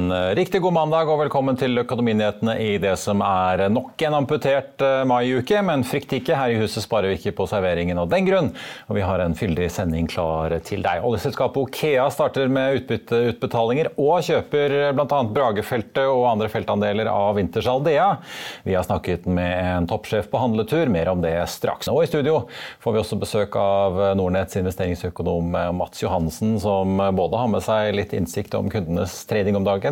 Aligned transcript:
En 0.00 0.10
eh, 0.10 0.34
riktig 0.34 0.60
god 0.64 0.72
mandag 0.72 1.10
og 1.12 1.18
velkommen 1.20 1.58
til 1.60 1.76
Økonominyhetene 1.82 2.54
i 2.62 2.68
det 2.80 2.94
som 3.00 3.20
er 3.24 3.66
nok 3.72 4.00
en 4.06 4.14
amputert 4.16 4.80
eh, 4.84 5.02
maiuke. 5.08 5.60
Men 5.66 5.84
frykt 5.84 6.14
ikke, 6.16 6.36
her 6.38 6.54
i 6.54 6.60
huset 6.60 6.86
sparer 6.86 7.10
vi 7.10 7.18
ikke 7.18 7.34
på 7.36 7.46
serveringen 7.50 7.98
av 8.00 8.08
den 8.08 8.24
grunn. 8.24 8.48
Og 8.88 8.96
vi 8.96 9.04
har 9.04 9.20
en 9.20 9.36
fyldig 9.36 9.68
sending 9.72 10.08
klar 10.08 10.54
til 10.64 10.80
deg. 10.86 11.04
Oljeselskapet 11.04 11.60
Okea 11.60 12.06
starter 12.14 12.48
med 12.52 12.78
utbytteutbetalinger 12.78 13.90
og 14.00 14.24
kjøper 14.24 14.76
bl.a. 14.96 15.20
Bragefeltet 15.34 16.06
og 16.06 16.24
andre 16.30 16.48
feltandeler 16.52 17.10
av 17.12 17.36
Winters 17.36 17.68
Aldea. 17.68 18.08
Vi 18.64 18.78
har 18.78 18.86
snakket 18.88 19.28
med 19.28 19.52
en 19.52 19.90
toppsjef 19.90 20.30
på 20.32 20.40
handletur, 20.40 20.88
mer 20.92 21.12
om 21.12 21.20
det 21.20 21.34
straks. 21.52 21.90
Og 21.92 22.06
i 22.06 22.08
studio 22.08 22.46
får 22.80 22.96
vi 22.96 23.02
også 23.02 23.20
besøk 23.20 23.60
av 23.60 24.00
Nordnetts 24.16 24.56
investeringsøkonom 24.62 25.52
Mats 25.76 26.00
Johansen, 26.06 26.56
som 26.62 26.96
både 26.96 27.44
har 27.44 27.52
med 27.52 27.66
seg 27.66 27.92
litt 27.98 28.16
innsikt 28.16 28.56
om 28.56 28.72
kundenes 28.72 29.20
trading 29.28 29.58
om 29.60 29.66
dagen, 29.66 29.89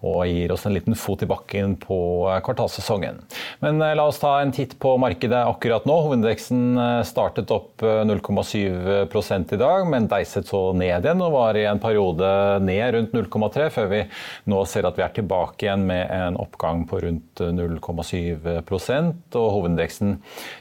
og 0.00 0.24
gir 0.28 0.52
oss 0.52 0.66
en 0.66 0.74
liten 0.76 0.96
fot 0.98 1.22
i 1.24 1.28
bakken 1.28 1.76
på 1.80 1.98
kvartalssesongen. 2.44 3.20
Men 3.64 3.80
eh, 3.84 3.94
la 3.96 4.06
oss 4.08 4.20
ta 4.20 4.36
en 4.40 4.52
titt 4.54 4.76
på 4.80 4.94
markedet 5.00 5.42
akkurat 5.46 5.86
nå. 5.88 5.96
Hovedindeksen 6.06 6.62
eh, 6.80 7.00
startet 7.08 7.52
opp 7.54 7.84
0,7 7.84 8.56
i 8.60 9.60
dag, 9.60 9.86
men 9.88 10.08
deiset 10.10 10.48
så 10.50 10.62
ned 10.76 11.06
igjen 11.06 11.24
og 11.24 11.34
var 11.34 11.58
i 11.58 11.66
en 11.68 11.80
periode 11.82 12.30
ned 12.64 12.94
rundt 12.96 13.16
0,3, 13.16 13.68
før 13.74 13.90
vi 13.92 14.02
nå 14.50 14.62
ser 14.68 14.88
at 14.88 14.98
vi 14.98 15.04
er 15.06 15.14
tilbake 15.16 15.66
igjen 15.66 15.86
med 15.88 16.04
en 16.14 16.38
oppgang 16.40 16.84
på 16.90 17.00
rundt 17.04 17.40
0,7% 17.40 19.38
og 19.40 19.50
hovedindeksen 19.56 20.16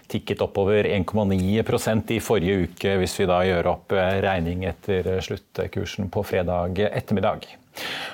tikket 0.10 0.42
oppover 0.44 0.88
1,9% 0.90 2.16
i 2.16 2.20
forrige 2.24 2.66
uke, 2.66 2.96
hvis 3.02 3.18
vi 3.22 3.30
da 3.30 3.40
gjør 3.46 3.72
opp 3.76 3.96
regning 3.96 4.66
etter 4.70 5.20
sluttkursen 5.26 6.10
på 6.14 6.26
fredag 6.28 6.82
ettermiddag. 6.90 7.48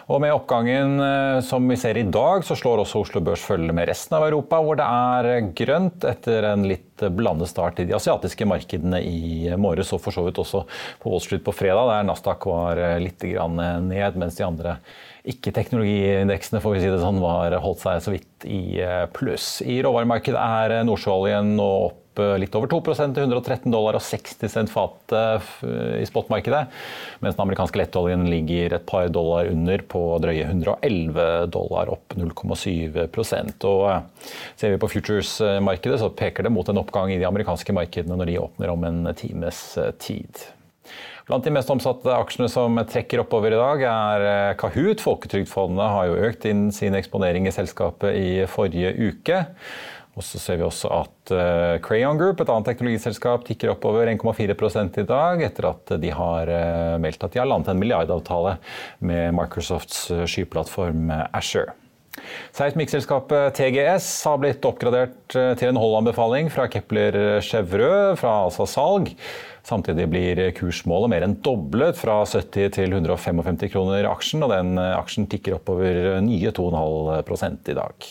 Og 0.05 0.21
Med 0.21 0.33
oppgangen 0.35 0.99
eh, 1.01 1.39
som 1.45 1.65
vi 1.69 1.77
ser 1.79 1.97
i 1.97 2.05
dag, 2.05 2.43
så 2.45 2.57
slår 2.57 2.83
også 2.83 3.01
Oslo 3.01 3.21
Børs 3.25 3.41
følge 3.45 3.73
med 3.73 3.89
resten 3.89 4.17
av 4.17 4.27
Europa, 4.27 4.59
hvor 4.61 4.77
det 4.77 4.85
er 4.85 5.49
grønt 5.57 6.05
etter 6.05 6.45
en 6.51 6.67
litt 6.69 7.03
blandet 7.15 7.49
start 7.49 7.81
i 7.81 7.87
de 7.89 7.95
asiatiske 7.97 8.45
markedene 8.47 9.01
i 9.01 9.49
morges, 9.59 9.91
og 9.95 10.03
for 10.03 10.15
så 10.15 10.27
vidt 10.27 10.39
også 10.41 10.63
på 11.01 11.11
Wall 11.11 11.23
Street 11.23 11.43
på 11.45 11.55
fredag, 11.55 11.89
der 11.89 12.07
Nasdaq 12.07 12.45
var 12.49 12.81
eh, 12.81 13.01
litt 13.01 13.25
ned, 13.25 14.21
mens 14.21 14.37
de 14.37 14.45
andre 14.45 14.77
ikke-teknologiindeksene 15.25 16.61
får 16.61 16.75
vi 16.75 16.81
si 16.83 16.93
det 16.93 17.01
sånn, 17.01 17.21
var 17.23 17.57
holdt 17.63 17.81
seg 17.81 18.01
så 18.05 18.13
vidt 18.13 18.45
i 18.45 18.81
eh, 18.85 19.05
pluss. 19.15 19.57
I 19.65 19.81
råvaremarkedet 19.85 20.41
er 20.61 20.83
nordsjøoljen 20.85 21.55
nå 21.57 21.69
opp 21.89 22.01
Eh, 22.19 22.35
litt 22.39 22.55
over 22.55 22.69
2% 22.71 23.15
til 23.15 23.27
113 23.27 23.71
dollar 23.73 23.97
og 23.97 24.03
60 24.03 24.51
cent 24.51 24.71
fatet 24.71 25.49
eh, 25.65 26.01
i 26.01 26.07
spotmarkedet. 26.07 26.63
Mens 27.23 27.37
den 27.37 27.45
amerikanske 27.45 27.81
lettoljen 27.81 28.25
ligger 28.31 28.77
et 28.77 28.87
par 28.87 29.09
dollar 29.13 29.49
under 29.51 29.83
på 29.89 30.03
drøye 30.23 30.47
111 30.47 31.47
dollar, 31.53 31.91
opp 31.95 32.15
0,7 32.17 32.99
Og 33.69 33.87
eh, 33.91 34.03
Ser 34.55 34.75
vi 34.75 34.81
på 34.81 34.91
futures-markedet, 34.91 35.99
så 36.01 36.11
peker 36.15 36.47
det 36.47 36.53
mot 36.53 36.67
en 36.69 36.81
oppgang 36.81 37.11
i 37.13 37.19
de 37.19 37.27
amerikanske 37.27 37.75
markedene 37.75 38.17
når 38.19 38.31
de 38.31 38.41
åpner 38.41 38.71
om 38.71 38.85
en 38.87 39.01
times 39.17 39.63
tid. 39.99 40.45
Blant 41.25 41.41
de 41.41 41.49
mest 41.49 41.71
omsatte 41.73 42.13
aksjene 42.13 42.47
som 42.53 42.77
trekker 42.85 43.23
oppover 43.23 43.55
i 43.55 43.57
dag, 43.57 43.81
er 43.81 44.57
Kahoot. 44.61 45.01
Folketrygdfondet 45.01 45.89
har 45.89 46.09
jo 46.11 46.19
økt 46.27 46.45
inn 46.45 46.67
sin 46.75 46.93
eksponering 46.97 47.49
i 47.49 47.53
selskapet 47.55 48.13
i 48.13 48.29
forrige 48.49 48.93
uke. 48.93 49.41
Og 50.15 50.23
så 50.23 50.39
ser 50.39 50.59
vi 50.59 50.63
også 50.63 50.89
at 50.95 51.31
uh, 51.35 51.75
Crayon 51.83 52.19
Group, 52.19 52.39
et 52.39 52.51
annet 52.51 52.69
teknologiselskap, 52.69 53.43
tikker 53.47 53.73
oppover 53.73 54.07
1,4 54.13 55.01
i 55.01 55.07
dag, 55.09 55.41
etter 55.43 55.67
at 55.73 55.95
de 55.99 56.11
har 56.15 56.51
uh, 56.51 56.99
meldt 57.03 57.23
at 57.25 57.33
de 57.33 57.41
har 57.41 57.49
landet 57.49 57.73
en 57.73 57.81
milliardavtale 57.81 58.55
med 59.03 59.35
Microsofts 59.35 60.05
uh, 60.15 60.23
skyplattform 60.23 61.11
Asher. 61.35 61.73
Seismikkselskapet 62.55 63.57
TGS 63.57 64.07
har 64.23 64.37
blitt 64.39 64.63
oppgradert 64.63 65.33
til 65.35 65.67
en 65.67 65.79
holdanbefaling 65.81 66.47
fra 66.47 66.69
Kepler 66.71 67.41
Chevreux 67.43 68.15
fra 68.21 68.37
altså 68.45 68.63
salg. 68.71 69.11
Samtidig 69.67 70.05
blir 70.13 70.39
kursmålet 70.55 71.11
mer 71.11 71.25
enn 71.27 71.35
doblet 71.43 71.99
fra 71.99 72.21
70 72.23 72.71
til 72.77 72.95
155 72.95 73.67
kroner 73.73 74.07
aksjen, 74.07 74.47
og 74.47 74.53
den 74.53 74.79
aksjen 74.79 75.27
tikker 75.27 75.57
oppover 75.57 76.21
nye 76.23 76.55
2,5 76.55 77.59
i 77.75 77.77
dag. 77.81 78.09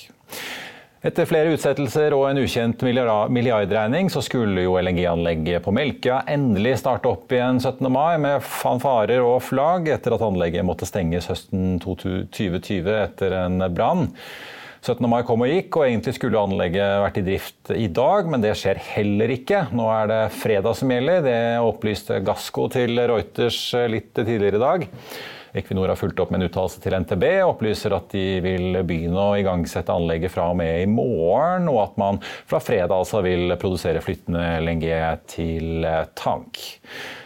Etter 1.05 1.27
flere 1.29 1.53
utsettelser 1.53 2.15
og 2.17 2.23
en 2.31 2.39
ukjent 2.41 2.81
milliardregning, 2.81 4.07
så 4.09 4.23
skulle 4.25 4.63
jo 4.65 4.79
LNG-anlegget 4.81 5.61
på 5.67 5.75
Melkøya 5.77 6.23
endelig 6.33 6.79
starte 6.81 7.11
opp 7.11 7.29
igjen 7.35 7.59
17. 7.61 7.91
mai 7.93 8.17
med 8.23 8.41
fanfarer 8.41 9.21
og 9.21 9.43
flagg, 9.45 9.91
etter 9.93 10.17
at 10.17 10.25
anlegget 10.25 10.65
måtte 10.65 10.89
stenges 10.89 11.29
høsten 11.29 11.77
2020 11.85 12.89
etter 13.03 13.37
en 13.43 13.67
brann. 13.77 14.07
17. 14.81 15.05
mai 15.13 15.21
kom 15.29 15.45
og 15.45 15.53
gikk, 15.53 15.77
og 15.77 15.91
egentlig 15.91 16.17
skulle 16.17 16.41
anlegget 16.41 16.97
vært 17.05 17.21
i 17.21 17.27
drift 17.29 17.77
i 17.77 17.91
dag, 18.01 18.33
men 18.33 18.41
det 18.41 18.57
skjer 18.63 18.81
heller 18.97 19.37
ikke. 19.37 19.67
Nå 19.77 19.93
er 19.93 20.09
det 20.09 20.23
fredag 20.41 20.81
som 20.81 20.97
gjelder. 20.97 21.21
Det 21.29 21.39
opplyste 21.69 22.25
Gassco 22.25 22.71
til 22.73 22.97
Reuters 23.13 23.61
litt 23.93 24.17
tidligere 24.17 24.57
i 24.57 24.65
dag. 24.65 24.91
Equinor 25.55 25.93
har 25.93 25.99
fulgt 25.99 26.21
opp 26.23 26.33
med 26.35 26.43
en 26.43 26.49
uttalelse 26.49 26.83
til 26.83 26.97
NTB 26.99 27.25
og 27.45 27.55
opplyser 27.55 27.95
at 27.95 28.09
de 28.15 28.25
vil 28.43 28.81
begynne 28.87 29.21
å 29.23 29.37
igangsette 29.39 29.95
anlegget 29.95 30.35
fra 30.35 30.49
og 30.51 30.59
med 30.59 30.83
i 30.83 30.89
morgen, 30.91 31.69
og 31.71 31.83
at 31.85 31.99
man 32.01 32.23
fra 32.51 32.59
fredag 32.63 32.97
altså 32.97 33.23
vil 33.25 33.55
produsere 33.61 34.03
flyttende 34.03 34.43
LNG 34.65 34.89
til 35.31 35.87
tank. 36.19 36.63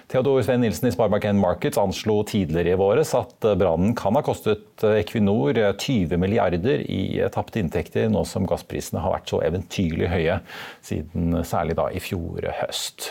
Theodor 0.09 0.41
Svein 0.41 0.63
Nilsen 0.65 0.89
i 0.89 0.93
Sparebank1 0.95 1.37
Markets 1.37 1.77
anslo 1.81 2.23
tidligere 2.25 2.73
i 2.73 2.81
våres 2.81 3.11
at 3.17 3.45
brannen 3.61 3.93
kan 3.97 4.17
ha 4.17 4.23
kostet 4.25 4.81
Equinor 4.89 5.59
20 5.77 6.17
milliarder 6.17 6.81
i 6.89 7.21
tapte 7.35 7.61
inntekter, 7.61 8.09
nå 8.09 8.25
som 8.25 8.49
gassprisene 8.49 9.03
har 9.05 9.19
vært 9.19 9.29
så 9.29 9.43
eventyrlig 9.45 10.09
høye 10.09 10.41
siden 10.81 11.43
særlig 11.45 11.77
da 11.77 11.91
i 11.93 12.01
fjor 12.01 12.49
høst. 12.63 13.11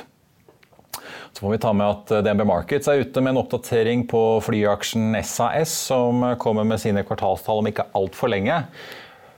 Så 1.38 1.42
får 1.42 1.52
vi 1.52 1.58
ta 1.62 1.72
med 1.74 1.86
at 1.86 2.12
eh, 2.12 2.22
DNB 2.26 2.48
Markets 2.50 2.88
er 2.90 3.04
ute 3.06 3.22
med 3.22 3.36
en 3.36 3.44
oppdatering 3.44 4.08
på 4.10 4.22
flyaksjen 4.42 5.14
SAS, 5.22 5.70
som 5.92 6.24
kommer 6.42 6.66
med 6.66 6.82
sine 6.82 7.04
kvartalstall 7.06 7.62
om 7.62 7.70
ikke 7.70 7.86
altfor 8.00 8.32
lenge. 8.34 8.56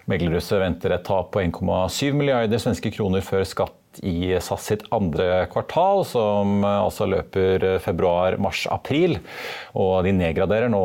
Meglerhuset 0.08 0.62
venter 0.62 0.96
et 0.96 1.04
tap 1.04 1.34
på 1.34 1.42
1,7 1.44 2.16
milliarder 2.16 2.62
svenske 2.64 2.94
kroner 2.96 3.20
før 3.20 3.44
skatt 3.44 3.76
i 4.06 4.38
SAS 4.40 4.66
sitt 4.70 4.84
andre 4.96 5.46
kvartal, 5.52 6.04
som 6.08 6.64
altså 6.64 7.08
løper 7.10 7.66
februar, 7.84 8.38
mars, 8.42 8.66
april. 8.72 9.18
Og 9.74 10.06
de 10.06 10.14
nedgraderer 10.16 10.72
nå 10.72 10.84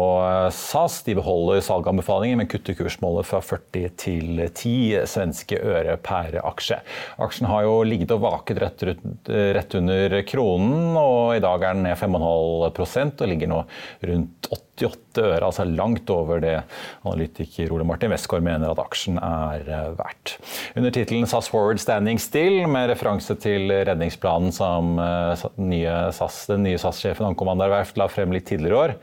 SAS. 0.54 1.02
De 1.06 1.16
beholder 1.18 1.62
salganbefalingen, 1.64 2.40
men 2.40 2.50
kutter 2.50 2.76
kursmålet 2.78 3.28
fra 3.28 3.42
40 3.44 3.94
til 4.00 4.42
10 4.46 5.04
svenske 5.10 5.60
øre 5.60 5.98
per 6.02 6.40
aksje. 6.42 6.80
Aksjen 7.22 7.50
har 7.50 7.66
jo 7.68 7.78
ligget 7.86 8.14
og 8.16 8.24
vaket 8.24 8.62
rett, 8.64 8.86
rett 9.28 9.78
under 9.78 10.18
kronen, 10.28 10.94
og 10.98 11.36
i 11.36 11.42
dag 11.44 11.62
er 11.62 11.76
den 11.76 11.86
ned 11.88 12.00
5,5% 12.00 13.24
og 13.24 13.34
ligger 13.34 13.52
nå 13.52 13.64
rundt 14.08 14.54
88 14.74 15.22
øre, 15.22 15.42
altså 15.46 15.66
langt 15.68 16.10
over 16.10 16.40
det 16.42 16.56
analytiker 17.04 17.72
Ole 17.74 17.86
Martin 17.86 18.12
Westgård 18.14 18.44
mener 18.44 18.72
at 18.72 18.82
aksjen 18.82 19.20
er 19.22 19.68
verdt. 19.98 20.36
Under 20.74 20.94
tittelen 20.94 21.28
SAS 21.30 21.50
Forward 21.52 21.82
Standing 21.82 22.20
Still, 22.22 22.64
med 22.70 22.90
referanse 22.90 23.36
til 23.40 23.70
redningsplanen 23.70 24.54
som 24.54 24.98
eh, 24.98 25.46
den 25.58 25.70
nye 25.70 26.78
SAS-sjefen 26.80 27.28
Ankomandar 27.30 27.72
Verft 27.72 28.00
la 28.00 28.10
frem 28.10 28.34
litt 28.34 28.48
tidligere 28.50 28.74
i 28.74 28.82
år, 28.88 28.96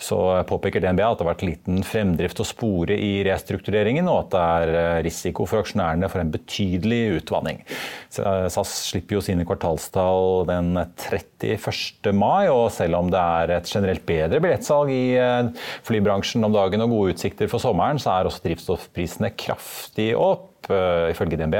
så 0.00 0.18
påpeker 0.48 0.82
DNB 0.82 1.02
at 1.04 1.18
det 1.18 1.24
har 1.24 1.30
vært 1.30 1.44
liten 1.46 1.82
fremdrift 1.86 2.40
å 2.42 2.46
spore 2.46 2.96
i 2.98 3.22
restruktureringen, 3.26 4.08
og 4.10 4.24
at 4.24 4.32
det 4.34 4.42
er 4.44 4.72
eh, 4.80 5.02
risiko 5.06 5.46
for 5.48 5.62
aksjonærene 5.62 6.10
for 6.10 6.22
en 6.22 6.32
betydelig 6.34 7.20
utvanning. 7.20 7.62
SAS 8.14 8.72
slipper 8.90 9.18
jo 9.18 9.24
sine 9.24 9.46
kvartalstall 9.46 10.44
den 10.50 10.72
31. 10.78 12.10
mai, 12.16 12.50
og 12.50 12.66
selv 12.74 13.00
om 13.00 13.12
det 13.12 13.20
er 13.20 13.54
et 13.58 13.70
generelt 13.70 14.04
bedre 14.08 14.42
billettsalg 14.42 14.90
i 14.94 15.04
eh, 15.20 15.52
flybransjen 15.86 16.46
om 16.46 16.54
dagen 16.54 16.84
og 16.84 16.96
gode 16.96 17.14
utsikter 17.14 17.50
for 17.50 17.62
sommeren, 17.62 18.02
så 18.02 18.16
er 18.16 18.30
også 18.30 18.44
drivstoffprisene 18.48 19.32
kraftig 19.38 20.12
opp. 20.18 20.50
Eh, 20.72 21.10
ifølge 21.12 21.36
DNB 21.36 21.58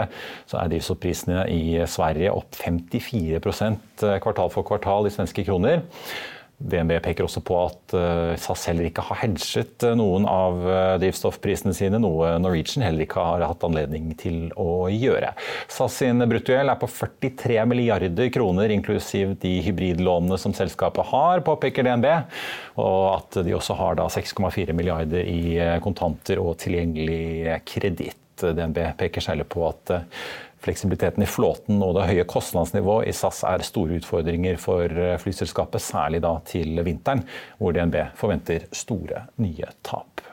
så 0.49 0.59
er 0.63 0.71
drivstoffprisene 0.73 1.43
i 1.53 1.65
Sverige 1.91 2.33
opp 2.33 2.57
54% 2.57 4.07
kvartal 4.25 4.53
for 4.53 4.67
kvartal 4.67 5.07
i 5.07 5.13
svenske 5.13 5.45
kroner. 5.47 5.85
DNB 6.59 6.93
peker 7.03 7.27
også 7.27 7.43
på 7.45 7.57
at 7.65 7.95
eh, 7.99 8.35
SAS 8.41 8.69
heller 8.71 8.87
ikke 8.87 9.03
har 9.09 9.19
hedget 9.25 9.85
eh, 9.85 9.97
noen 9.99 10.27
av 10.31 10.61
eh, 10.63 10.93
drivstoffprisene 11.03 11.75
sine, 11.77 11.99
noe 12.01 12.31
Norwegian 12.41 12.85
heller 12.87 13.05
ikke 13.05 13.25
har 13.27 13.45
hatt 13.45 13.67
anledning 13.67 14.13
til 14.21 14.47
å 14.61 14.87
gjøre. 14.93 15.33
SAS 15.73 15.99
sin 16.05 16.23
bruttogjeld 16.31 16.71
er 16.71 16.81
på 16.81 16.89
43 16.95 17.59
milliarder 17.71 18.31
kroner, 18.35 18.73
inklusiv 18.73 19.35
de 19.43 19.57
hybridlånene 19.67 20.39
som 20.41 20.55
selskapet 20.57 21.11
har, 21.11 21.43
påpeker 21.47 21.89
DNB. 21.89 22.09
Og 22.81 23.03
at 23.11 23.43
de 23.47 23.55
også 23.59 23.77
har 23.79 23.99
6,4 24.15 24.75
milliarder 24.77 25.27
i 25.27 25.59
kontanter 25.83 26.41
og 26.43 26.57
tilgjengelig 26.63 27.61
kreditt. 27.69 28.21
DNB 28.35 28.81
peker 28.99 29.23
særlig 29.23 29.47
på 29.47 29.63
at 29.69 29.93
Fleksibiliteten 30.65 31.25
i 31.25 31.29
flåten 31.29 31.83
og 31.85 31.95
det 31.99 32.09
høye 32.09 32.27
kostnadsnivået 32.29 33.11
i 33.11 33.17
SAS 33.17 33.43
er 33.49 33.65
store 33.67 33.99
utfordringer 34.01 34.57
for 34.61 34.89
eh, 34.89 35.19
flyselskapet, 35.21 35.85
særlig 35.85 36.23
da 36.25 36.39
til 36.49 36.81
vinteren, 36.87 37.25
hvor 37.59 37.77
DNB 37.77 38.01
forventer 38.17 38.65
store 38.73 39.27
nye 39.45 39.69
tap. 39.85 40.25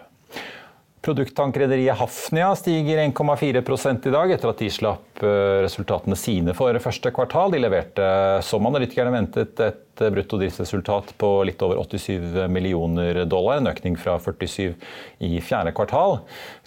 Produkttankrederiet 1.01 1.97
Hafnia 1.97 2.55
stiger 2.55 2.97
1,4 2.97 4.07
i 4.07 4.11
dag, 4.13 4.31
etter 4.31 4.51
at 4.51 4.59
de 4.61 4.67
slapp 4.69 5.23
eh, 5.25 5.61
resultatene 5.63 6.13
sine 6.13 6.53
for 6.53 6.77
første 6.83 7.09
kvartal. 7.15 7.55
De 7.55 7.61
leverte, 7.63 8.05
som 8.45 8.69
analytikerne 8.69 9.15
ventet, 9.15 9.57
et 9.65 10.03
brutto 10.13 10.37
driftsresultat 10.37 11.15
på 11.17 11.31
litt 11.49 11.65
over 11.65 11.81
87 11.81 12.45
millioner 12.53 13.23
dollar, 13.25 13.57
en 13.57 13.71
økning 13.73 13.97
fra 13.97 14.19
47 14.21 14.77
i 15.25 15.41
fjerde 15.41 15.73
kvartal. 15.73 16.19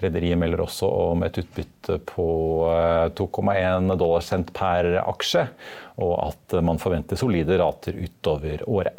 Rederiet 0.02 0.42
melder 0.42 0.66
også 0.66 0.90
om 1.12 1.22
et 1.22 1.38
utbytte 1.38 2.02
på 2.10 2.28
2,1 3.14 3.54
eh, 3.54 3.96
dollarcent 4.02 4.50
per 4.56 4.96
aksje, 5.04 5.46
og 6.02 6.14
at 6.26 6.58
man 6.58 6.82
forventer 6.82 7.22
solide 7.22 7.62
rater 7.62 8.02
utover 8.02 8.66
året. 8.66 8.98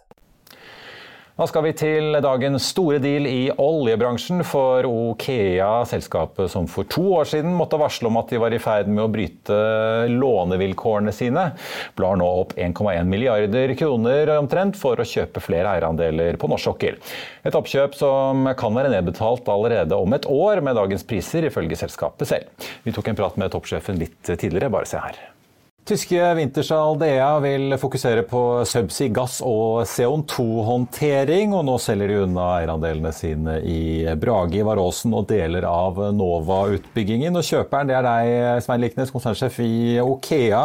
Da 1.41 1.47
skal 1.49 1.63
vi 1.65 1.71
til 1.73 2.13
dagens 2.21 2.67
store 2.69 2.99
deal 3.01 3.23
i 3.25 3.47
oljebransjen 3.49 4.43
for 4.45 4.85
Okea, 4.85 5.69
selskapet 5.89 6.51
som 6.53 6.67
for 6.69 6.85
to 6.85 7.01
år 7.17 7.25
siden 7.31 7.55
måtte 7.57 7.79
varsle 7.81 8.11
om 8.11 8.19
at 8.21 8.29
de 8.29 8.37
var 8.43 8.53
i 8.53 8.59
ferd 8.61 8.91
med 8.91 9.01
å 9.01 9.09
bryte 9.09 9.57
lånevilkårene 10.11 11.09
sine, 11.09 11.47
blar 11.97 12.21
nå 12.21 12.29
opp 12.43 12.53
1,1 12.53 13.09
milliarder 13.09 13.73
kroner 13.79 14.35
omtrent 14.35 14.77
for 14.77 15.01
å 15.01 15.09
kjøpe 15.15 15.41
flere 15.41 15.73
eierandeler 15.73 16.37
på 16.37 16.51
norsk 16.53 16.69
sokkel. 16.69 17.01
Et 17.41 17.57
oppkjøp 17.57 17.97
som 17.97 18.53
kan 18.53 18.77
være 18.77 18.93
nedbetalt 18.93 19.49
allerede 19.49 19.97
om 19.97 20.13
et 20.13 20.29
år 20.29 20.61
med 20.61 20.77
dagens 20.77 21.09
priser, 21.09 21.49
ifølge 21.49 21.81
selskapet 21.87 22.35
selv. 22.35 22.69
Vi 22.85 22.93
tok 22.93 23.09
en 23.09 23.23
prat 23.25 23.41
med 23.41 23.57
toppsjefen 23.57 23.97
litt 23.97 24.21
tidligere, 24.29 24.69
bare 24.77 24.93
se 24.93 25.01
her. 25.01 25.23
Tyske 25.81 26.33
Wintershall 26.37 26.99
DA 26.99 27.39
vil 27.41 27.73
fokusere 27.81 28.21
på 28.29 28.39
subsea 28.69 29.09
gass 29.09 29.39
og 29.41 29.81
CO2-håndtering, 29.89 31.55
og 31.57 31.63
nå 31.65 31.77
selger 31.81 32.11
de 32.11 32.19
unna 32.21 32.43
eierandelene 32.59 33.09
sine 33.17 33.55
i 33.65 34.05
Brage 34.21 34.61
Varåsen 34.61 35.15
og 35.17 35.25
deler 35.31 35.65
av 35.65 35.97
Nova-utbyggingen. 36.13 37.33
Og 37.33 37.47
Kjøperen 37.47 37.89
det 37.89 37.97
er 37.97 38.05
deg, 38.05 38.61
Svein 38.61 38.85
Liknes, 38.85 39.09
konsernsjef 39.09 39.57
i 39.65 39.97
Okea. 40.03 40.61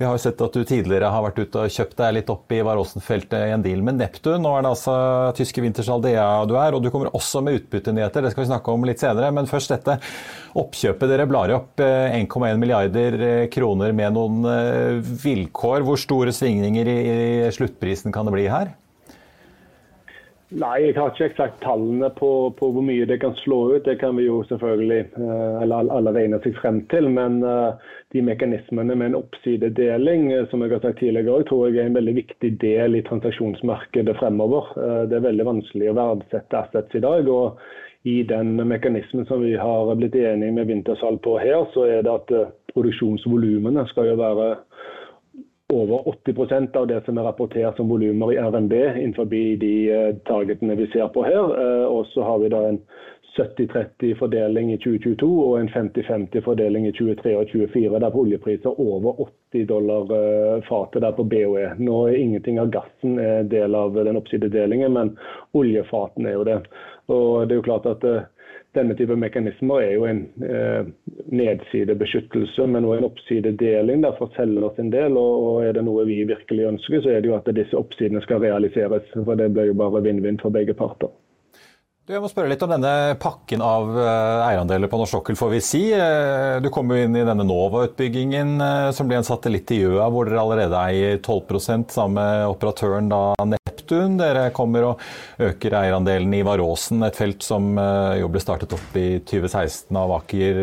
Vi 0.00 0.08
har 0.08 0.16
jo 0.16 0.24
sett 0.24 0.40
at 0.40 0.56
du 0.56 0.64
tidligere 0.64 1.12
har 1.12 1.26
vært 1.28 1.42
ute 1.44 1.66
og 1.66 1.76
kjøpt 1.76 2.00
deg 2.00 2.16
litt 2.16 2.32
opp 2.32 2.56
i 2.56 2.62
Varåsen-feltet 2.64 3.50
i 3.50 3.52
en 3.58 3.66
deal 3.68 3.84
med 3.84 4.00
Neptun. 4.00 4.40
Nå 4.40 4.56
er 4.56 4.64
det 4.64 4.72
altså 4.72 4.96
tyske 5.36 5.66
Wintershall 5.66 6.00
DA 6.08 6.30
du 6.48 6.56
er, 6.56 6.72
og 6.72 6.80
du 6.80 6.88
kommer 6.94 7.12
også 7.12 7.44
med 7.44 7.60
utbyttenyheter. 7.60 8.24
Det 8.24 8.32
skal 8.32 8.46
vi 8.46 8.50
snakke 8.54 8.72
om 8.72 8.88
litt 8.88 9.04
senere. 9.04 9.30
Men 9.36 9.52
først 9.52 9.76
dette 9.76 10.00
oppkjøpet. 10.56 11.10
Dere 11.10 11.28
blar 11.28 11.52
opp 11.54 11.80
1,1 11.82 12.48
eh, 12.48 12.58
milliarder 12.60 13.20
eh, 13.20 13.46
kroner 13.52 13.92
med 13.96 14.16
noen 14.16 14.45
vilkår. 15.24 15.84
Hvor 15.86 16.00
store 16.00 16.34
svingninger 16.34 16.90
i 16.90 17.52
sluttprisen 17.54 18.14
kan 18.14 18.28
det 18.28 18.36
bli 18.36 18.48
her? 18.50 18.74
Nei, 20.54 20.76
jeg 20.84 20.94
har 20.94 21.10
ikke 21.10 21.26
eksakt 21.26 21.56
tallene 21.64 22.06
på, 22.14 22.28
på, 22.54 22.68
hvor 22.70 22.84
mye 22.86 23.06
det 23.10 23.16
kan 23.18 23.32
slå 23.40 23.56
ut. 23.72 23.84
Det 23.84 23.96
kan 23.98 24.14
vi 24.14 24.28
jo 24.28 24.44
selvfølgelig 24.46 25.00
eh, 25.18 25.56
eller 25.64 25.90
alle 25.90 26.12
regne 26.14 26.38
seg 26.44 26.54
frem 26.60 26.78
til. 26.92 27.08
Men 27.10 27.40
eh, 27.42 27.88
de 28.14 28.22
mekanismene 28.22 28.94
med 28.94 29.10
en 29.10 29.18
oppsidedeling 29.18 30.28
som 30.52 30.62
jeg 30.62 30.76
har 30.76 30.84
sagt 30.84 31.00
tidligere, 31.02 31.42
tror 31.50 31.66
jeg 31.66 31.82
er 31.82 31.90
en 31.90 31.98
veldig 31.98 32.14
viktig 32.20 32.52
del 32.62 32.94
i 32.94 33.02
transaksjonsmarkedet 33.08 34.14
fremover. 34.20 34.70
Det 35.10 35.18
er 35.18 35.26
veldig 35.26 35.48
vanskelig 35.50 35.90
å 35.90 35.96
verdsette 35.98 36.62
assets 36.62 36.94
i 36.94 37.02
dag. 37.02 37.26
og 37.26 37.58
i 38.06 38.20
den 38.22 38.54
mekanismen 38.70 39.26
som 39.26 39.40
vi 39.42 39.56
har 39.58 39.88
blitt 39.98 40.14
enige 40.14 40.54
med 40.54 40.68
Wintersal 40.70 41.16
på 41.24 41.40
her, 41.42 41.64
så 41.74 41.88
er 41.90 42.04
det 42.06 42.12
at 42.12 42.30
produksjonsvolumene 42.76 43.88
skal 43.90 44.12
jo 44.12 44.20
være 44.20 44.50
over 45.72 45.98
80% 46.26 46.76
av 46.76 46.86
det 46.86 47.00
som 47.04 47.18
er 47.18 47.26
rapportert 47.26 47.76
som 47.76 47.90
volumer 47.90 48.32
i 48.32 48.38
RNB 48.38 48.72
innenfor 48.72 49.26
de 49.26 49.72
eh, 49.90 50.12
targetene 50.28 50.76
vi 50.78 50.86
ser 50.92 51.08
på 51.14 51.24
her. 51.26 51.54
Eh, 51.58 51.86
og 51.90 52.06
så 52.12 52.22
har 52.22 52.38
vi 52.38 52.50
da 52.52 52.60
en 52.68 52.78
70-30 53.36 54.14
fordeling 54.16 54.70
i 54.72 54.78
2022 54.78 55.26
og 55.26 55.56
en 55.58 55.68
50-50 55.68 56.44
fordeling 56.46 56.86
i 56.86 56.92
2023 56.94 57.34
og 57.36 57.50
2024, 57.50 57.98
der 58.04 58.14
på 58.14 58.22
oljepriser 58.22 58.80
over 58.80 59.18
80 59.26 59.66
dollar 59.72 60.14
eh, 60.20 60.62
fatet 60.68 61.02
der 61.02 61.18
på 61.18 61.26
BOE. 61.34 61.66
Nå 61.82 61.98
er 62.06 62.20
ingenting 62.20 62.62
av 62.62 62.70
gassen 62.70 63.18
del 63.50 63.74
av 63.74 63.98
den 63.98 64.22
oppsidedelingen, 64.22 64.94
men 64.94 65.16
oljefatene 65.58 66.30
er 66.30 66.38
jo 66.38 66.46
det. 66.46 66.60
Og 67.10 67.28
det 67.42 67.56
er 67.56 67.60
jo 67.60 67.66
klart 67.66 67.90
at 67.90 68.06
denne 68.76 68.96
type 68.98 69.16
mekanismer 69.18 69.82
er 69.82 69.92
jo 69.96 70.06
en 70.08 70.22
eh, 70.44 70.88
nedsidebeskyttelse, 71.32 72.66
men 72.70 72.86
også 72.86 73.00
en 73.00 73.08
oppsidedeling 73.10 74.04
der 74.04 74.16
for 74.18 74.32
selger 74.36 74.80
en 74.82 74.92
del. 74.92 75.18
Og, 75.20 75.46
og 75.50 75.66
er 75.66 75.76
det 75.76 75.86
noe 75.86 76.06
vi 76.08 76.22
virkelig 76.28 76.70
ønsker, 76.72 77.02
så 77.02 77.14
er 77.14 77.22
det 77.22 77.32
jo 77.32 77.38
at 77.38 77.52
disse 77.56 77.76
oppsidene 77.78 78.22
skal 78.24 78.42
realiseres. 78.44 79.08
For 79.16 79.38
det 79.38 79.52
blir 79.56 79.72
jo 79.72 79.78
bare 79.78 80.04
vinn-vinn 80.04 80.40
for 80.42 80.54
begge 80.54 80.76
parter. 80.76 81.12
Du, 82.06 82.12
jeg 82.14 82.22
må 82.22 82.28
spørre 82.30 82.52
litt 82.52 82.60
om 82.62 82.70
denne 82.70 83.16
pakken 83.18 83.62
av 83.66 83.88
eh, 83.98 84.42
eierandeler 84.46 84.86
på 84.86 85.00
norsk 85.00 85.16
sokkel, 85.16 85.34
får 85.34 85.48
vi 85.56 85.58
si. 85.64 85.80
Eh, 85.90 86.60
du 86.62 86.68
kom 86.70 86.92
jo 86.94 87.00
inn 87.02 87.18
i 87.18 87.24
denne 87.26 87.42
Nova-utbyggingen 87.42 88.52
eh, 88.62 88.90
som 88.94 89.10
ble 89.10 89.18
en 89.18 89.26
satellitt 89.26 89.72
i 89.74 89.80
Gjøa, 89.80 90.06
hvor 90.14 90.30
dere 90.30 90.44
allerede 90.44 90.84
eier 90.86 91.18
12 91.18 91.88
sammen 91.90 92.20
med 92.20 92.46
operatøren 92.52 93.10
da 93.10 93.24
Neptun. 93.86 94.16
Dere 94.18 94.50
kommer 94.54 94.84
og 94.90 95.02
øker 95.42 95.76
eierandelen 95.78 96.34
i 96.34 96.42
Varåsen, 96.46 97.02
et 97.06 97.16
felt 97.16 97.44
som 97.46 97.76
jo 98.18 98.30
ble 98.32 98.42
startet 98.42 98.72
opp 98.74 98.96
i 98.98 99.20
2016 99.22 99.96
av 99.96 100.14
Aker 100.18 100.60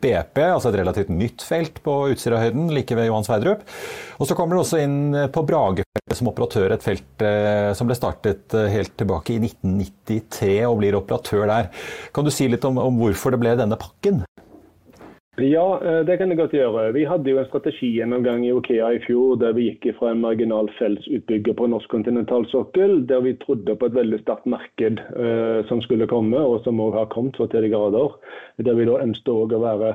BP. 0.00 0.40
Altså 0.46 0.70
et 0.70 0.78
relativt 0.80 1.12
nytt 1.12 1.44
felt 1.44 1.82
på 1.84 1.98
Utsirahøyden, 2.14 2.70
like 2.72 2.96
ved 2.96 3.10
Johan 3.10 3.26
Sverdrup. 3.26 3.66
Og 4.18 4.26
så 4.26 4.36
kommer 4.38 4.56
dere 4.56 4.64
også 4.64 4.80
inn 4.82 4.98
på 5.34 5.44
Bragefeltet, 5.46 6.16
som 6.18 6.30
operatør 6.32 6.74
et 6.74 6.84
felt 6.84 7.26
som 7.76 7.88
ble 7.90 7.98
startet 7.98 8.56
helt 8.72 8.96
tilbake 8.98 9.36
i 9.36 9.42
1993, 9.44 10.56
og 10.70 10.80
blir 10.80 10.98
operatør 10.98 11.46
der. 11.50 11.70
Kan 12.16 12.26
du 12.26 12.32
si 12.34 12.48
litt 12.50 12.64
om, 12.68 12.80
om 12.80 12.98
hvorfor 13.02 13.34
det 13.34 13.42
ble 13.44 13.58
denne 13.60 13.78
pakken? 13.78 14.24
Ja, 15.40 15.80
eh, 15.84 16.00
det 16.04 16.16
kan 16.18 16.32
jeg 16.32 16.38
godt 16.40 16.54
gjøre. 16.56 16.88
Vi 16.96 17.04
hadde 17.06 17.30
jo 17.30 17.38
en 17.38 17.46
strategigjennomgang 17.46 18.42
i 18.46 18.50
Okea 18.50 18.88
i 18.96 19.02
fjor 19.04 19.36
der 19.38 19.52
vi 19.54 19.68
gikk 19.68 19.92
fra 19.98 20.10
en 20.10 20.22
marginal 20.24 20.66
feltsutbygger 20.80 21.54
på 21.54 21.68
norsk 21.70 21.92
kontinentalsokkel, 21.94 23.04
der 23.06 23.22
vi 23.22 23.36
trodde 23.44 23.76
på 23.78 23.86
et 23.86 23.94
veldig 23.94 24.18
sterkt 24.24 24.48
marked 24.50 24.98
uh, 25.14 25.62
som 25.68 25.82
skulle 25.84 26.08
komme, 26.10 26.42
og 26.42 26.64
som 26.64 26.82
òg 26.82 26.98
har 26.98 27.12
kommet 27.14 27.38
for 27.38 27.46
til 27.52 27.62
de 27.62 27.70
grader. 27.70 28.16
Der 28.66 28.74
vi 28.74 28.88
da 28.88 28.98
ønsket 29.04 29.54
å 29.54 29.62
være 29.62 29.92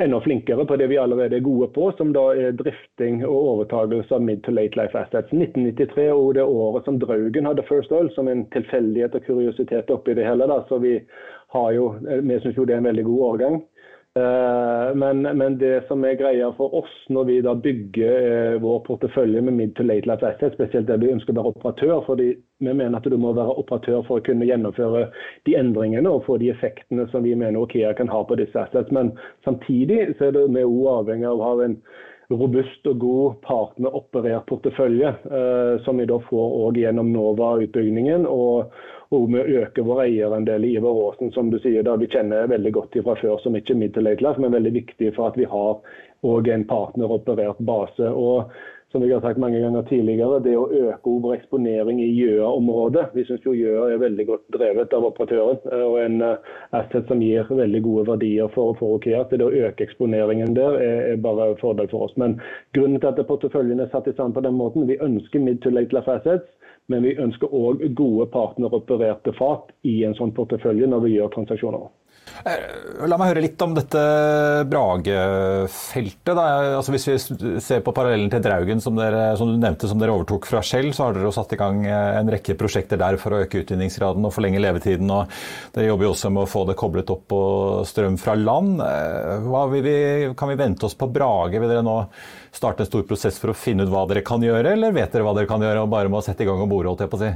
enda 0.00 0.20
flinkere 0.22 0.64
på 0.64 0.78
det 0.78 0.86
vi 0.92 1.00
allerede 1.02 1.40
er 1.40 1.44
gode 1.44 1.66
på, 1.74 1.90
som 1.98 2.14
da 2.14 2.28
er 2.38 2.54
drifting 2.56 3.24
og 3.26 3.50
overtakelse 3.56 4.14
av 4.14 4.22
mid 4.22 4.44
to 4.46 4.54
late 4.54 4.78
life 4.78 4.94
assets. 4.94 5.34
1993 5.34 6.06
og 6.14 6.36
det 6.38 6.46
året 6.46 6.86
som 6.86 7.02
Draugen 7.02 7.50
hadde 7.50 7.66
First 7.66 7.90
Oil, 7.92 8.12
som 8.14 8.30
en 8.30 8.46
tilfeldighet 8.54 9.18
og 9.18 9.26
kuriositet 9.26 9.90
oppi 9.90 10.14
det 10.14 10.30
hele. 10.30 10.46
Da. 10.46 10.62
Så 10.70 10.78
vi 10.78 10.94
har 11.58 11.74
jo, 11.74 11.90
vi 12.06 12.38
syns 12.38 12.56
jo 12.56 12.70
det 12.70 12.78
er 12.78 12.84
en 12.84 12.90
veldig 12.92 13.08
god 13.10 13.28
årgang. 13.32 13.60
Eh, 14.18 14.94
men, 14.94 15.22
men, 15.22 15.58
det 15.58 15.84
som 15.88 16.02
er 16.04 16.16
greia 16.18 16.48
for 16.56 16.74
oss 16.80 16.94
når 17.14 17.28
vi 17.28 17.36
da 17.46 17.52
bygger 17.54 18.24
eh, 18.30 18.56
vår 18.58 18.80
portefølje 18.88 19.42
med 19.46 19.54
mid 19.54 19.76
to 19.78 19.86
late 19.86 20.10
life 20.10 20.26
assets, 20.26 20.56
spesielt 20.58 20.88
der 20.88 20.98
vi 20.98 21.12
ønsker 21.14 21.30
å 21.30 21.38
være 21.38 21.52
operatør, 21.52 22.00
fordi 22.08 22.26
vi 22.58 22.72
mener 22.74 22.98
at 22.98 23.06
du 23.06 23.14
må 23.14 23.30
være 23.38 23.54
operatør 23.62 24.02
for 24.08 24.18
å 24.18 24.26
kunne 24.26 24.50
gjennomføre 24.50 25.06
de 25.46 25.54
endringene 25.62 26.10
og 26.10 26.24
få 26.26 26.40
de 26.42 26.50
effektene 26.50 27.06
som 27.14 27.22
vi 27.22 27.36
mener 27.38 27.62
Okea 27.62 27.94
kan 27.94 28.10
ha 28.10 28.24
på 28.26 28.40
disse 28.40 28.58
assets. 28.58 28.90
Men 28.90 29.14
samtidig 29.46 30.16
så 30.18 30.28
er 30.28 30.38
det 30.40 30.48
vi 30.58 30.66
òg 30.66 30.90
avhengig 30.96 31.30
av 31.30 31.38
å 31.38 31.46
ha 31.46 31.66
en 31.68 31.78
robust 32.34 32.86
og 32.90 32.98
god 33.02 33.38
partneroperert 33.46 34.46
portefølje, 34.50 35.14
eh, 35.30 35.76
som 35.86 36.02
vi 36.02 36.10
da 36.10 36.18
får 36.26 36.82
gjennom 36.82 37.14
Nova-utbyggingen. 37.14 38.26
og 38.26 38.74
og 39.10 39.26
vi 39.32 39.40
øker 39.58 39.82
vår 39.82 40.04
eierandel 40.04 40.64
i 40.64 40.74
Ivar 40.78 40.98
Aasen, 41.04 41.32
som 41.34 41.50
du 41.50 41.58
sier, 41.58 41.82
da 41.82 41.96
vi 41.98 42.06
kjenner 42.10 42.50
veldig 42.50 42.72
godt 42.76 42.98
fra 43.02 43.16
før, 43.18 43.38
som 43.42 43.56
ikke 43.58 43.74
er 43.74 43.80
middel 43.80 44.06
men 44.38 44.54
veldig 44.54 44.72
viktig 44.76 45.14
for 45.16 45.32
at 45.32 45.38
vi 45.40 45.48
har 45.50 45.80
en 46.54 46.66
partneroperert 46.68 47.58
base. 47.58 48.06
og 48.06 48.52
som 48.92 49.02
jeg 49.04 49.14
har 49.14 49.22
sagt 49.22 49.38
mange 49.38 49.60
ganger 49.62 49.84
tidligere, 49.86 50.40
det 50.42 50.56
å 50.58 50.66
øke 50.66 51.12
vår 51.22 51.36
eksponering 51.36 52.00
i 52.02 52.08
Gjøa-området. 52.10 53.04
Vi 53.14 53.22
syns 53.28 53.44
Gjøa 53.46 53.84
er 53.92 54.00
veldig 54.02 54.26
godt 54.26 54.48
drevet 54.56 54.94
av 54.96 55.06
operatøren 55.06 55.60
og 55.86 55.98
en 56.02 56.24
eh, 56.26 56.48
asset 56.74 57.06
som 57.06 57.22
gir 57.22 57.46
veldig 57.46 57.82
gode 57.86 58.06
verdier 58.08 58.50
for, 58.54 58.74
for 58.80 58.98
Okea. 58.98 59.22
Det 59.30 59.46
å 59.46 59.52
øke 59.52 59.86
eksponeringen 59.86 60.56
der 60.58 60.80
er, 60.80 60.98
er 61.12 61.22
bare 61.22 61.52
fordel 61.62 61.90
for 61.92 62.08
oss. 62.08 62.16
Men 62.18 62.40
grunnen 62.74 62.98
til 62.98 63.12
at 63.12 63.22
porteføljen 63.30 63.84
er 63.84 63.92
satt 63.94 64.10
i 64.10 64.16
stand 64.16 64.34
på 64.34 64.42
den 64.42 64.58
måten, 64.58 64.88
vi 64.90 64.98
ønsker 64.98 65.44
mid 65.44 65.62
to 65.62 65.70
late 65.70 65.94
life 65.94 66.10
assets. 66.10 66.50
Men 66.90 67.04
vi 67.06 67.14
ønsker 67.22 67.52
òg 67.54 67.84
gode 67.94 68.26
partneropererte 68.34 69.30
fat 69.38 69.70
i 69.86 70.00
en 70.02 70.16
sånn 70.18 70.34
portefølje 70.34 70.90
når 70.90 71.06
vi 71.06 71.12
gjør 71.14 71.30
transaksjoner. 71.36 71.86
Eh, 72.40 73.06
la 73.10 73.18
meg 73.20 73.32
høre 73.32 73.42
litt 73.44 73.62
om 73.64 73.74
dette 73.76 74.00
Brage-feltet. 74.70 76.40
Altså 76.40 76.94
hvis 76.94 77.06
vi 77.10 77.16
ser 77.60 77.82
på 77.84 77.94
parallellen 77.96 78.30
til 78.32 78.42
Draugen, 78.44 78.80
som, 78.82 78.96
dere, 78.96 79.34
som, 79.40 79.50
du 79.50 79.60
nevnte, 79.60 79.90
som 79.90 80.00
dere 80.00 80.14
overtok 80.14 80.48
fra 80.48 80.62
Shell, 80.64 80.92
så 80.96 81.06
har 81.08 81.16
dere 81.16 81.32
satt 81.34 81.52
i 81.56 81.60
gang 81.60 81.84
eh, 81.84 82.18
en 82.20 82.32
rekke 82.32 82.56
prosjekter 82.60 83.00
der 83.00 83.18
for 83.20 83.36
å 83.36 83.42
øke 83.44 83.62
utvinningsgraden 83.64 84.24
og 84.26 84.34
forlenge 84.34 84.62
levetiden. 84.62 85.10
og 85.12 85.30
Dere 85.74 85.90
jobber 85.90 86.08
jo 86.08 86.14
også 86.14 86.32
med 86.32 86.46
å 86.46 86.50
få 86.50 86.64
det 86.70 86.78
koblet 86.80 87.12
opp 87.12 87.26
på 87.30 87.42
strøm 87.88 88.18
fra 88.20 88.36
land. 88.38 88.80
Eh, 88.84 89.48
hva 89.48 89.66
vi, 89.74 89.96
kan 90.38 90.52
vi 90.52 90.60
vente 90.60 90.88
oss 90.88 90.96
på 90.98 91.10
Brage? 91.12 91.60
Vil 91.60 91.70
dere 91.70 91.84
nå 91.86 91.98
starte 92.56 92.86
en 92.86 92.90
stor 92.90 93.04
prosess 93.06 93.38
for 93.40 93.52
å 93.52 93.58
finne 93.58 93.84
ut 93.86 93.92
hva 93.92 94.06
dere 94.10 94.24
kan 94.26 94.42
gjøre, 94.42 94.74
eller 94.74 94.96
vet 94.96 95.12
dere 95.12 95.26
hva 95.26 95.36
dere 95.36 95.50
kan 95.50 95.62
gjøre 95.62 95.84
og 95.84 95.92
bare 95.92 96.10
må 96.12 96.22
sette 96.24 96.46
i 96.46 96.48
gang 96.48 96.62
og 96.62 96.70
bore? 96.70 96.88
holdt 96.90 97.04
jeg 97.04 97.12
på 97.12 97.20
å 97.20 97.26
si? 97.26 97.34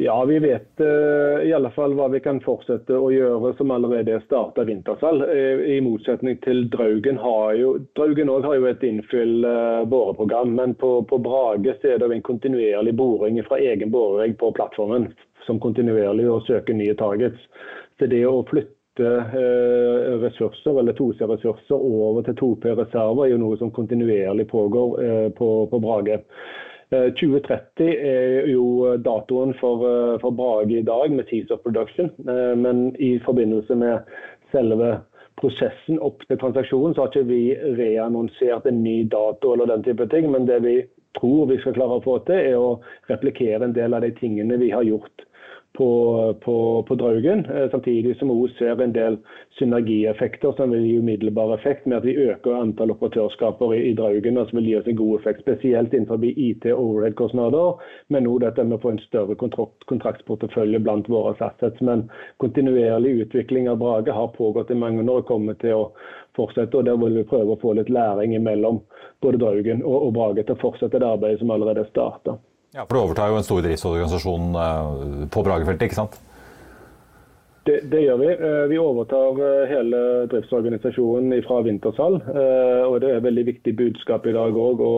Ja, 0.00 0.24
vi 0.24 0.38
vet 0.38 0.80
uh, 0.80 1.42
i 1.42 1.52
alle 1.52 1.70
fall 1.70 1.94
hva 1.98 2.06
vi 2.12 2.20
kan 2.22 2.38
fortsette 2.44 2.94
å 2.94 3.08
gjøre 3.10 3.50
som 3.58 3.72
allerede 3.74 4.14
er 4.14 4.22
starta 4.22 4.62
vintersalg. 4.68 5.24
I, 5.26 5.74
I 5.74 5.78
motsetning 5.82 6.38
til 6.44 6.68
Draugen 6.70 7.18
har 7.18 7.56
jo 7.58 7.72
Draugen 7.98 8.30
også 8.30 8.52
har 8.52 8.60
jo 8.60 8.68
et 8.70 8.84
innfyll 8.86 9.42
uh, 9.42 9.82
boreprogram, 9.90 10.54
men 10.60 10.76
på, 10.78 10.92
på, 11.08 11.18
Brage 11.24 11.74
så 11.80 11.94
er 11.94 12.02
det 12.02 12.12
en 12.14 12.26
kontinuerlig 12.28 12.94
boring 13.00 13.40
fra 13.48 13.58
egen 13.58 13.90
borerigg 13.94 14.36
på 14.38 14.52
plattformen 14.54 15.08
som 15.48 15.58
kontinuerlig 15.62 16.28
å 16.30 16.42
søke 16.46 16.76
nye 16.76 16.94
targets. 16.98 17.66
Så 17.98 18.06
det 18.06 18.22
å 18.28 18.44
flytte 18.46 18.76
ressurser 20.18 20.78
eller 20.80 20.94
2C-ressurser 20.98 21.74
over 21.78 22.24
til 22.26 22.34
2P-reserver 22.38 23.26
er 23.26 23.32
jo 23.32 23.42
noe 23.42 23.58
som 23.58 23.70
kontinuerlig 23.74 24.48
pågår 24.50 25.30
på, 25.38 25.50
på 25.70 25.80
Brage. 25.82 26.18
2030 26.90 27.84
eh, 27.84 28.44
er 28.44 28.46
jo 28.48 28.96
datoen 29.04 29.52
for, 29.60 29.84
eh, 29.84 30.14
for 30.22 30.32
Brage 30.32 30.78
i 30.78 30.82
dag 30.82 31.12
med 31.12 31.28
Tease 31.28 31.54
of 31.54 31.62
Production. 31.62 32.10
Eh, 32.28 32.56
men 32.56 32.96
i 32.96 33.18
forbindelse 33.18 33.76
med 33.76 34.08
selve 34.52 35.00
prosessen 35.38 36.00
opp 36.02 36.24
til 36.26 36.38
transaksjonen, 36.40 36.94
så 36.94 37.04
har 37.04 37.12
ikke 37.12 37.28
vi 37.28 37.42
reannonsert 37.78 38.66
en 38.66 38.82
ny 38.82 39.02
dato 39.04 39.52
eller 39.52 39.68
den 39.70 39.84
type 39.84 40.08
ting. 40.08 40.30
Men 40.32 40.48
det 40.48 40.62
vi 40.64 40.80
tror 41.20 41.46
vi 41.52 41.60
skal 41.60 41.76
klare 41.76 42.00
å 42.00 42.04
få 42.04 42.18
til, 42.26 42.40
er 42.40 42.56
å 42.56 42.80
replikere 43.10 43.68
en 43.68 43.76
del 43.76 43.94
av 43.94 44.02
de 44.06 44.14
tingene 44.16 44.58
vi 44.58 44.72
har 44.72 44.86
gjort 44.88 45.27
på, 45.72 46.34
på, 46.40 46.82
på 46.88 46.94
Draugen. 46.94 47.44
Eh, 47.44 47.70
samtidig 47.70 48.16
som 48.16 48.28
vi 48.28 48.48
ser 48.58 48.82
en 48.82 48.92
del 48.92 49.18
synergieffekter 49.58 50.52
som 50.56 50.70
vil 50.70 50.86
gi 50.86 50.96
umiddelbar 50.98 51.54
effekt 51.54 51.86
med 51.86 51.98
at 51.98 52.06
vi 52.08 52.16
øker 52.30 52.56
antall 52.58 52.90
operatørskaper 52.94 53.74
i, 53.76 53.82
i 53.90 53.94
Draugen, 53.98 54.38
og 54.38 54.48
som 54.48 54.58
vil 54.58 54.70
gi 54.70 54.76
oss 54.80 54.90
en 54.90 54.98
god 54.98 55.20
effekt. 55.20 55.44
Spesielt 55.46 55.94
innenfor 55.94 56.24
IT 56.24 56.66
overhead-kostnader, 56.72 57.84
men 58.08 58.26
òg 58.30 58.42
dette 58.46 58.64
med 58.64 58.78
å 58.78 58.82
få 58.82 58.94
en 58.96 59.02
større 59.06 59.38
kontrakt, 59.38 59.86
kontraktsportefølje 59.92 60.82
blant 60.82 61.10
våre 61.12 61.36
assets. 61.36 61.80
Men 61.84 62.08
kontinuerlig 62.42 63.14
utvikling 63.26 63.70
av 63.70 63.78
Brage 63.82 64.14
har 64.14 64.34
pågått 64.34 64.74
i 64.74 64.80
mange 64.82 65.06
år 65.06 65.22
og 65.22 65.30
kommer 65.30 65.58
til 65.62 65.76
å 65.78 65.88
fortsette. 66.38 66.74
og 66.78 66.84
Der 66.90 66.98
vil 66.98 67.22
vi 67.22 67.28
prøve 67.28 67.54
å 67.54 67.62
få 67.62 67.78
litt 67.78 67.92
læring 67.92 68.34
mellom 68.42 68.82
både 69.22 69.40
Draugen 69.42 69.84
og, 69.84 69.98
og 70.08 70.14
Brage 70.18 70.44
til 70.44 70.58
å 70.58 70.62
fortsette 70.62 70.98
det 70.98 71.14
arbeidet 71.14 71.42
som 71.42 71.54
allerede 71.54 71.86
er 71.86 71.92
starta. 71.92 72.38
Ja, 72.78 72.84
For 72.86 72.94
du 72.94 73.00
overtar 73.00 73.32
jo 73.32 73.38
en 73.40 73.46
stor 73.46 73.64
driftsorganisasjon 73.64 74.52
eh, 74.54 75.22
på 75.34 75.42
Bragefeltet, 75.42 75.88
ikke 75.88 75.96
sant? 75.98 76.18
Det, 77.66 77.80
det, 77.90 78.04
gjør 78.04 78.20
vi. 78.20 78.28
Eh, 78.30 78.66
vi 78.70 78.78
overtar 78.78 79.40
eh, 79.42 79.64
hele 79.66 80.02
driftsorganisasjonen 80.30 81.34
fra 81.42 81.58
Vintersal. 81.66 82.20
Og 82.22 82.94
det 83.02 83.10
er 83.10 83.18
et 83.18 83.26
veldig 83.26 83.44
viktig 83.50 83.74
budskap 83.80 84.30
i 84.30 84.36
dag 84.36 84.54
òg 84.62 84.84
å 84.86 84.92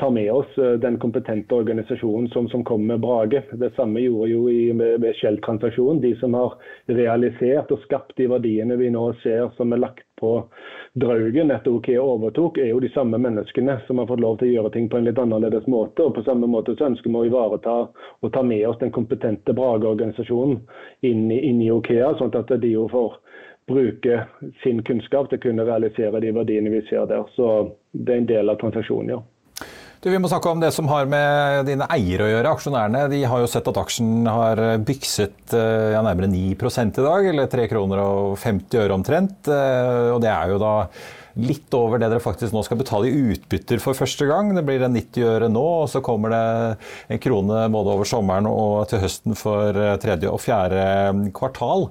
ta 0.00 0.08
med 0.08 0.30
oss 0.32 0.56
den 0.80 0.96
kompetente 1.02 1.60
organisasjonen 1.60 2.32
som, 2.32 2.48
som 2.48 2.64
kom 2.64 2.88
med 2.88 3.04
Brage. 3.04 3.44
Det 3.52 3.74
samme 3.76 4.00
gjorde 4.00 4.32
jo 4.32 4.46
i, 4.48 4.70
med, 4.72 4.96
med 5.04 5.20
Shell-transaksjonen. 5.20 6.00
De 6.00 6.14
som 6.24 6.38
har 6.40 6.56
realisert 6.88 7.68
og 7.76 7.84
skapt 7.84 8.16
de 8.16 8.32
verdiene 8.32 8.80
vi 8.80 8.88
nå 8.96 9.10
ser 9.20 9.52
som 9.60 9.76
er 9.76 9.84
lagt 9.84 10.08
på 10.20 10.32
Draugen 10.92 11.50
etter 11.50 11.72
OK 11.72 11.88
overtok, 11.98 12.58
er 12.58 12.72
jo 12.72 12.80
de 12.82 12.90
samme 12.94 13.18
menneskene 13.18 13.78
som 13.86 13.98
har 13.98 14.08
fått 14.10 14.22
lov 14.22 14.38
til 14.38 14.50
å 14.50 14.54
gjøre 14.54 14.72
ting 14.74 14.88
på 14.90 14.98
en 14.98 15.06
litt 15.06 15.18
annerledes 15.22 15.66
måte. 15.70 16.02
og 16.02 16.14
På 16.14 16.24
samme 16.26 16.48
måte 16.50 16.74
så 16.76 16.90
ønsker 16.90 17.10
vi 17.10 17.20
å 17.20 17.26
ivareta 17.28 17.76
og 18.20 18.32
ta 18.34 18.42
med 18.42 18.66
oss 18.68 18.80
den 18.82 18.92
kompetente 18.94 19.54
Brage-organisasjonen 19.56 20.60
inn, 21.06 21.26
inn, 21.30 21.62
i 21.62 21.70
OKEA, 21.70 22.14
sånn 22.18 22.34
at 22.34 22.52
de 22.60 22.72
jo 22.74 22.88
får 22.92 23.18
bruke 23.70 24.22
sin 24.64 24.82
kunnskap 24.82 25.30
til 25.30 25.38
å 25.38 25.44
kunne 25.44 25.66
realisere 25.68 26.20
de 26.20 26.32
verdiene 26.34 26.72
vi 26.72 26.82
ser 26.88 27.06
der. 27.06 27.26
Så 27.36 27.70
det 27.92 28.14
er 28.14 28.24
en 28.24 28.32
del 28.32 28.50
av 28.50 28.58
transaksjonen, 28.62 29.14
ja. 29.14 29.22
Du, 30.00 30.08
vi 30.08 30.16
må 30.16 30.30
snakke 30.32 30.48
om 30.48 30.60
det 30.62 30.70
som 30.72 30.86
har 30.88 31.04
med 31.12 31.66
dine 31.68 31.84
eiere 31.92 32.24
å 32.24 32.28
gjøre. 32.30 32.52
Aksjonærene 32.56 33.02
de 33.12 33.18
har 33.28 33.42
jo 33.42 33.48
sett 33.52 33.66
at 33.68 33.80
aksjen 33.82 34.24
har 34.24 34.62
bykset 34.88 35.52
eh, 35.52 35.90
ja, 35.92 36.00
nærmere 36.00 36.30
9 36.32 36.54
i 36.56 37.04
dag, 37.04 37.26
eller 37.28 37.50
3 37.52 37.66
kroner 37.68 38.00
og 38.00 38.38
50 38.40 38.80
øre 38.80 38.96
omtrent. 38.96 39.50
Eh, 39.52 40.08
og 40.14 40.22
det 40.24 40.30
er 40.32 40.54
jo 40.54 40.62
da 40.62 40.72
litt 41.38 41.74
over 41.76 42.00
det 42.00 42.08
dere 42.10 42.22
faktisk 42.22 42.54
nå 42.54 42.62
skal 42.66 42.80
betale 42.80 43.10
i 43.10 43.26
utbytter 43.34 43.80
for 43.82 43.98
første 43.98 44.26
gang. 44.26 44.50
Det 44.56 44.64
blir 44.66 44.82
en 44.82 44.96
90 44.96 45.28
øre 45.30 45.50
nå, 45.52 45.66
og 45.84 45.90
så 45.92 46.02
kommer 46.04 46.34
det 46.34 46.42
en 47.14 47.22
krone 47.22 47.62
både 47.70 47.94
over 47.94 48.08
sommeren 48.08 48.48
og 48.50 48.88
til 48.90 49.02
høsten 49.04 49.38
for 49.38 49.76
eh, 49.76 49.96
tredje 50.02 50.30
og 50.30 50.42
fjerde 50.42 51.30
kvartal. 51.36 51.86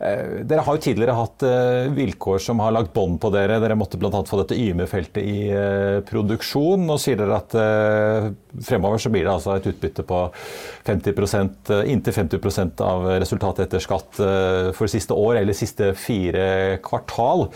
Eh, 0.00 0.40
dere 0.48 0.64
har 0.66 0.76
jo 0.76 0.82
tidligere 0.82 1.16
hatt 1.18 1.46
eh, 1.46 1.90
vilkår 1.94 2.42
som 2.42 2.62
har 2.64 2.74
lagt 2.74 2.92
bånd 2.96 3.20
på 3.22 3.30
dere. 3.34 3.60
Dere 3.62 3.78
måtte 3.78 4.00
bl.a. 4.00 4.10
få 4.26 4.42
dette 4.42 4.58
YME-feltet 4.58 5.22
i 5.22 5.38
produksjon. 6.08 6.88
Nå 6.88 6.98
sier 7.00 7.20
dere 7.20 7.38
at 7.38 7.54
fremover 8.66 9.00
så 9.02 9.12
blir 9.12 9.26
det 9.26 9.32
altså 9.32 9.54
et 9.56 9.70
utbytte 9.70 10.04
på 10.06 10.22
50% 10.88 11.72
inntil 11.90 12.16
50% 12.16 12.82
av 12.84 13.06
resultatet 13.22 13.68
etter 13.68 13.82
skatt 13.82 14.20
for 14.76 14.90
siste 14.90 15.14
år 15.14 15.40
eller 15.42 15.56
siste 15.56 15.92
fire 15.98 16.80
kvartal. 16.84 17.48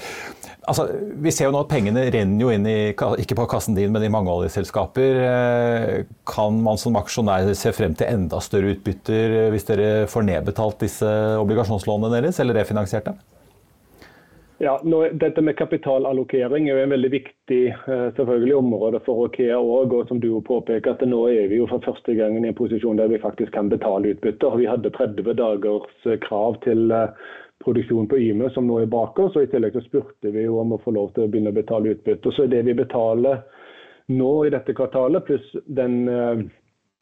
Altså, 0.65 0.87
vi 1.21 1.33
ser 1.35 1.49
jo 1.49 1.53
nå 1.55 1.61
at 1.65 1.71
pengene 1.71 2.07
renner 2.09 2.41
jo 2.41 2.51
inn 2.55 2.65
i, 2.69 2.79
ikke 2.95 3.37
på 3.37 3.47
kassen 3.53 3.77
din, 3.77 3.93
men 3.93 4.07
i 4.07 4.13
mange 4.13 4.33
oljeselskaper. 4.33 5.21
Eh, 5.29 5.99
kan 6.29 6.57
man 6.65 6.81
som 6.81 6.97
aksjonær 7.01 7.51
se 7.59 7.73
frem 7.77 7.97
til 7.99 8.09
enda 8.09 8.41
større 8.45 8.73
utbytter 8.73 9.53
hvis 9.53 9.69
dere 9.69 9.93
får 10.11 10.27
nedbetalt 10.31 10.81
disse 10.87 11.13
obligasjonslånene 11.43 12.17
deres, 12.17 12.41
eller 12.41 12.63
refinansiert 12.63 13.11
dem? 13.11 13.21
Ja, 14.59 14.81
nå, 14.85 15.09
Dette 15.13 15.43
med 15.43 15.57
kapitalallokering 15.59 16.69
er 16.69 16.79
jo 16.79 16.83
en 16.87 16.93
veldig 16.95 17.11
viktig 17.11 17.61
eh, 17.75 18.05
selvfølgelig 18.17 18.55
område 18.57 19.01
for 19.05 19.27
Okea 19.27 19.57
òg. 19.59 19.93
Og 19.93 20.09
som 20.09 20.21
du 20.23 20.29
påpeker, 20.47 20.95
at 20.95 21.03
nå 21.09 21.25
er 21.33 21.49
vi 21.51 21.59
jo 21.59 21.67
for 21.71 21.83
første 21.83 22.15
gang 22.15 22.39
i 22.39 22.47
en 22.47 22.57
posisjon 22.57 23.01
der 23.01 23.11
vi 23.11 23.21
faktisk 23.23 23.53
kan 23.57 23.69
betale 23.73 24.15
utbytter. 24.15 24.55
Vi 24.61 24.71
hadde 24.71 24.95
30 24.95 25.35
dagers 25.41 26.07
eh, 26.07 26.21
krav 26.23 26.61
til 26.65 26.95
eh, 26.95 27.35
produksjon 27.65 28.09
på 28.11 28.19
Yme 28.21 28.51
som 28.55 28.67
nå 28.69 28.81
er 28.83 28.91
bak 28.91 29.19
oss. 29.19 29.37
og 29.37 29.47
I 29.47 29.51
tillegg 29.53 29.77
så 29.77 29.85
spurte 29.85 30.33
vi 30.35 30.47
jo 30.47 30.59
om 30.61 30.77
å 30.77 30.81
få 30.85 30.95
lov 30.97 31.15
til 31.15 31.25
å 31.25 31.31
begynne 31.31 31.53
å 31.55 31.57
betale 31.57 31.95
utbytte. 31.95 32.33
Så 32.33 32.47
det 32.51 32.63
vi 32.69 32.77
betaler 32.77 33.43
nå 34.13 34.33
i 34.45 34.53
dette 34.53 34.77
kvartalet, 34.77 35.25
pluss 35.25 35.55
den 35.65 36.05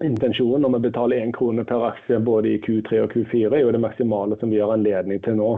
intensjonen 0.02 0.64
om 0.64 0.76
å 0.76 0.83
betale 0.83 1.19
én 1.23 1.33
krone 1.35 1.64
per 1.64 1.85
aksje 1.88 2.19
både 2.25 2.54
i 2.54 2.61
Q3 2.62 3.02
og 3.04 3.14
Q4, 3.14 3.50
er 3.54 3.64
jo 3.64 3.73
det 3.75 3.83
maksimale 3.83 4.38
som 4.40 4.50
vi 4.50 4.61
har 4.62 4.73
anledning 4.75 5.23
til 5.23 5.38
nå 5.38 5.50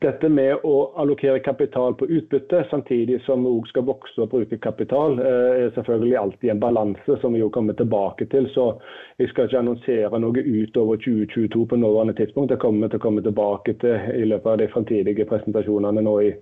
dette 0.00 0.28
med 0.28 0.64
å 0.64 0.92
allokere 0.96 1.38
kapital 1.44 1.94
på 1.94 2.06
utbytte, 2.06 2.64
samtidig 2.70 3.18
som 3.26 3.44
vi 3.44 3.50
òg 3.52 3.68
skal 3.68 3.84
vokse 3.84 4.22
og 4.22 4.30
bruke 4.32 4.56
kapital, 4.64 5.18
eh, 5.20 5.66
er 5.66 5.74
selvfølgelig 5.74 6.16
alltid 6.16 6.50
en 6.50 6.62
balanse 6.62 7.16
som 7.20 7.36
vi 7.36 7.42
jo 7.42 7.50
kommer 7.52 7.76
tilbake 7.76 8.26
til. 8.32 8.48
Så 8.54 8.80
jeg 9.18 9.28
skal 9.28 9.48
ikke 9.48 9.60
annonsere 9.60 10.20
noe 10.24 10.40
utover 10.40 10.96
2022 11.04 11.66
på 11.66 11.76
nåværende 11.76 12.16
tidspunkt. 12.16 12.48
Det 12.48 12.58
kommer 12.64 12.86
vi 12.86 12.90
til 12.90 13.02
å 13.02 13.06
komme 13.06 13.22
tilbake 13.22 13.76
til 13.84 14.10
i 14.16 14.24
løpet 14.24 14.52
av 14.54 14.58
de 14.58 14.72
fremtidige 14.72 15.28
presentasjonene 15.28 16.00
nå 16.08 16.18
i, 16.24 16.34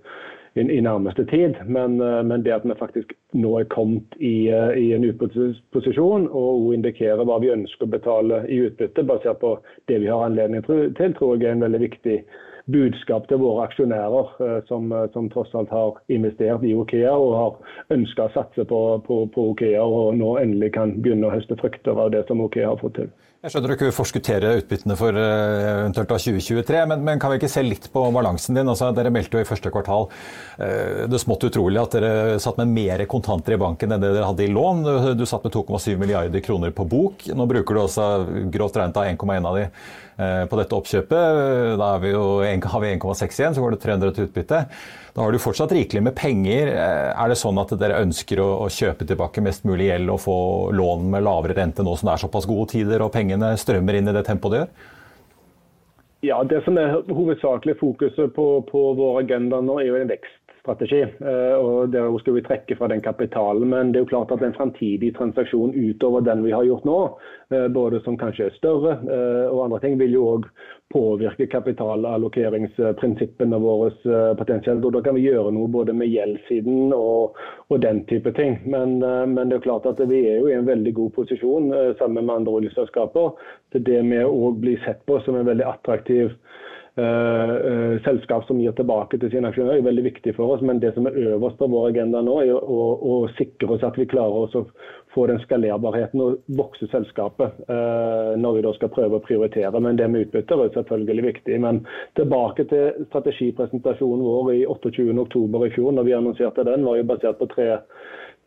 i, 0.55 0.61
i 0.63 0.81
nærmeste 0.81 1.27
tid. 1.27 1.59
Men, 1.67 1.99
eh, 1.99 2.23
men, 2.23 2.43
det 2.43 2.55
at 2.55 2.63
vi 2.63 2.79
faktisk 2.79 3.11
nå 3.33 3.59
er 3.59 3.71
kommet 3.75 4.19
i, 4.19 4.47
eh, 4.47 4.77
i 4.79 4.93
en 4.95 5.03
utbytteposisjon 5.03 6.31
og 6.31 6.73
indikerer 6.79 7.27
hva 7.27 7.41
vi 7.43 7.51
ønsker 7.51 7.83
å 7.83 7.95
betale 7.97 8.45
i 8.47 8.63
utbytte, 8.69 9.03
basert 9.03 9.43
på 9.43 9.57
det 9.91 9.99
vi 9.99 10.07
har 10.07 10.29
anledning 10.29 10.63
til, 10.63 10.93
tror 10.95 11.35
jeg 11.35 11.49
er 11.49 11.59
en 11.59 11.67
veldig 11.67 11.89
viktig 11.89 12.23
budskap 12.71 13.27
til 13.29 13.41
våre 13.41 13.67
aksjonærer, 13.67 14.33
eh, 14.45 14.59
som, 14.67 14.91
eh, 14.91 15.07
som 15.13 15.29
tross 15.29 15.53
alt 15.57 15.71
har 15.73 15.97
investert 16.09 16.63
i 16.63 16.75
Okea 16.77 17.13
og 17.13 17.31
har 17.37 17.95
ønska 17.97 18.27
å 18.27 18.33
satse 18.35 18.65
på, 18.69 18.81
på, 19.05 19.23
på, 19.33 19.47
Okea, 19.53 19.81
og 19.83 20.17
nå 20.19 20.35
endelig 20.41 20.73
kan 20.77 20.93
begynne 21.01 21.29
å 21.29 21.33
høste 21.33 21.57
frukter 21.59 21.97
av 21.97 22.13
det 22.15 22.25
som 22.27 22.41
Okea 22.45 22.69
har 22.73 22.79
fått 22.81 22.99
til. 23.01 23.11
Jeg 23.39 23.53
skjønner 23.53 23.71
du 23.71 23.73
ikke 23.77 23.95
forskuttere 23.95 24.49
utbyttene 24.59 24.95
for 24.99 25.15
eventuelt 25.15 26.09
eventuelt 26.09 26.25
2023, 26.43 26.81
men, 26.91 27.05
men, 27.07 27.21
kan 27.23 27.31
vi 27.31 27.37
ikke 27.39 27.51
se 27.53 27.61
litt 27.63 27.87
på 27.93 28.01
balansen 28.11 28.57
din? 28.57 28.67
Altså, 28.67 28.89
dere 28.91 29.13
meldte 29.15 29.39
jo 29.39 29.45
i 29.45 29.47
første 29.47 29.71
kvartal 29.71 30.09
det 30.59 31.21
smått 31.23 31.45
utrolig 31.47 31.79
at 31.79 31.95
dere 31.95 32.35
satt 32.43 32.59
med 32.59 32.73
mer 32.75 33.05
kontanter 33.07 33.55
i 33.55 33.61
banken 33.61 33.95
enn 33.95 34.03
det 34.03 34.11
dere 34.11 34.27
hadde 34.27 34.43
i 34.43 34.51
lån. 34.51 34.83
Du, 35.15 35.23
satt 35.23 35.47
med 35.47 35.55
2,7 35.55 35.95
milliarder 36.01 36.43
kroner 36.43 36.75
på 36.75 36.83
bok. 36.83 37.29
Nå 37.31 37.47
bruker 37.47 37.79
du 37.79 37.83
også 37.85 38.09
grovt 38.51 38.75
regnet 38.75 38.99
av 38.99 39.07
1,1 39.07 39.47
av 39.47 39.55
de 39.55 39.69
på 40.19 40.59
dette 40.59 40.75
oppkjøpet. 40.75 41.77
Da 41.79 41.89
vi 42.03 42.11
jo, 42.11 42.23
har 42.43 42.83
vi 42.83 42.91
1,6 42.91 43.39
igjen, 43.39 43.55
så 43.55 43.63
går 43.63 43.75
det 43.75 43.81
300 43.85 44.15
til 44.15 44.27
utbytte. 44.27 44.61
Da 45.15 45.25
har 45.25 45.33
du 45.33 45.39
fortsatt 45.41 45.73
rikelig 45.75 46.03
med 46.05 46.15
penger. 46.17 46.73
Er 46.75 47.31
det 47.31 47.39
sånn 47.39 47.59
at 47.61 47.73
dere 47.79 48.01
ønsker 48.03 48.41
å, 48.43 48.49
å 48.65 48.69
kjøpe 48.71 49.07
tilbake 49.07 49.43
mest 49.45 49.65
mulig 49.67 49.89
gjeld 49.89 50.13
og 50.13 50.21
få 50.23 50.37
lån 50.75 51.09
med 51.15 51.25
lavere 51.27 51.57
rente 51.57 51.85
nå 51.85 51.95
som 51.99 52.11
det 52.11 52.15
er 52.17 52.23
såpass 52.27 52.47
gode 52.49 52.69
tider 52.75 53.03
og 53.03 53.13
pengene 53.15 53.55
strømmer 53.59 53.99
inn 53.99 54.11
i 54.11 54.15
det 54.15 54.25
tempoet 54.27 54.55
det 54.55 54.61
gjør? 54.63 54.71
Ja, 56.21 56.43
Det 56.43 56.63
som 56.65 56.77
er 56.77 56.97
hovedsakelig 57.07 57.77
fokuset 57.79 58.33
på, 58.35 58.47
på 58.67 58.81
vår 58.97 59.21
agenda 59.21 59.61
nå, 59.63 59.79
er 59.79 59.91
jo 59.91 59.99
en 59.99 60.11
vekst 60.11 60.38
strategi. 60.69 61.01
Eh, 61.01 61.57
og 61.57 61.89
Der 61.89 62.19
skal 62.19 62.33
vi 62.33 62.41
trekke 62.41 62.75
fra 62.77 62.87
den 62.87 63.01
kapitalen. 63.01 63.69
Men 63.69 63.91
det 63.91 63.99
er 63.99 64.03
jo 64.05 64.15
klart 64.15 64.31
at 64.31 64.41
en 64.43 64.53
framtidig 64.53 65.15
transaksjon 65.17 65.73
utover 65.73 66.21
den 66.21 66.43
vi 66.43 66.51
har 66.51 66.63
gjort 66.63 66.85
nå, 66.85 67.19
eh, 67.51 67.67
både 67.67 67.99
som 68.03 68.17
kanskje 68.17 68.45
er 68.45 68.49
større 68.57 68.91
eh, 69.09 69.47
og 69.49 69.63
andre 69.65 69.79
ting, 69.79 69.99
vil 69.99 70.13
jo 70.13 70.25
òg 70.35 70.43
påvirke 70.93 71.47
kapitalallokeringsprinsippene 71.47 73.59
våre 73.61 73.91
potensielt. 74.37 74.85
og 74.85 74.93
Da 74.93 75.01
kan 75.01 75.15
vi 75.15 75.27
gjøre 75.27 75.51
noe 75.53 75.67
både 75.69 75.93
med 75.93 76.07
gjeldssiden 76.09 76.93
og, 76.93 77.35
og 77.69 77.81
den 77.81 78.05
type 78.09 78.31
ting. 78.33 78.59
Men, 78.65 78.99
men, 78.99 79.49
det 79.49 79.55
er 79.59 79.67
klart 79.67 79.85
at 79.85 80.09
vi 80.09 80.25
er 80.25 80.37
jo 80.39 80.47
i 80.49 80.53
en 80.57 80.65
veldig 80.65 80.93
god 80.97 81.11
posisjon 81.13 81.73
sammen 81.99 82.25
med 82.25 82.35
andre 82.35 82.51
oljeselskaper 82.57 83.29
til 83.71 83.81
det 83.85 84.01
med 84.01 84.25
å 84.25 84.51
bli 84.57 84.77
sett 84.81 85.05
på 85.05 85.19
som 85.21 85.35
en 85.37 85.45
veldig 85.45 85.65
attraktiv 85.69 86.33
selskap 88.05 88.45
som 88.47 88.59
gir 88.61 88.73
tilbake 88.77 89.17
til 89.19 89.31
sine 89.31 89.49
aksjonærer, 89.49 89.79
er 89.79 89.87
veldig 89.87 90.05
viktig 90.05 90.33
for 90.37 90.55
oss. 90.55 90.63
Men 90.65 90.81
det 90.83 90.93
som 90.95 91.07
er 91.07 91.17
øverst 91.17 91.59
på 91.59 91.69
vår 91.71 91.89
agenda 91.91 92.21
nå, 92.25 92.35
er 92.43 92.55
å, 92.55 92.79
å 92.99 93.15
sikre 93.37 93.75
oss 93.75 93.85
at 93.87 93.97
vi 93.99 94.07
klarer 94.09 94.45
oss 94.45 94.57
å 94.57 94.65
få 95.13 95.25
den 95.29 95.39
skalerbarheten 95.43 96.21
og 96.21 96.57
vokse 96.59 96.87
selskapet 96.91 97.63
eh, 97.65 98.33
når 98.37 98.57
vi 98.57 98.65
da 98.65 98.73
skal 98.77 98.93
prøve 98.93 99.17
å 99.17 99.25
prioritere. 99.25 99.81
Men 99.81 99.97
det 99.99 100.09
med 100.11 100.27
utbytter 100.27 100.65
er 100.65 100.73
selvfølgelig 100.75 101.27
viktig. 101.29 101.59
Men 101.65 101.81
tilbake 102.19 102.67
til 102.69 103.07
strategipresentasjonen 103.09 104.25
vår 104.25 104.53
i 104.57 104.61
28.10 104.69 105.65
i 105.65 105.73
fjor, 105.75 105.91
når 105.97 106.07
vi 106.07 106.17
annonserte 106.17 106.67
den, 106.67 106.85
var 106.85 106.99
jo 106.99 107.09
basert 107.09 107.41
på 107.41 107.49
tre, 107.55 107.69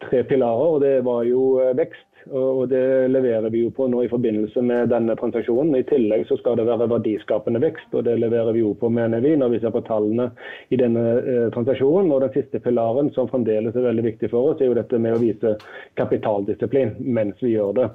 tre 0.06 0.22
pilarer. 0.28 0.76
og 0.76 0.80
Det 0.86 0.96
var 1.08 1.26
jo 1.28 1.44
vekst 1.78 2.06
og 2.30 2.68
Det 2.68 3.08
leverer 3.10 3.50
vi 3.50 3.64
jo 3.64 3.70
på 3.74 3.88
nå 3.90 4.04
i 4.04 4.10
forbindelse 4.10 4.62
med 4.62 4.92
denne 4.92 5.16
transaksjonen. 5.18 5.74
I 5.74 5.86
tillegg 5.88 6.26
så 6.28 6.36
skal 6.38 6.56
det 6.58 6.68
være 6.68 6.88
verdiskapende 6.90 7.62
vekst, 7.62 7.88
og 7.92 8.04
det 8.06 8.18
leverer 8.20 8.52
vi 8.54 8.62
jo 8.62 8.74
på, 8.78 8.90
mener 8.92 9.24
vi, 9.24 9.34
når 9.36 9.54
vi 9.54 9.60
ser 9.62 9.74
på 9.74 9.82
tallene 9.88 10.28
i 10.70 10.78
denne 10.78 11.02
eh, 11.18 11.48
transaksjonen. 11.54 12.12
Og 12.12 12.22
Den 12.26 12.34
siste 12.36 12.62
pilaren, 12.62 13.10
som 13.16 13.30
fremdeles 13.32 13.74
er 13.74 13.88
veldig 13.88 14.06
viktig 14.06 14.30
for 14.30 14.52
oss, 14.52 14.62
er 14.62 14.70
jo 14.70 14.78
dette 14.78 15.02
med 15.02 15.16
å 15.16 15.22
vise 15.22 15.56
kapitaldisiplin 15.98 16.94
mens 17.00 17.42
vi 17.42 17.56
gjør 17.56 17.76
det. 17.80 17.90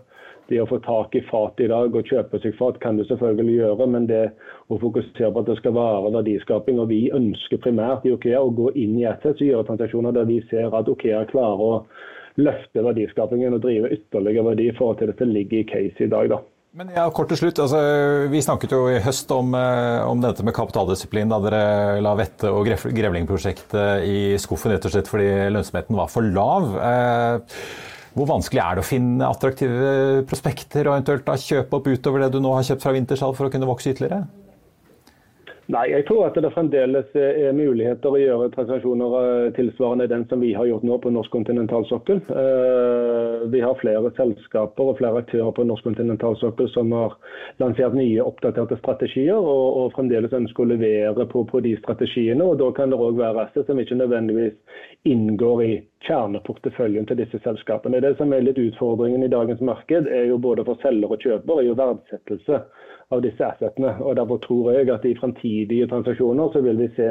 Det 0.47 0.61
å 0.63 0.67
få 0.67 0.77
tak 0.79 1.15
i 1.15 1.21
fat 1.27 1.59
i 1.59 1.67
dag 1.67 1.95
og 1.95 2.07
kjøpe 2.07 2.39
seg 2.39 2.53
fat 2.55 2.77
kan 2.83 2.99
du 2.99 3.03
selvfølgelig 3.07 3.57
gjøre, 3.57 3.87
men 3.91 4.05
det 4.07 4.21
å 4.71 4.77
fokusere 4.79 5.31
på 5.35 5.43
at 5.43 5.49
det 5.49 5.57
skal 5.59 5.75
være 5.75 6.13
verdiskaping, 6.15 6.79
og 6.79 6.87
vi 6.91 7.01
ønsker 7.15 7.59
primært 7.63 8.07
i 8.07 8.13
Okea 8.15 8.39
å 8.43 8.53
gå 8.55 8.71
inn 8.79 8.95
i 8.99 9.07
assets 9.09 9.41
og 9.41 9.49
gjøre 9.49 9.67
transaksjoner 9.67 10.15
der 10.15 10.29
vi 10.29 10.39
ser 10.51 10.71
at 10.71 10.87
Okea 10.87 11.25
klarer 11.31 11.65
å 11.67 11.73
løfte 12.41 12.83
verdiskapingen 12.85 13.57
og 13.57 13.63
drive 13.63 13.89
ytterligere 13.95 14.45
verdi 14.51 14.69
i 14.69 14.77
forhold 14.77 15.01
til 15.01 15.11
det 15.11 15.17
som 15.17 15.33
ligger 15.33 15.63
i 15.63 15.67
case 15.71 16.05
i 16.05 16.11
dag. 16.11 16.29
da. 16.35 16.43
Men 16.77 16.91
ja, 16.93 17.07
kort 17.09 17.31
til 17.31 17.39
slutt, 17.39 17.59
altså, 17.63 17.79
Vi 18.29 18.41
snakket 18.43 18.73
jo 18.75 18.83
i 18.91 19.01
høst 19.01 19.31
om, 19.33 19.55
eh, 19.55 20.05
om 20.05 20.21
dette 20.21 20.43
med 20.45 20.53
kapitaldisiplin 20.53 21.31
da 21.31 21.39
dere 21.41 22.01
la 22.05 22.13
Vette 22.19 22.51
og 22.53 22.67
Grevling-prosjektet 22.67 24.05
i 24.05 24.19
skuffen 24.37 24.75
rett 24.75 24.85
og 24.85 24.93
slett 24.93 25.09
fordi 25.09 25.29
lønnsomheten 25.55 25.97
var 25.97 26.11
for 26.13 26.21
lav. 26.21 26.75
Eh, 26.77 27.61
hvor 28.17 28.29
vanskelig 28.29 28.61
er 28.61 28.77
det 28.77 28.83
å 28.83 28.87
finne 28.87 29.29
attraktive 29.29 30.25
prospekter 30.29 30.87
og 30.87 30.97
eventuelt 30.97 31.25
da 31.25 31.37
kjøpe 31.37 31.77
opp 31.77 31.89
utover 31.89 32.25
det 32.25 32.31
du 32.33 32.41
nå 32.41 32.53
har 32.53 32.65
kjøpt 32.65 32.85
fra 32.85 32.93
Wintershall 32.93 33.35
for 33.37 33.47
å 33.47 33.53
kunne 33.53 33.69
vokse 33.69 33.93
ytterligere? 33.93 34.25
Nei, 35.67 35.89
jeg 35.91 36.05
tror 36.07 36.29
at 36.29 36.37
det 36.39 36.47
fremdeles 36.55 37.09
er 37.19 37.51
muligheter 37.51 38.13
å 38.15 38.19
gjøre 38.21 38.45
transaksjoner 38.53 39.15
eh, 39.19 39.47
tilsvarende 39.57 40.05
den 40.07 40.21
som 40.29 40.39
vi 40.39 40.53
har 40.55 40.63
gjort 40.69 40.85
nå 40.87 40.95
på 41.03 41.11
norsk 41.11 41.33
kontinentalsokkel. 41.35 42.21
Eh, 42.23 43.43
vi 43.51 43.59
har 43.59 43.75
flere 43.81 44.13
selskaper 44.15 44.93
og 44.93 44.95
flere 45.01 45.25
aktører 45.25 45.51
på 45.57 45.65
norsk 45.67 45.89
kontinentalsokkel 45.89 46.71
som 46.71 46.95
har 46.95 47.17
lansert 47.59 47.99
nye, 47.99 48.23
oppdaterte 48.23 48.79
strategier, 48.79 49.35
og, 49.35 49.65
og 49.81 49.91
fremdeles 49.97 50.37
ønsker 50.39 50.63
å 50.63 50.71
levere 50.71 51.27
på, 51.35 51.43
på, 51.51 51.59
de 51.67 51.75
strategiene. 51.81 52.47
og 52.47 52.63
Da 52.63 52.71
kan 52.79 52.95
det 52.95 53.03
òg 53.03 53.19
være 53.19 53.49
assets 53.49 53.67
som 53.67 53.83
ikke 53.83 53.99
nødvendigvis 53.99 54.55
inngår 55.11 55.65
i 55.67 55.71
kjerneporteføljen 56.07 57.11
til 57.11 57.19
disse 57.19 57.43
selskapene. 57.43 57.99
Det 57.99 58.15
som 58.15 58.31
er 58.31 58.47
litt 58.47 58.63
utfordringen 58.69 59.27
i 59.27 59.33
dagens 59.35 59.59
marked, 59.59 60.07
er 60.07 60.29
jo 60.31 60.39
både 60.39 60.63
for 60.63 60.79
selger 60.79 61.11
og 61.11 61.27
kjøper, 61.27 61.59
er 61.59 61.73
jo 61.73 61.79
verdsettelse 61.83 62.63
av 63.09 63.21
disse 63.23 63.45
assetene. 63.45 63.93
og 64.03 64.15
Derfor 64.19 64.39
tror 64.43 64.71
jeg 64.75 64.89
at 64.91 65.05
i 65.07 65.15
fremtidige 65.15 65.87
transaksjoner 65.87 66.49
så 66.51 66.61
vil 66.63 66.79
vi 66.81 66.87
se 66.95 67.07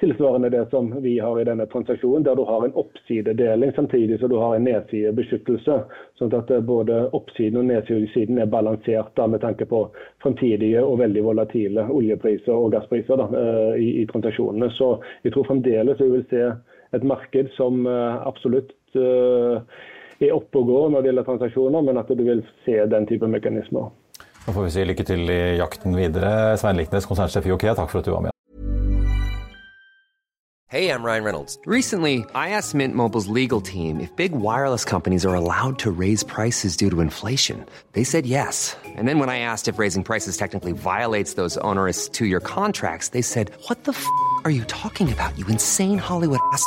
tilsvarende 0.00 0.50
det 0.52 0.62
som 0.70 0.88
vi 1.04 1.18
har 1.20 1.40
i 1.40 1.44
denne 1.44 1.66
transaksjonen, 1.72 2.24
der 2.24 2.36
du 2.36 2.44
har 2.48 2.64
en 2.64 2.76
oppsidedeling 2.80 3.72
samtidig 3.76 4.18
som 4.20 4.32
du 4.32 4.36
har 4.40 4.56
en 4.56 4.64
nedsidebeskyttelse. 4.68 5.76
Sånn 6.20 6.36
at 6.36 6.52
både 6.68 7.02
oppsiden 7.16 7.60
og 7.60 7.68
nedsiden 7.68 8.40
er 8.40 8.52
balansert 8.52 9.12
da, 9.16 9.26
med 9.28 9.44
tanke 9.44 9.68
på 9.68 9.82
fremtidige 10.24 10.84
og 10.84 11.00
veldig 11.04 11.26
volatile 11.28 11.84
oljepriser 11.92 12.54
og 12.54 12.72
gasspriser 12.76 13.20
da, 13.20 13.28
eh, 13.42 13.76
i, 13.82 13.90
i, 14.02 14.06
transaksjonene. 14.12 14.70
Så 14.78 14.94
jeg 15.24 15.36
tror 15.36 15.48
fremdeles 15.50 16.00
vi 16.00 16.10
vil 16.14 16.24
se 16.32 16.48
et 16.96 17.04
marked 17.04 17.52
som 17.58 17.84
eh, 17.84 18.24
absolutt 18.24 18.72
er 18.96 20.32
oppe 20.32 20.62
og 20.62 20.70
går 20.70 20.86
når 20.88 21.02
det 21.02 21.10
gjelder 21.10 21.26
transaksjoner, 21.26 21.82
men 21.84 22.00
at 22.00 22.08
du 22.08 22.22
vil 22.24 22.40
se 22.64 22.78
den 22.88 23.04
type 23.10 23.28
mekanismer. 23.28 23.90
Får 24.46 24.62
vi 24.62 24.70
si 24.70 24.84
lykke 24.86 25.04
til 25.04 25.28
i 25.28 25.58
jakten 25.58 25.96
videre. 25.98 26.56
Svein 26.56 26.78
Liknes, 26.78 27.04
konsernsjef 27.10 27.46
i 27.48 27.52
OK, 27.52 27.66
takk 27.74 27.90
for 27.90 27.98
at 27.98 28.06
du 28.06 28.12
var 28.14 28.20
med. 28.24 28.30
Hey, 30.68 30.90
I'm 30.90 31.04
Ryan 31.04 31.24
Reynolds. 31.24 31.58
Recently, 31.64 32.24
I 32.34 32.50
asked 32.50 32.74
Mint 32.74 32.94
Mobile's 32.94 33.28
legal 33.28 33.60
team 33.60 34.00
if 34.00 34.14
big 34.16 34.32
wireless 34.32 34.84
companies 34.84 35.24
are 35.24 35.34
allowed 35.34 35.78
to 35.78 35.90
raise 35.90 36.24
prices 36.24 36.76
due 36.76 36.90
to 36.90 37.00
inflation. 37.00 37.64
They 37.92 38.04
said 38.04 38.26
yes. 38.26 38.76
And 38.84 39.06
then 39.08 39.18
when 39.20 39.28
I 39.28 39.38
asked 39.38 39.68
if 39.68 39.78
raising 39.78 40.02
prices 40.04 40.36
technically 40.36 40.72
violates 40.72 41.34
those 41.34 41.56
onerous 41.58 42.08
two-year 42.08 42.40
contracts, 42.40 43.10
they 43.10 43.22
said, 43.22 43.50
"What 43.68 43.84
the 43.84 43.92
f*** 43.92 44.04
are 44.44 44.50
you 44.50 44.64
talking 44.64 45.12
about? 45.12 45.38
You 45.38 45.46
insane 45.46 45.98
Hollywood 45.98 46.40
ass." 46.52 46.66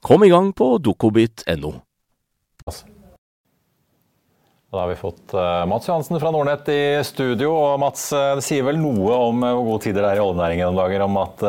Kom 0.00 0.24
i 0.24 0.30
gang 0.32 0.52
på 0.56 0.78
dokobit.no. 0.78 1.74
Da 4.70 4.78
har 4.78 4.88
vi 4.88 4.94
fått 4.94 5.34
uh, 5.34 5.66
Mats 5.66 5.88
Johansen 5.88 6.20
fra 6.22 6.30
Nordnett 6.30 6.68
i 6.70 7.02
studio. 7.04 7.50
og 7.52 7.80
Mats, 7.82 8.04
uh, 8.14 8.36
Det 8.38 8.44
sier 8.46 8.62
vel 8.64 8.78
noe 8.78 9.16
om 9.16 9.42
uh, 9.42 9.50
hvor 9.50 9.66
gode 9.72 9.88
tider 9.88 10.06
det 10.06 10.12
er 10.12 10.20
i 10.20 10.22
oljenæringen 10.22 10.70
om 10.70 10.78
dager, 10.78 11.04
om 11.04 11.18
at 11.18 11.42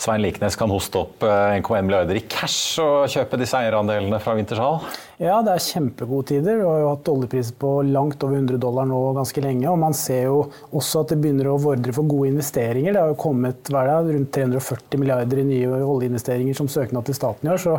Svein 0.00 0.24
Liknes 0.24 0.56
kan 0.56 0.72
hoste 0.72 1.02
opp 1.02 1.26
1,1 1.26 1.84
milliarder 1.84 2.16
i 2.16 2.24
cash 2.24 2.80
og 2.80 3.12
kjøpe 3.12 3.38
disse 3.42 3.60
eierandelene 3.60 4.22
fra 4.24 4.34
Wintershall? 4.38 4.80
Ja, 5.20 5.42
det 5.44 5.52
er 5.52 5.60
kjempegode 5.60 6.30
tider. 6.30 6.54
Vi 6.56 6.64
har 6.64 6.78
jo 6.80 6.92
hatt 6.94 7.08
oljepriser 7.12 7.52
på 7.60 7.74
langt 7.84 8.22
over 8.24 8.38
100 8.38 8.56
dollar 8.62 8.86
nå 8.88 8.98
ganske 9.18 9.42
lenge. 9.44 9.66
Og 9.68 9.76
man 9.76 9.92
ser 9.92 10.30
jo 10.30 10.38
også 10.72 11.02
at 11.02 11.10
det 11.12 11.18
begynner 11.20 11.50
å 11.50 11.58
vordre 11.60 11.92
for 11.92 12.08
gode 12.08 12.30
investeringer. 12.30 12.94
Det 12.96 13.02
har 13.02 13.10
jo 13.12 13.18
kommet 13.20 13.68
hva 13.68 13.82
er 13.84 14.06
det, 14.06 14.14
rundt 14.16 14.30
340 14.32 15.02
milliarder 15.02 15.42
i 15.42 15.44
nye 15.44 15.80
oljeinvesteringer 15.84 16.56
som 16.56 16.70
søknad 16.72 17.04
til 17.04 17.18
staten 17.18 17.50
år. 17.52 17.60
Så 17.60 17.74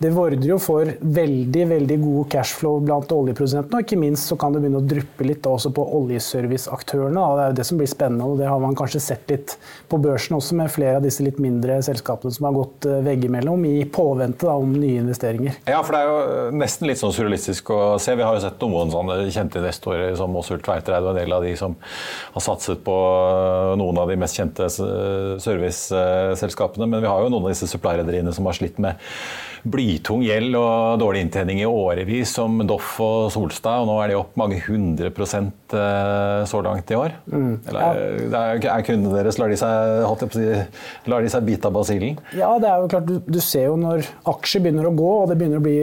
det 0.00 0.14
vordrer 0.16 0.46
jo 0.48 0.56
for 0.64 0.88
veldig 1.18 1.66
veldig 1.74 1.98
god 2.06 2.30
cashflow 2.32 2.80
blant 2.86 3.12
oljeprodusentene. 3.18 3.82
Og 3.82 3.84
ikke 3.84 4.00
minst 4.00 4.32
så 4.32 4.40
kan 4.40 4.56
det 4.56 4.64
begynne 4.64 4.80
å 4.80 4.88
dryppe 4.94 5.28
litt 5.28 5.44
også 5.44 5.74
på 5.76 5.84
oljeserviceaktørene. 6.00 7.20
Det 7.20 7.44
er 7.44 7.52
jo 7.52 7.60
det 7.60 7.68
som 7.68 7.84
blir 7.84 7.92
spennende, 7.92 8.30
og 8.32 8.40
det 8.40 8.48
har 8.48 8.64
man 8.64 8.80
kanskje 8.80 9.04
sett 9.10 9.28
litt 9.34 9.58
på 9.92 10.00
børsen 10.08 10.38
også, 10.40 10.56
med 10.62 10.72
flere 10.72 11.02
av 11.02 11.04
disse 11.04 11.20
litt 11.26 11.36
mindre 11.36 11.82
selskapene 11.84 12.32
som 12.32 12.48
har 12.48 12.56
gått 12.56 12.88
eh, 12.88 13.04
veggimellom 13.04 13.68
i 13.68 13.76
påvente 13.92 14.48
da, 14.48 14.56
om 14.56 14.72
nye 14.72 15.04
investeringer. 15.04 15.60
Ja, 15.68 15.84
for 15.84 15.92
det 15.92 16.00
er 16.00 16.08
jo 16.08 16.56
nesten 16.56 16.77
nesten 16.78 16.86
litt 16.86 17.00
sånn 17.00 17.14
surrealistisk 17.14 17.70
å 17.74 17.98
se. 17.98 18.14
Vi 18.14 18.22
har 18.22 18.36
jo 18.36 18.40
sett 18.44 18.60
noen 18.62 18.90
sånne 18.92 19.30
kjente 19.34 19.58
investorer 19.58 20.14
som 20.18 20.36
Åsult 20.38 20.62
Tveitereid 20.62 21.02
og 21.02 21.10
en 21.10 21.18
del 21.18 21.32
av 21.34 21.42
de 21.42 21.56
som 21.58 21.74
har 22.34 22.42
satset 22.44 22.84
på 22.86 22.96
noen 23.80 23.98
av 23.98 24.08
de 24.08 24.16
mest 24.20 24.36
kjente 24.38 24.68
serviceselskapene. 24.70 26.86
Men 26.86 27.02
vi 27.02 27.10
har 27.10 27.22
jo 27.24 27.28
noen 27.32 27.44
av 27.48 27.50
disse 27.50 27.66
supply-rederiene 27.70 28.32
som 28.34 28.46
har 28.46 28.54
slitt 28.54 28.78
med 28.78 28.94
blytung 29.64 30.22
gjeld 30.26 30.56
og 30.58 30.98
dårlig 31.02 31.24
inntjening 31.26 31.62
i 31.62 31.68
årevis, 31.68 32.32
som 32.38 32.60
Doff 32.68 32.96
og 33.04 33.28
Solstad. 33.34 33.82
Og 33.82 33.90
nå 33.90 33.98
er 34.02 34.12
de 34.12 34.18
opp 34.18 34.36
mange 34.40 34.60
hundre 34.66 35.10
prosent 35.14 35.74
eh, 35.76 36.42
så 36.48 36.62
langt 36.64 36.90
i 36.92 36.98
år. 36.98 37.14
Mm, 37.30 37.54
Eller, 37.68 38.00
ja. 38.28 38.42
er, 38.42 38.62
er 38.72 38.86
kundene 38.86 39.16
deres 39.18 39.38
Lar 39.38 39.52
de 39.52 39.58
seg, 39.60 40.80
lar 41.06 41.22
de 41.22 41.30
seg 41.30 41.44
bite 41.46 41.68
av 41.70 41.76
basillen? 41.76 42.16
Ja, 42.36 42.50
det 42.58 42.70
er 42.70 42.82
jo 42.82 42.90
klart. 42.90 43.06
Du, 43.08 43.18
du, 43.22 43.38
ser 43.44 43.68
jo 43.68 43.76
når 43.80 44.02
aksjer 44.28 44.64
begynner 44.64 44.88
å 44.88 44.94
gå 44.96 45.10
og 45.20 45.28
det 45.30 45.38
begynner 45.38 45.60
å 45.60 45.64
bli 45.64 45.76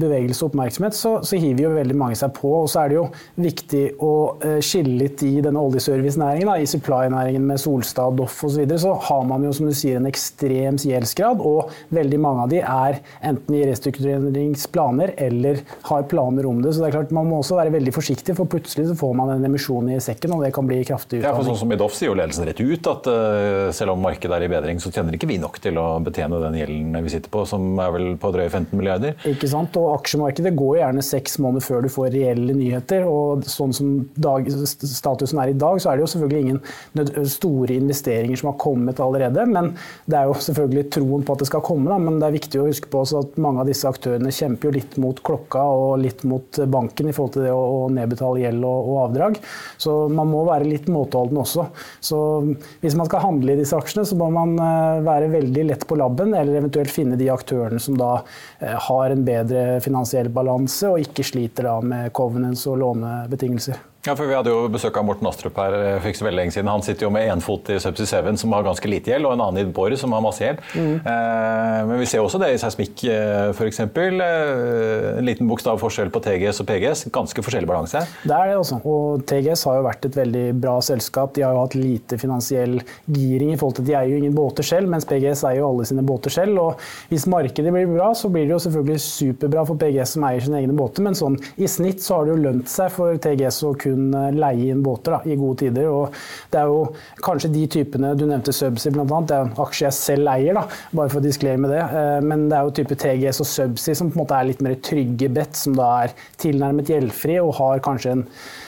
bevegelse 0.00 0.46
og 0.46 0.52
oppmerksomhet, 0.52 0.96
så, 0.96 1.14
så 1.26 1.40
hiver 1.40 1.66
jo 1.66 1.74
veldig 1.76 1.98
mange 1.98 2.18
seg 2.18 2.32
på. 2.38 2.52
Og 2.62 2.70
så 2.72 2.84
er 2.84 2.92
det 2.92 2.98
jo 2.98 3.06
viktig 3.42 3.84
å 4.02 4.12
uh, 4.42 4.58
skille 4.64 4.96
litt 5.04 5.22
i 5.26 5.34
denne 5.44 5.60
oljeservicenæringen, 5.60 6.50
i 6.62 6.68
supply-næringen 6.68 7.44
med 7.52 7.60
Solstad, 7.62 8.16
Doff 8.18 8.40
osv. 8.40 8.52
Så, 8.52 8.60
videre, 8.62 8.80
så 8.82 8.94
har 9.08 9.22
man 9.28 9.44
jo 9.46 9.52
som 9.56 9.68
du 9.68 9.76
sier 9.76 10.00
en 10.00 10.08
ekstrem 10.08 10.80
gjeldsgrad, 10.80 11.42
og 11.42 11.72
veldig 11.94 12.20
mange 12.22 12.46
av 12.46 12.52
de 12.52 12.60
er 12.62 13.00
enten 13.22 13.54
i 13.54 13.62
restruktureringsplaner 13.68 15.14
eller 15.16 15.62
har 15.88 16.02
planer 16.10 16.46
om 16.46 16.62
det. 16.62 16.74
Så 16.74 16.82
det 16.82 16.90
er 16.90 16.96
klart 16.98 17.14
Man 17.14 17.28
må 17.30 17.40
også 17.42 17.58
være 17.58 17.72
veldig 17.74 17.94
forsiktig, 17.94 18.34
for 18.38 18.50
plutselig 18.50 18.88
så 18.90 18.96
får 18.98 19.14
man 19.18 19.34
en 19.34 19.46
emisjon 19.46 19.90
i 19.92 19.98
sekken, 20.02 20.34
og 20.36 20.44
det 20.44 20.52
kan 20.56 20.66
bli 20.68 20.80
kraftig 20.86 21.20
utdanning. 21.20 21.28
Ja, 21.28 21.36
for 21.38 21.48
sånn 21.48 21.60
som 21.60 21.74
I 21.74 21.78
Doff 21.80 21.96
sier 21.96 22.10
jo 22.10 22.16
ledelsen 22.18 22.48
rett 22.48 22.62
ut 22.62 22.90
at 22.92 23.08
uh, 23.10 23.70
selv 23.74 23.94
om 23.94 24.02
markedet 24.02 24.36
er 24.36 24.46
i 24.46 24.50
bedring, 24.52 24.80
så 24.82 24.92
tjener 24.94 25.16
ikke 25.16 25.30
vi 25.30 25.38
nok 25.42 25.60
til 25.62 25.78
å 25.80 25.86
betjene 26.04 26.40
den 26.42 26.58
gjelden 26.60 26.98
vi 27.06 27.14
sitter 27.14 27.32
på, 27.32 27.44
som 27.48 27.78
er 27.82 27.92
vel 27.94 28.08
på 28.20 28.32
drøye 28.34 28.48
15 28.50 28.78
milliarder. 28.78 29.16
Ikke 29.28 29.50
sant, 29.50 29.76
og 29.80 29.92
Aksjemarkedet 29.98 30.54
går 30.58 30.80
gjerne 30.80 31.06
seks 31.06 31.38
måneder 31.42 31.66
før 31.66 31.86
du 31.86 31.90
får 31.92 32.12
reelle 32.16 32.56
nyheter. 32.56 33.06
og 33.08 33.46
Sånn 33.52 33.74
som 33.76 33.92
dag, 34.16 34.48
statusen 34.48 35.40
er 35.42 35.52
i 35.52 35.58
dag, 35.58 35.80
så 35.82 35.92
er 35.92 35.98
det 35.98 36.06
jo 36.06 36.12
selvfølgelig 36.14 36.42
ingen 36.46 37.28
store 37.30 37.76
investeringer 37.78 38.40
som 38.40 38.52
har 38.52 38.58
kommet 38.62 39.00
allerede. 39.02 39.46
Men 39.50 39.72
det 40.10 40.18
er 40.18 40.30
jo 40.30 40.38
selvfølgelig 40.48 40.88
troen 40.94 41.26
på 41.26 41.36
at 41.36 41.44
det 41.44 41.50
skal 41.50 41.64
komme. 41.64 41.90
Da, 41.92 41.98
men 42.02 42.18
det 42.20 42.28
er 42.28 42.38
viktig 42.38 42.60
å 42.62 42.68
huske 42.68 42.90
på 42.92 43.04
at 43.20 43.36
mange 43.42 43.62
av 43.62 43.68
disse 43.68 43.88
aktørene 43.88 44.32
kjemper 44.32 44.68
jo 44.68 44.74
litt 44.76 44.96
mot 45.02 45.18
klokka 45.24 45.62
og 45.74 46.00
litt 46.02 46.24
mot 46.28 46.60
banken 46.72 47.10
i 47.10 47.14
forhold 47.16 47.36
til 47.36 47.46
det 47.46 47.52
å 47.54 47.88
nedbetale 47.92 48.44
gjeld 48.44 48.64
og, 48.68 48.88
og 48.92 48.98
avdrag. 49.06 49.38
Så 49.80 49.96
man 50.12 50.30
må 50.32 50.44
være 50.48 50.68
litt 50.68 50.88
måteholden 50.92 51.42
også. 51.42 51.66
Så 52.00 52.18
hvis 52.82 52.96
man 52.98 53.10
skal 53.10 53.24
handle 53.26 53.54
i 53.54 53.60
disse 53.60 53.76
aksjene, 53.78 54.06
så 54.08 54.18
må 54.18 54.30
man 54.34 54.56
eh, 54.56 55.04
være 55.06 55.30
veldig 55.36 55.68
lett 55.70 55.86
på 55.88 55.98
labben, 56.00 56.34
eller 56.34 56.62
eventuelt 56.62 56.92
finne 56.92 57.20
de 57.20 57.30
aktørene 57.32 57.80
som 57.82 57.98
da 58.00 58.14
eh, 58.60 58.76
har 58.88 59.12
en 59.14 59.24
bedre 59.26 59.80
finansiell 59.84 60.32
balanse 60.32 60.90
og 60.90 61.02
ikke 61.02 61.26
sliter 61.26 61.70
da 61.70 61.78
med 61.84 62.12
covenants 62.16 62.66
og 62.70 62.80
lånebetingelser. 62.82 63.91
Ja, 64.02 64.16
for 64.18 64.26
Vi 64.26 64.34
hadde 64.34 64.50
jo 64.50 64.64
besøk 64.66 64.96
av 64.98 65.04
Morten 65.06 65.28
Astrup 65.30 65.58
her 65.60 65.74
eh, 65.76 65.96
for 66.00 66.10
ikke 66.10 66.18
så 66.18 66.24
veldig 66.26 66.38
lenge 66.40 66.52
siden. 66.56 66.66
Han 66.72 66.82
sitter 66.82 67.06
jo 67.06 67.10
med 67.14 67.28
én 67.30 67.42
fot 67.44 67.68
i 67.70 67.76
Subsea 67.78 68.08
Seven, 68.10 68.34
som 68.40 68.50
har 68.50 68.64
ganske 68.66 68.88
lite 68.90 69.12
gjeld, 69.12 69.28
og 69.28 69.36
en 69.36 69.42
annen 69.44 69.62
i 69.62 69.74
Borr, 69.76 69.94
som 69.94 70.10
har 70.16 70.24
masse 70.24 70.42
gjeld. 70.42 70.58
Mm. 70.74 70.96
Eh, 71.06 71.76
men 71.86 72.00
vi 72.00 72.08
ser 72.10 72.18
også 72.18 72.40
det 72.42 72.48
i 72.50 72.56
seismikk, 72.58 73.04
eh, 73.06 73.52
f.eks. 73.52 73.78
Eh, 73.86 75.20
en 75.20 75.28
liten 75.28 75.46
bokstav 75.46 75.78
forskjell 75.78 76.10
på 76.10 76.22
TGS 76.24 76.58
og 76.64 76.66
PGS. 76.72 77.04
Ganske 77.14 77.44
forskjellig 77.46 77.68
balanse. 77.70 78.02
Det 78.24 78.34
er 78.34 78.50
det 78.50 78.56
også. 78.56 78.80
Og 78.90 79.22
TGS 79.30 79.62
har 79.70 79.78
jo 79.78 79.86
vært 79.86 80.10
et 80.10 80.18
veldig 80.18 80.42
bra 80.64 80.74
selskap. 80.82 81.36
De 81.38 81.46
har 81.46 81.54
jo 81.54 81.62
hatt 81.62 81.78
lite 81.78 82.18
finansiell 82.18 82.80
giring 83.06 83.54
i 83.54 83.60
forhold 83.60 83.78
til 83.78 83.86
at 83.86 83.92
de 83.92 83.96
eier 84.00 84.16
jo 84.16 84.18
ingen 84.24 84.34
båter 84.34 84.66
selv, 84.66 84.90
mens 84.90 85.06
PGS 85.06 85.44
eier 85.46 85.60
jo 85.60 85.68
alle 85.68 85.86
sine 85.92 86.02
båter 86.10 86.34
selv. 86.40 86.58
Og 86.64 86.82
hvis 87.12 87.28
markedet 87.30 87.70
blir 87.78 87.94
bra, 87.94 88.10
så 88.18 88.32
blir 88.34 88.50
det 88.50 88.56
jo 88.56 88.60
selvfølgelig 88.66 89.06
superbra 89.06 89.62
for 89.70 89.78
PGS 89.86 90.18
som 90.18 90.26
eier 90.26 90.42
sine 90.42 90.58
egne 90.64 90.74
båter, 90.82 91.06
men 91.06 91.14
sånn 91.22 91.38
i 91.54 91.70
snitt 91.70 92.02
så 92.02 92.18
har 92.18 92.26
det 92.26 92.34
jo 92.34 92.42
lønt 92.48 92.74
seg 92.74 92.90
for 92.98 93.22
TGS 93.22 93.62
å 93.70 93.74
kun 93.78 93.91
kunne 93.92 94.24
leie 94.36 94.72
inn 94.72 94.82
båter 94.84 95.16
da, 95.16 95.20
i 95.24 95.38
gode 95.38 95.62
tider. 95.64 95.88
Og 95.92 96.16
det 96.52 96.62
er 96.62 96.72
jo 96.72 96.82
kanskje 97.22 97.52
de 97.52 97.66
typene 97.76 98.14
Du 98.18 98.26
nevnte 98.26 98.54
Subsea 98.56 98.94
bl.a. 98.94 99.06
Det 99.06 99.36
er 99.36 99.46
en 99.46 99.54
aksje 99.64 99.86
jeg 99.86 99.98
selv 99.98 100.32
eier, 100.34 100.58
da, 100.58 100.66
bare 100.92 101.12
for 101.12 101.22
å 101.22 101.26
disklere 101.26 101.60
med 101.62 101.74
det. 101.74 101.82
Eh, 101.82 102.18
men 102.26 102.48
det 102.50 102.58
er 102.58 102.66
jo 102.68 102.76
type 102.80 102.98
TGS 103.04 103.42
og 103.44 103.50
Subsea 103.52 103.98
som 103.98 104.10
på 104.12 104.18
en 104.18 104.24
måte 104.24 104.38
er 104.38 104.50
litt 104.50 104.64
mer 104.64 104.78
trygge 104.84 105.30
bet, 105.32 105.56
som 105.58 105.78
da 105.78 105.92
er 106.06 106.16
tilnærmet 106.42 106.90
gjeldfri 106.92 107.38
og 107.42 107.56
har 107.60 107.84
kanskje 107.84 108.16
en 108.16 108.26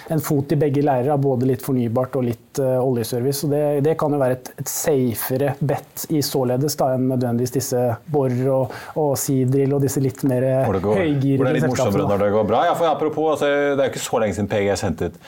en 0.09 0.21
fot 0.21 0.53
i 0.53 0.59
begge 0.59 0.85
leirer, 0.85 1.17
både 1.21 1.49
litt 1.49 1.65
fornybart 1.65 2.19
og 2.19 2.29
litt 2.29 2.44
uh, 2.63 2.77
oljeservice. 2.83 3.47
Og 3.47 3.55
det, 3.55 3.63
det, 3.87 3.97
kan 4.01 4.15
jo 4.15 4.21
være 4.21 4.39
et, 4.39 4.53
et 4.63 4.71
safere 4.71 5.55
bet 5.61 6.07
i 6.11 6.23
således 6.25 6.79
da, 6.81 6.93
enn 6.97 7.09
nødvendigvis 7.13 7.57
disse 7.59 7.83
Borr 8.13 8.37
og, 8.55 8.79
og 9.01 9.13
Seadrill 9.21 9.77
og 9.77 9.85
disse 9.85 10.03
litt 10.05 10.25
mer 10.29 10.47
høygirede. 10.65 10.65
Hvor 10.69 10.81
det 10.81 11.53
er 11.53 11.61
litt 11.61 11.69
morsommere 11.71 12.09
når 12.15 12.25
det 12.27 12.33
går 12.37 12.49
bra. 12.53 12.65
Ja, 12.71 12.79
for 12.79 12.91
apropos, 12.91 13.35
altså, 13.37 13.53
det 13.75 13.79
er 13.79 13.91
jo 13.91 13.95
ikke 13.95 14.07
så 14.07 14.23
lenge 14.23 14.39
siden 14.39 14.51
PGS 14.53 14.89
hentet 14.89 15.21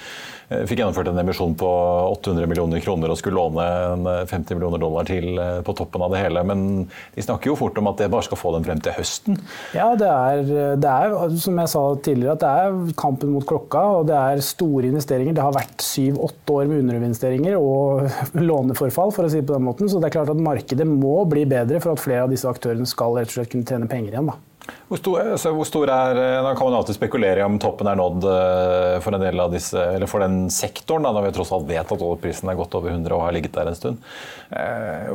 fikk 0.46 0.78
gjennomført 0.78 1.08
en 1.10 1.18
emisjon 1.18 1.56
på 1.58 1.68
800 2.12 2.46
millioner 2.46 2.82
kroner 2.82 3.10
og 3.10 3.18
skulle 3.18 3.40
låne 3.40 4.26
50 4.30 4.54
millioner 4.54 4.78
dollar 4.78 5.08
til 5.08 5.40
på 5.66 5.74
toppen 5.74 6.04
av 6.06 6.12
det 6.14 6.20
hele. 6.22 6.44
Men 6.46 6.60
de 7.16 7.24
snakker 7.24 7.50
jo 7.50 7.56
fort 7.58 7.78
om 7.80 7.90
at 7.90 7.98
det 7.98 8.10
bare 8.12 8.26
skal 8.28 8.38
få 8.38 8.52
dem 8.54 8.66
frem 8.66 8.82
til 8.82 8.94
høsten. 8.94 9.40
Ja, 9.74 9.88
det 9.98 10.06
er, 10.06 10.76
det 10.78 10.92
er 10.92 11.34
som 11.42 11.58
jeg 11.58 11.72
sa 11.72 11.82
tidligere, 11.98 12.36
at 12.36 12.44
det 12.44 12.52
er 12.62 12.94
kampen 13.00 13.34
mot 13.34 13.46
klokka. 13.48 13.82
Og 13.98 14.06
det 14.10 14.18
er 14.20 14.44
store 14.46 14.86
investeringer. 14.92 15.34
Det 15.34 15.46
har 15.48 15.56
vært 15.56 15.82
syv-åtte 15.82 16.60
år 16.60 16.70
med 16.70 16.84
underinvesteringer 17.16 17.56
og 17.56 18.06
låneforfall, 18.48 19.12
for 19.14 19.26
å 19.26 19.30
si 19.30 19.40
det 19.40 19.48
på 19.48 19.56
den 19.56 19.66
måten. 19.66 19.88
Så 19.88 20.00
det 20.00 20.10
er 20.10 20.18
klart 20.18 20.32
at 20.32 20.42
markedet 20.42 20.86
må 20.86 21.24
bli 21.28 21.46
bedre 21.48 21.80
for 21.80 21.94
at 21.94 22.02
flere 22.02 22.26
av 22.26 22.30
disse 22.32 22.48
aktørene 22.48 22.86
skal 22.86 23.16
rett 23.16 23.30
og 23.30 23.38
slett 23.38 23.52
kunne 23.52 23.66
tjene 23.66 23.88
penger 23.90 24.16
igjen. 24.16 24.30
da. 24.30 24.38
Hvor 24.86 25.00
stor, 25.00 25.18
altså, 25.32 25.50
hvor 25.50 25.66
stor, 25.66 25.90
er 25.90 26.18
eh, 26.20 26.44
Da 26.46 26.52
kan 26.54 26.68
man 26.68 26.76
alltid 26.78 26.94
spekulere 26.94 27.42
i 27.42 27.46
om 27.46 27.58
toppen 27.62 27.88
er 27.90 27.98
nådd 27.98 28.26
eh, 28.30 28.98
for 29.02 29.16
en 29.16 29.24
del 29.24 29.40
av 29.42 29.50
disse, 29.50 29.80
eller 29.96 30.06
for 30.10 30.22
den 30.22 30.46
sektoren, 30.52 31.02
da, 31.02 31.10
når 31.14 31.26
vi 31.26 31.32
tross 31.34 31.50
alt 31.56 31.66
vet 31.66 31.90
at 31.90 32.04
oljeprisen 32.06 32.50
er 32.50 32.58
godt 32.58 32.76
over 32.78 32.92
100 32.92 33.14
og 33.16 33.24
har 33.24 33.34
ligget 33.34 33.56
der 33.56 33.70
en 33.70 33.78
stund. 33.78 34.04
Eh, 34.54 35.08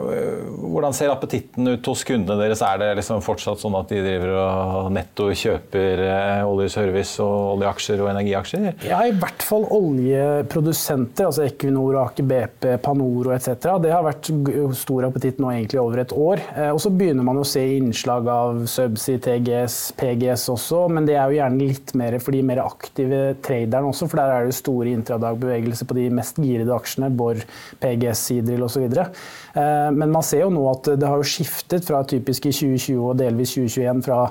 hvordan 0.60 0.96
ser 0.96 1.14
appetitten 1.14 1.72
ut 1.72 1.88
hos 1.88 2.04
kundene 2.08 2.36
deres? 2.42 2.64
Er 2.68 2.82
det 2.82 2.90
liksom 3.00 3.24
fortsatt 3.24 3.64
sånn 3.64 3.78
at 3.80 3.88
de 3.94 4.02
driver 4.04 4.34
og 4.42 4.90
netto 4.92 5.30
kjøper 5.32 6.04
oljeservice 6.50 7.24
og 7.24 7.56
oljeaksjer 7.56 8.04
og 8.04 8.12
energiaksjer? 8.12 8.68
Ja, 8.90 9.00
i 9.08 9.16
hvert 9.16 9.46
fall 9.46 9.70
oljeprodusenter, 9.72 11.30
altså 11.30 11.48
Equinor, 11.48 12.02
Aker 12.04 12.28
BP, 12.28 12.70
Panoro 12.84 13.32
etc. 13.38 13.56
Det 13.80 13.96
har 13.96 14.04
vært 14.04 14.34
stor 14.82 15.08
appetitt 15.08 15.40
nå 15.40 15.54
egentlig 15.56 15.80
over 15.80 16.04
et 16.04 16.16
år. 16.16 16.44
Og 16.74 16.84
så 16.84 16.92
begynner 16.92 17.26
man 17.28 17.40
å 17.40 17.48
se 17.48 17.64
innslag 17.78 18.28
av 18.32 18.66
Subsea, 18.72 19.22
TG 19.22 19.61
PGS, 19.62 19.94
PGS 19.98 20.48
også, 20.50 20.86
men 20.92 21.06
det 21.06 21.16
er 21.16 21.30
jo 21.30 21.38
gjerne 21.38 21.68
litt 21.68 21.94
mer 21.98 22.18
for 22.22 22.36
de 22.36 22.42
mer 22.46 22.62
aktive 22.64 23.20
traderne 23.44 23.92
også, 23.92 24.08
for 24.10 24.22
der 24.22 24.34
er 24.34 24.48
det 24.48 24.58
store 24.58 24.94
intradagbevegelser 24.96 25.88
på 25.90 25.98
de 25.98 26.08
mest 26.14 26.40
girede 26.42 26.74
aksjene, 26.74 27.12
Bor, 27.14 27.40
PGS, 27.82 28.26
Sidril 28.30 28.64
osv. 28.66 28.88
Eh, 28.88 29.90
men 29.94 30.12
man 30.12 30.26
ser 30.26 30.46
jo 30.46 30.54
nå 30.54 30.66
at 30.72 30.94
det 30.98 31.08
har 31.08 31.22
jo 31.22 31.28
skiftet 31.28 31.86
fra 31.88 32.04
typisk 32.08 32.48
i 32.50 32.56
2020 32.56 33.06
og 33.12 33.20
delvis 33.22 33.56
2021 33.58 34.04
fra 34.08 34.22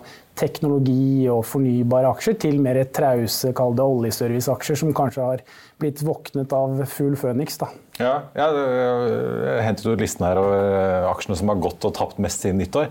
teknologi 0.40 1.26
og 1.28 1.42
fornybare 1.44 2.10
aksjer 2.14 2.38
til 2.40 2.60
mer 2.64 2.80
trause, 2.94 3.52
kall 3.56 3.74
det 3.76 3.84
oljeserviceaksjer, 3.84 4.78
som 4.80 4.94
kanskje 4.96 5.26
har 5.26 5.42
blitt 5.80 6.00
våknet 6.06 6.54
av 6.56 6.80
full 6.88 7.18
føniks. 7.18 7.60
da. 7.60 7.68
Ja, 8.00 8.14
jeg 8.32 9.60
hentet 9.66 9.84
ut 9.84 10.00
listen 10.00 10.24
her 10.24 10.40
over 10.40 11.10
aksjene 11.10 11.36
som 11.36 11.52
har 11.52 11.60
gått 11.60 11.84
og 11.84 11.92
tapt 11.98 12.22
mest 12.22 12.46
siden 12.46 12.62
nyttår 12.62 12.88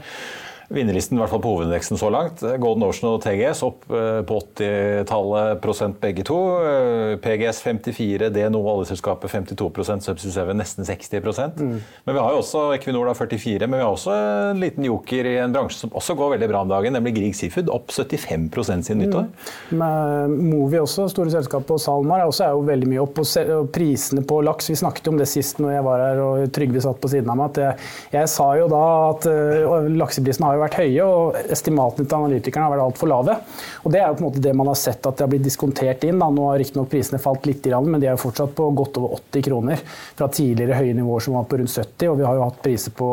vinnerlisten 0.69 1.17
i 1.17 1.21
hvert 1.21 1.31
fall 1.31 1.41
på 1.41 1.51
hovedindeksen 1.55 1.97
så 1.97 2.11
langt. 2.13 2.43
Golden 2.61 2.85
Ocean 2.85 3.09
og 3.09 3.23
TGS 3.23 3.63
opp 3.65 3.87
eh, 3.89 4.19
på 4.27 4.37
80-tallet 4.43 5.61
prosent 5.63 5.97
begge 6.01 6.25
to. 6.27 6.37
Eh, 6.61 7.13
PGS 7.23 7.61
54, 7.65 8.29
DNO 8.35 8.61
oljeselskapet 8.75 9.33
52% 9.33 10.05
Subsea 10.05 10.45
7 10.45 10.53
nesten 10.57 10.85
60 10.85 11.25
mm. 11.25 11.79
Men 12.05 12.15
vi 12.15 12.21
har 12.21 12.35
jo 12.35 12.43
også 12.43 12.67
Equinor 12.75 13.09
da 13.09 13.15
44, 13.17 13.65
men 13.65 13.79
vi 13.79 13.85
har 13.85 13.95
også 13.95 14.13
en 14.51 14.61
liten 14.61 14.85
joker 14.85 15.31
i 15.31 15.35
en 15.41 15.55
bransje 15.55 15.81
som 15.81 15.95
også 15.97 16.15
går 16.19 16.35
veldig 16.35 16.51
bra 16.51 16.61
om 16.65 16.71
dagen, 16.71 16.93
nemlig 16.97 17.15
Grieg 17.17 17.37
Seafood. 17.37 17.71
Opp 17.73 17.89
75% 17.89 18.85
siden 18.85 19.03
nyttår. 19.03 19.25
Mm. 19.73 20.37
Movi 20.51 20.81
også, 20.83 21.07
store 21.09 21.33
selskap 21.33 21.69
og 21.73 21.81
SalMar, 21.81 22.27
også, 22.29 22.45
er 22.45 22.53
jo 22.53 22.63
veldig 22.69 22.91
mye 22.93 23.01
opp. 23.07 23.23
Og 23.23 23.73
prisene 23.73 24.21
på 24.27 24.41
laks, 24.45 24.69
vi 24.69 24.77
snakket 24.79 25.09
om 25.09 25.17
det 25.19 25.29
sist 25.31 25.61
når 25.63 25.79
jeg 25.79 25.87
var 25.89 26.05
her 26.05 26.23
og 26.23 26.45
Trygve 26.53 26.81
satt 26.83 27.01
på 27.01 27.09
siden 27.11 27.33
av 27.33 27.41
meg, 27.41 27.49
at 27.49 27.61
jeg, 27.63 27.89
jeg 28.19 28.31
sa 28.31 28.47
jo 28.59 28.69
da 28.71 28.83
at 29.09 29.27
uh, 29.29 29.89
lakseprisen 29.97 30.45
har 30.45 30.58
vært 30.63 30.77
høye, 30.79 31.05
og 31.05 31.37
estimatene 31.55 32.07
til 32.07 32.17
analytikerne 32.17 32.67
har 32.67 32.73
vært 32.75 32.85
altfor 32.85 33.11
lave. 33.11 33.35
Og 33.83 33.91
Det 33.93 34.01
er 34.01 34.07
jo 34.07 34.17
på 34.17 34.23
en 34.23 34.27
måte 34.27 34.43
det 34.43 34.53
man 34.55 34.69
har 34.71 34.79
sett 34.79 35.05
at 35.05 35.17
det 35.17 35.25
har 35.25 35.31
blitt 35.31 35.45
diskontert 35.47 36.05
inn. 36.07 36.19
Da. 36.19 36.29
Nå 36.33 36.47
har 36.49 36.59
riktignok 36.61 36.89
prisene 36.91 37.21
falt 37.21 37.49
litt, 37.49 37.65
men 37.65 37.99
de 38.01 38.09
er 38.09 38.15
jo 38.15 38.23
fortsatt 38.23 38.55
på 38.57 38.69
godt 38.77 38.99
over 39.01 39.19
80 39.19 39.45
kroner 39.49 39.83
fra 39.89 40.29
tidligere 40.33 40.79
høye 40.79 40.95
nivåer 40.97 41.25
som 41.25 41.37
var 41.39 41.49
på 41.49 41.59
rundt 41.61 41.75
70. 41.75 42.11
Og 42.11 42.17
vi 42.21 42.27
har 42.27 42.39
jo 42.39 42.45
hatt 42.47 42.61
priser 42.63 42.95
på 42.95 43.09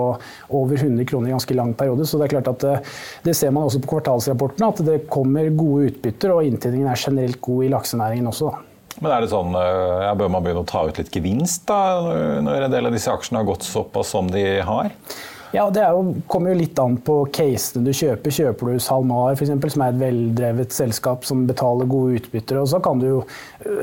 over 0.61 0.77
100 0.77 1.09
kroner 1.09 1.31
i 1.31 1.37
ganske 1.37 1.59
lang 1.59 1.75
periode. 1.79 2.07
Så 2.07 2.21
det 2.21 2.29
er 2.29 2.37
klart 2.37 2.53
at 2.55 2.65
det, 2.67 2.79
eh, 3.31 3.37
ser 3.37 3.51
man 3.51 3.67
også 3.67 3.83
på 3.83 3.93
kvartalsrapportene, 3.97 4.69
at 4.69 4.85
det 4.87 5.11
kommer 5.11 5.51
gode 5.51 5.91
utbytter, 5.91 6.33
og 6.35 6.47
inntjeningen 6.47 6.89
er 6.89 6.97
generelt 6.97 7.41
god 7.41 7.65
i 7.65 7.69
laksenæringen 7.75 8.33
også. 8.33 8.51
da. 8.51 8.65
Men 9.01 9.13
er 9.13 9.21
det 9.21 9.31
sånn, 9.31 9.53
eh, 9.55 10.05
ja, 10.07 10.15
Bør 10.15 10.31
man 10.33 10.45
begynne 10.45 10.65
å 10.65 10.69
ta 10.69 10.87
ut 10.87 10.97
litt 10.97 11.13
gevinst 11.13 11.67
da, 11.69 12.01
når 12.41 12.67
en 12.67 12.71
del 12.71 12.87
av 12.87 12.93
disse 12.93 13.13
aksjene 13.13 13.43
har 13.43 13.49
gått 13.49 13.67
såpass 13.67 14.15
som 14.15 14.31
de 14.33 14.61
har? 14.65 14.91
Ja, 15.55 15.69
Det 15.71 15.83
jo, 15.83 16.15
kommer 16.27 16.53
jo 16.53 16.59
litt 16.59 16.79
an 16.83 16.97
på 17.07 17.21
casene 17.35 17.87
du 17.87 17.93
kjøper. 17.95 18.35
Kjøper 18.35 18.73
du 18.73 18.83
SalMar, 18.83 19.37
for 19.37 19.47
eksempel, 19.47 19.71
som 19.73 19.85
er 19.85 19.95
et 19.95 20.01
veldrevet 20.01 20.75
selskap 20.75 21.27
som 21.29 21.45
betaler 21.49 21.89
gode 21.91 22.21
utbytter, 22.21 22.59
og 22.61 22.69
så 22.71 22.81
du, 23.01 23.07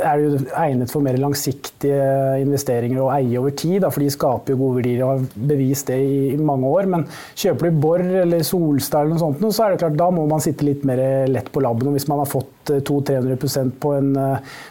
er 0.03 0.19
det 0.19 0.25
jo 0.25 0.41
egnet 0.59 0.91
for 0.91 1.05
mer 1.05 1.17
langsiktige 1.21 2.39
investeringer 2.41 3.01
å 3.03 3.11
eie 3.15 3.39
over 3.39 3.55
tid, 3.55 3.81
da, 3.83 3.91
for 3.93 4.03
de 4.03 4.11
skaper 4.13 4.55
jo 4.55 4.61
gode 4.61 4.81
verdier 4.81 5.03
og 5.05 5.13
har 5.13 5.47
bevist 5.53 5.91
det 5.91 5.99
i 6.03 6.37
mange 6.39 6.69
år. 6.69 6.89
Men 6.89 7.07
kjøper 7.39 7.69
du 7.69 7.81
Borr 7.83 8.05
eller 8.23 8.43
Solstad, 8.47 9.03
eller 9.03 9.15
noe 9.15 9.23
sånt, 9.23 9.47
så 9.53 9.67
er 9.67 9.73
det 9.73 9.83
klart, 9.83 9.99
da 9.99 10.09
må 10.13 10.27
man 10.29 10.43
sitte 10.43 10.67
litt 10.67 10.85
mer 10.87 11.03
lett 11.31 11.51
på 11.53 11.63
labben. 11.63 11.91
Og 11.91 11.97
hvis 11.97 12.09
man 12.11 12.23
har 12.23 12.29
fått 12.29 12.62
200-300 12.69 13.71
på, 13.79 13.93
en, 13.97 14.13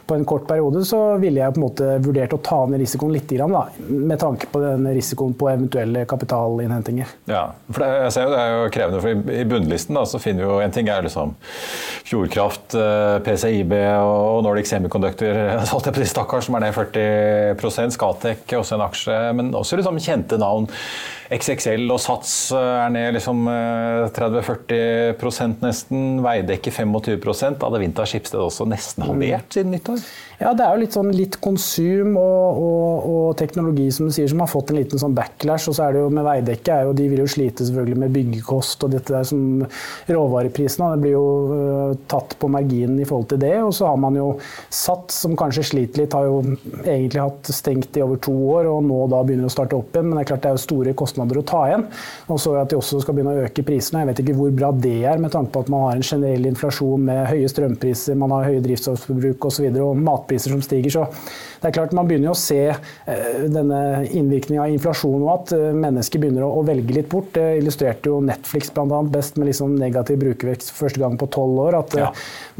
på 0.07 0.17
en 0.17 0.25
kort 0.29 0.47
periode, 0.49 0.85
så 0.89 1.01
ville 1.23 1.43
jeg 1.43 1.55
på 1.55 1.61
en 1.61 1.67
måte 1.67 1.91
vurdert 2.03 2.35
å 2.37 2.41
ta 2.45 2.63
ned 2.71 2.83
risikoen 2.83 3.13
litt, 3.15 3.33
da, 3.39 3.65
med 3.89 4.21
tanke 4.21 4.49
på 4.53 4.63
den 4.63 4.89
risikoen 4.93 5.35
på 5.39 5.51
eventuelle 5.53 6.05
kapitalinnhentinger. 6.09 7.13
Ja, 7.31 7.45
for 7.71 7.85
det, 7.85 7.91
jeg 8.07 8.15
ser 8.17 8.29
jo 8.29 8.35
det 8.35 8.43
er 8.43 8.55
jo 8.55 8.73
krevende, 8.75 9.03
for 9.05 9.35
I 9.37 9.47
bunnlisten 9.49 9.99
da, 9.99 10.05
så 10.09 10.21
finner 10.23 10.47
vi 10.47 10.51
jo 10.51 10.61
en 10.65 10.75
ting 10.75 10.91
er 10.93 11.07
liksom 11.07 11.35
Fjordkraft, 12.09 12.77
eh, 12.79 13.17
PCIB 13.27 13.75
og 14.03 14.43
Nordic 14.47 14.71
Semiconductor, 14.71 15.43
stakkars, 16.13 16.49
som 16.49 16.59
er 16.59 16.67
ned 16.67 16.77
40% 16.77 17.97
Scatec 17.97 18.57
også 18.59 18.77
en 18.77 18.87
aksje, 18.87 19.19
men 19.39 19.53
også 19.57 19.79
liksom 19.81 20.01
kjente 20.03 20.39
navn. 20.41 20.69
XXL 21.33 21.87
og 21.93 22.01
Sats 22.03 22.33
eh, 22.55 22.73
er 22.85 22.93
ned 22.93 23.17
liksom 23.17 23.47
30-40 23.49 24.75
eh, 24.77 25.55
nesten. 25.63 26.21
Veidekke 26.25 26.73
25% 26.75 27.65
Adevinta 27.69 28.07
Skipsted 28.09 28.43
også 28.43 28.67
nesten 28.69 29.07
halvert 29.09 29.57
siden 29.57 29.73
nyttår. 29.77 30.03
Ja, 30.43 30.51
det 30.59 30.65
er 30.67 30.75
jo 30.75 30.83
litt 30.83 30.95
sånn 30.97 31.11
litt 31.15 31.37
konsum 31.43 32.17
og, 32.19 32.57
og, 32.59 33.05
og, 33.07 33.27
teknologi 33.39 33.85
som 33.95 34.09
du 34.09 34.13
sier, 34.15 34.27
som 34.27 34.41
har 34.43 34.51
fått 34.51 34.73
en 34.73 34.79
liten 34.81 34.99
sånn 34.99 35.15
backlash. 35.15 35.69
Og 35.71 35.77
så 35.77 35.85
er 35.87 35.95
det 35.95 36.01
jo 36.03 36.09
med 36.11 36.27
Veidekke, 36.27 36.79
jo, 36.89 36.95
de 36.99 37.05
vil 37.13 37.21
jo 37.23 37.27
slite 37.31 37.67
selvfølgelig 37.69 38.01
med 38.03 38.17
byggekost 38.17 38.83
og 38.83 38.91
dette 38.97 39.15
der 39.15 39.29
som 39.29 39.63
råvareprisene. 40.11 40.89
Det 40.97 41.05
blir 41.05 41.15
jo 41.15 41.27
uh, 41.53 41.93
tatt 42.11 42.35
på 42.43 42.51
marginen 42.51 42.99
i 42.99 43.07
forhold 43.07 43.29
til 43.31 43.43
det. 43.45 43.55
Og 43.63 43.71
så 43.79 43.87
har 43.87 44.01
man 44.03 44.19
jo 44.19 44.33
Sats, 44.73 45.21
som 45.23 45.37
kanskje 45.39 45.67
sliter 45.69 46.03
litt, 46.03 46.17
har 46.17 46.27
jo 46.27 46.41
egentlig 46.81 47.23
hatt 47.23 47.53
stengt 47.55 48.01
i 48.01 48.03
over 48.03 48.19
to 48.27 48.35
år, 48.57 48.67
og 48.73 48.83
nå 48.89 48.99
da 49.13 49.23
begynner 49.23 49.47
å 49.47 49.55
starte 49.55 49.79
opp 49.79 49.95
igjen. 49.95 50.11
Men 50.11 50.19
det 50.19 50.25
er 50.25 50.31
klart 50.33 50.43
det 50.43 50.51
er 50.51 50.59
jo 50.59 50.65
store 50.65 50.97
kostnader 50.99 51.39
å 51.39 51.47
ta 51.47 51.63
igjen. 51.69 51.87
Og 52.35 52.43
så 52.43 52.57
at 52.59 52.73
de 52.73 52.81
også 52.81 53.05
skal 53.05 53.15
begynne 53.15 53.37
å 53.37 53.47
øke 53.47 53.67
prisene. 53.69 54.03
Jeg 54.03 54.11
vet 54.11 54.25
ikke 54.25 54.39
hvor 54.41 54.59
bra 54.59 54.73
det 54.75 54.99
er, 55.07 55.23
med 55.23 55.31
tanke 55.37 55.55
på 55.55 55.63
at 55.63 55.71
man 55.71 55.87
har 55.87 56.01
en 56.01 56.11
generell 56.11 56.51
inflasjon 56.51 57.07
med 57.07 57.25
høye 57.31 57.55
strømpriser, 57.55 58.19
man 58.19 58.35
har 58.35 58.51
høye 58.51 58.67
drivstoffforbruk 58.67 59.47
osv. 59.53 59.71
Og, 59.71 59.81
og 59.87 60.03
matpriser 60.03 60.32
matpriser 60.33 60.51
som 60.51 60.63
stiger. 60.63 60.91
Så 60.91 61.07
det 61.63 61.69
er 61.71 61.75
klart 61.77 61.93
man 61.95 62.09
begynner 62.09 62.33
å 62.33 62.39
se 62.39 62.73
eh, 62.73 63.43
denne 63.47 64.03
innvirkningen 64.11 64.65
av 64.65 64.73
inflasjon 64.73 65.23
og 65.23 65.31
at 65.33 65.53
eh, 65.55 65.69
mennesker 65.71 66.19
begynner 66.23 66.43
å 66.47 66.63
velge 66.67 66.97
litt 66.97 67.09
bort. 67.13 67.33
Det 67.37 67.59
illustrerte 67.61 68.11
jo 68.11 68.21
Netflix 68.25 68.73
annet 68.75 69.13
best 69.13 69.39
med 69.39 69.47
liksom 69.51 69.77
negativ 69.79 70.19
brukervekst 70.23 70.73
første 70.75 70.99
gang 70.99 71.15
på 71.21 71.29
tolv 71.33 71.61
år. 71.69 71.79
At 71.79 71.95
eh, 71.95 72.03
ja. 72.03 72.11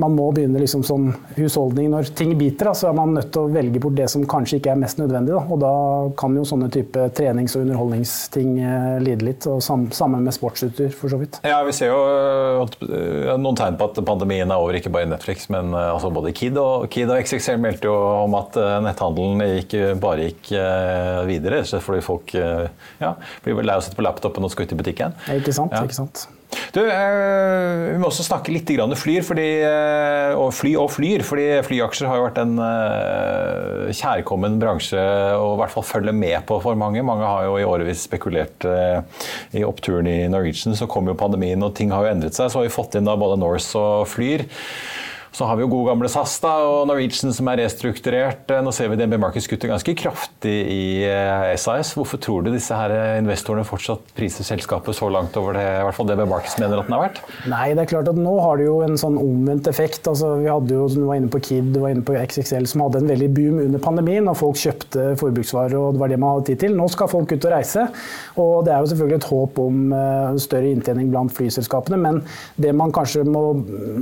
man 0.03 0.15
må 0.15 0.29
begynne 0.35 0.63
liksom 0.63 0.85
som 0.87 1.11
husholdning 1.35 1.91
når 1.93 2.13
ting 2.19 2.37
biter, 2.39 2.71
så 2.79 2.93
er 2.93 2.99
man 2.99 3.17
nødt 3.17 3.33
til 3.35 3.49
å 3.49 3.53
velge 3.53 3.83
bort 3.83 3.99
det 3.99 4.07
som 4.13 4.27
kanskje 4.29 4.61
ikke 4.61 4.75
er 4.77 4.81
mest 4.85 5.03
nødvendig. 5.03 5.35
Da. 5.35 5.43
Og 5.51 5.63
da 5.65 5.75
kan 6.23 6.39
jo 6.39 6.47
sånne 6.47 6.71
type 6.73 7.09
trenings- 7.19 7.57
og 7.59 7.67
underholdningsting 7.67 8.55
lide 9.03 9.27
litt. 9.27 9.49
og 9.51 9.61
Sammen 9.63 10.23
med 10.23 10.35
sportsutstyr, 10.37 10.93
for 10.95 11.11
så 11.11 11.19
vidt. 11.19 11.41
Ja, 11.47 11.59
vi 11.67 11.75
ser 11.75 11.91
jo 11.91 13.37
noen 13.41 13.59
tegn 13.59 13.79
på 13.81 13.91
at 13.91 13.99
pandemien 14.07 14.51
er 14.51 14.63
over, 14.63 14.79
ikke 14.79 14.93
bare 14.95 15.09
i 15.09 15.11
Netflix, 15.11 15.49
men 15.53 15.75
altså 15.75 16.13
både 16.15 16.33
Kid 16.37 16.59
og, 16.61 16.87
Kid 16.93 17.11
og 17.11 17.19
XXL 17.19 17.62
meldte 17.63 17.89
jo 17.91 17.97
om 18.25 18.37
at 18.39 18.59
netthandelen 18.85 19.43
ikke 19.63 19.95
bare 20.03 20.29
gikk 20.29 20.53
eh, 20.59 21.23
videre, 21.29 21.63
fordi 21.65 22.05
folk 22.05 22.37
eh, 22.39 22.69
ja, 23.03 23.15
blir 23.45 23.59
vel 23.59 23.69
lei 23.69 23.79
av 23.79 23.83
å 23.83 23.87
sitte 23.87 23.99
på 23.99 24.07
laptopen 24.07 24.47
og 24.47 24.53
skal 24.53 24.69
ut 24.69 24.77
i 24.77 24.79
butikken. 24.79 25.19
Ikke 25.35 25.55
sant, 25.55 25.75
ja. 25.75 25.83
ikke 25.87 25.99
sant. 25.99 26.27
Du, 26.73 26.83
eh, 26.85 27.93
vi 27.95 27.99
må 28.01 28.11
også 28.11 28.27
snakke 28.27 28.53
litt 28.53 28.69
om 28.85 28.93
flyr, 28.97 29.25
fordi, 29.25 29.47
og 30.37 30.51
fly 30.57 30.75
og 30.81 30.91
flyr. 30.93 31.25
fordi 31.25 31.47
Flyaksjer 31.65 32.11
har 32.11 32.21
jo 32.21 32.27
vært 32.27 32.41
en 32.43 32.55
kjærkommen 33.93 34.59
bransje 34.61 35.01
å 35.01 35.55
i 35.55 35.61
hvert 35.61 35.73
fall 35.73 35.87
følge 35.89 36.15
med 36.17 36.39
på 36.49 36.61
for 36.65 36.79
mange. 36.79 37.05
Mange 37.05 37.29
har 37.29 37.49
jo 37.49 37.57
i 37.61 37.69
årevis 37.69 38.05
spekulert 38.09 38.69
i 38.69 39.65
oppturen 39.65 40.09
i 40.09 40.19
Norwegian. 40.33 40.77
Så 40.77 40.89
kom 40.91 41.09
jo 41.09 41.19
pandemien 41.19 41.65
og 41.65 41.77
ting 41.79 41.93
har 41.93 42.05
jo 42.05 42.13
endret 42.13 42.37
seg. 42.37 42.53
Så 42.53 42.61
har 42.61 42.69
vi 42.69 42.75
fått 42.75 43.01
inn 43.01 43.09
da 43.09 43.17
både 43.21 43.41
Norse 43.41 43.81
og 43.81 44.09
Flyr. 44.13 44.45
Så 45.33 45.47
har 45.49 45.57
vi 45.57 45.65
jo 45.65 45.71
gode 45.73 45.89
gamle 45.89 46.11
SAS 46.13 46.35
da, 46.43 46.51
og 46.69 46.87
Norwegian 46.91 47.33
som 47.33 47.49
er 47.49 47.63
restrukturert. 47.63 48.51
Nå 48.63 48.73
ser 48.75 48.91
vi 48.93 48.99
DNB 49.01 49.17
Markets 49.23 49.49
kutter 49.49 49.71
ganske 49.73 49.95
kraftig 49.97 50.53
i 50.69 50.83
SAS. 51.57 51.95
Hvorfor 51.97 52.21
tror 52.21 52.45
du 52.45 52.51
disse 52.53 52.77
her 52.77 52.93
investorene 53.17 53.65
fortsatt 53.65 54.13
priser 54.17 54.45
selskapet 54.45 54.99
så 54.99 55.09
langt 55.13 55.37
over 55.41 55.57
det 55.57 55.65
i 55.65 55.87
hvert 55.87 55.97
fall 55.97 56.11
DNB 56.11 56.27
Markets 56.29 56.59
mener 56.61 56.83
at 56.83 56.91
den 56.91 56.97
er 56.99 57.05
verdt? 57.07 57.23
Nei, 57.49 57.71
det 57.73 57.87
er 57.87 57.91
klart 57.95 58.11
at 58.13 58.21
nå 58.21 58.35
har 58.45 58.61
det 58.61 58.67
jo 58.67 58.75
en 58.85 58.99
sånn 59.01 59.17
omvendt 59.21 59.71
effekt. 59.73 60.05
Altså, 60.11 60.35
vi 60.43 60.51
hadde 60.51 60.77
jo, 60.77 60.91
Du 60.93 61.07
var 61.09 61.17
inne 61.17 61.33
på 61.33 61.41
Kid, 61.41 61.73
du 61.73 61.81
var 61.81 61.95
inne 61.95 62.05
på 62.05 62.19
XXL, 62.19 62.69
som 62.69 62.85
hadde 62.85 63.01
en 63.01 63.11
veldig 63.15 63.31
boom 63.33 63.63
under 63.65 63.83
pandemien. 63.83 64.29
og 64.29 64.37
Folk 64.43 64.61
kjøpte 64.61 65.09
forbruksvarer, 65.23 65.79
og 65.81 65.97
det 65.97 66.05
var 66.05 66.13
det 66.13 66.21
man 66.21 66.37
hadde 66.37 66.51
tid 66.51 66.63
til. 66.67 66.77
Nå 66.77 66.91
skal 66.93 67.11
folk 67.13 67.33
ut 67.33 67.49
og 67.49 67.55
reise. 67.57 67.87
og 68.37 68.67
Det 68.67 68.77
er 68.77 68.85
jo 68.85 68.93
selvfølgelig 68.93 69.21
et 69.23 69.31
håp 69.33 69.65
om 69.65 69.81
uh, 69.97 70.37
større 70.45 70.77
inntjening 70.77 71.09
blant 71.09 71.33
flyselskapene. 71.33 72.01
Men 72.05 72.21
det 72.61 72.77
man 72.77 72.93
kanskje 72.93 73.25
må 73.25 73.47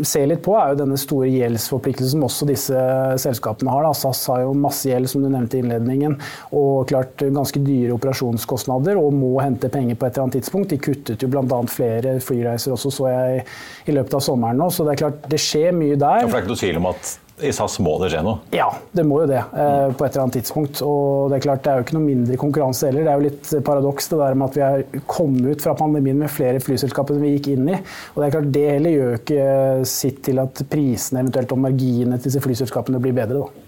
se 0.07 0.27
litt 0.27 0.43
på, 0.43 0.59
er 0.59 0.75
jo 0.75 0.83
denne 0.83 0.99
store 0.99 1.20
store 1.21 1.31
gjeldsforpliktelser 1.35 2.15
som 2.15 2.25
også 2.25 2.49
disse 2.49 2.83
selskapene 3.21 3.73
har. 3.73 3.85
Da. 3.85 3.93
SAS 3.97 4.23
har 4.31 4.45
jo 4.45 4.55
masse 4.57 4.89
gjeld, 4.89 5.09
som 5.11 5.23
du 5.23 5.29
nevnte 5.29 5.59
i 5.59 5.63
innledningen, 5.65 6.17
og 6.57 6.89
klart 6.91 7.21
ganske 7.21 7.61
dyre 7.65 7.97
operasjonskostnader 7.99 8.99
og 9.01 9.13
må 9.17 9.35
hente 9.43 9.71
penger 9.73 9.99
på 9.99 10.07
et 10.07 10.15
eller 10.15 10.29
annet 10.29 10.39
tidspunkt. 10.41 10.73
De 10.73 10.81
kuttet 10.81 11.23
jo 11.23 11.31
bl.a. 11.31 11.63
flere 11.71 12.19
flyreiser 12.25 12.77
også, 12.77 12.93
så 12.95 13.11
jeg 13.11 13.43
i 13.87 13.97
løpet 13.97 14.17
av 14.17 14.25
sommeren 14.25 14.61
nå. 14.61 14.71
Så 14.73 14.87
det 14.87 14.97
er 14.97 15.03
klart, 15.05 15.27
det 15.31 15.43
skjer 15.43 15.77
mye 15.77 15.99
der. 15.99 16.25
Ja, 16.25 16.29
for 16.29 16.39
det 16.39 16.41
er 16.41 16.47
ikke 16.47 16.55
noe 16.55 16.65
tvil 16.65 16.81
om 16.81 16.91
at 16.95 17.17
i 17.43 17.53
SAS 17.55 17.79
må 17.83 17.95
det 18.03 18.11
skje 18.13 18.23
noe? 18.27 18.41
Ja, 18.55 18.69
det 18.97 19.05
må 19.09 19.21
jo 19.23 19.29
det. 19.31 19.41
Eh, 19.41 19.87
på 19.95 20.05
et 20.05 20.13
eller 20.13 20.25
annet 20.25 20.37
tidspunkt. 20.41 20.83
Og 20.87 21.31
det 21.31 21.39
er 21.39 21.47
klart, 21.47 21.63
det 21.65 21.73
er 21.73 21.81
jo 21.81 21.87
ikke 21.87 21.97
noe 21.97 22.07
mindre 22.07 22.39
konkurranse 22.41 22.91
heller. 22.91 23.07
Det 23.07 23.13
er 23.13 23.21
jo 23.21 23.29
litt 23.29 23.55
paradoks 23.67 24.11
det 24.13 24.21
der 24.21 24.37
med 24.39 24.47
at 24.51 24.59
vi 24.59 24.65
har 24.67 25.03
kommet 25.11 25.49
ut 25.49 25.65
fra 25.65 25.75
pandemien 25.79 26.21
med 26.21 26.33
flere 26.33 26.63
flyselskaper 26.65 27.17
enn 27.17 27.25
vi 27.25 27.33
gikk 27.37 27.51
inn 27.55 27.73
i. 27.73 27.81
Og 28.13 28.21
det 28.21 28.29
er 28.29 28.37
klart, 28.37 28.53
det 28.55 28.69
heller 28.69 28.97
gjør 28.97 29.19
ikke 29.21 29.49
sitt 29.89 30.23
til 30.29 30.43
at 30.43 30.63
prisene 30.71 31.25
eventuelt 31.25 31.57
og 31.57 31.65
marginene 31.67 32.21
til 32.21 32.31
disse 32.31 32.45
flyselskapene 32.45 33.03
blir 33.03 33.17
bedre. 33.17 33.43
da. 33.43 33.67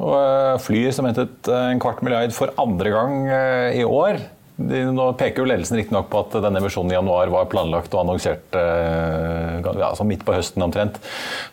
Og 0.00 0.16
eh, 0.16 0.90
som 0.96 1.08
hentet 1.08 1.50
en 1.52 1.80
kvart 1.82 2.04
milliard 2.06 2.32
for 2.36 2.54
andre 2.60 2.92
gang 2.94 3.16
eh, 3.28 3.80
i 3.82 3.86
år. 3.86 4.22
Nå 4.60 5.06
peker 5.18 5.42
jo 5.42 5.48
ledelsen 5.48 5.78
riktignok 5.78 6.10
på 6.12 6.24
at 6.24 6.34
denne 6.44 6.60
emisjonen 6.60 6.92
i 6.92 6.96
januar 6.98 7.30
var 7.32 7.48
planlagt 7.52 7.94
og 7.94 8.02
annonsert 8.02 8.58
eh, 8.58 9.60
ja, 9.64 9.88
altså 9.88 10.04
midt 10.08 10.26
på 10.26 10.34
høsten 10.36 10.64
omtrent. 10.66 11.00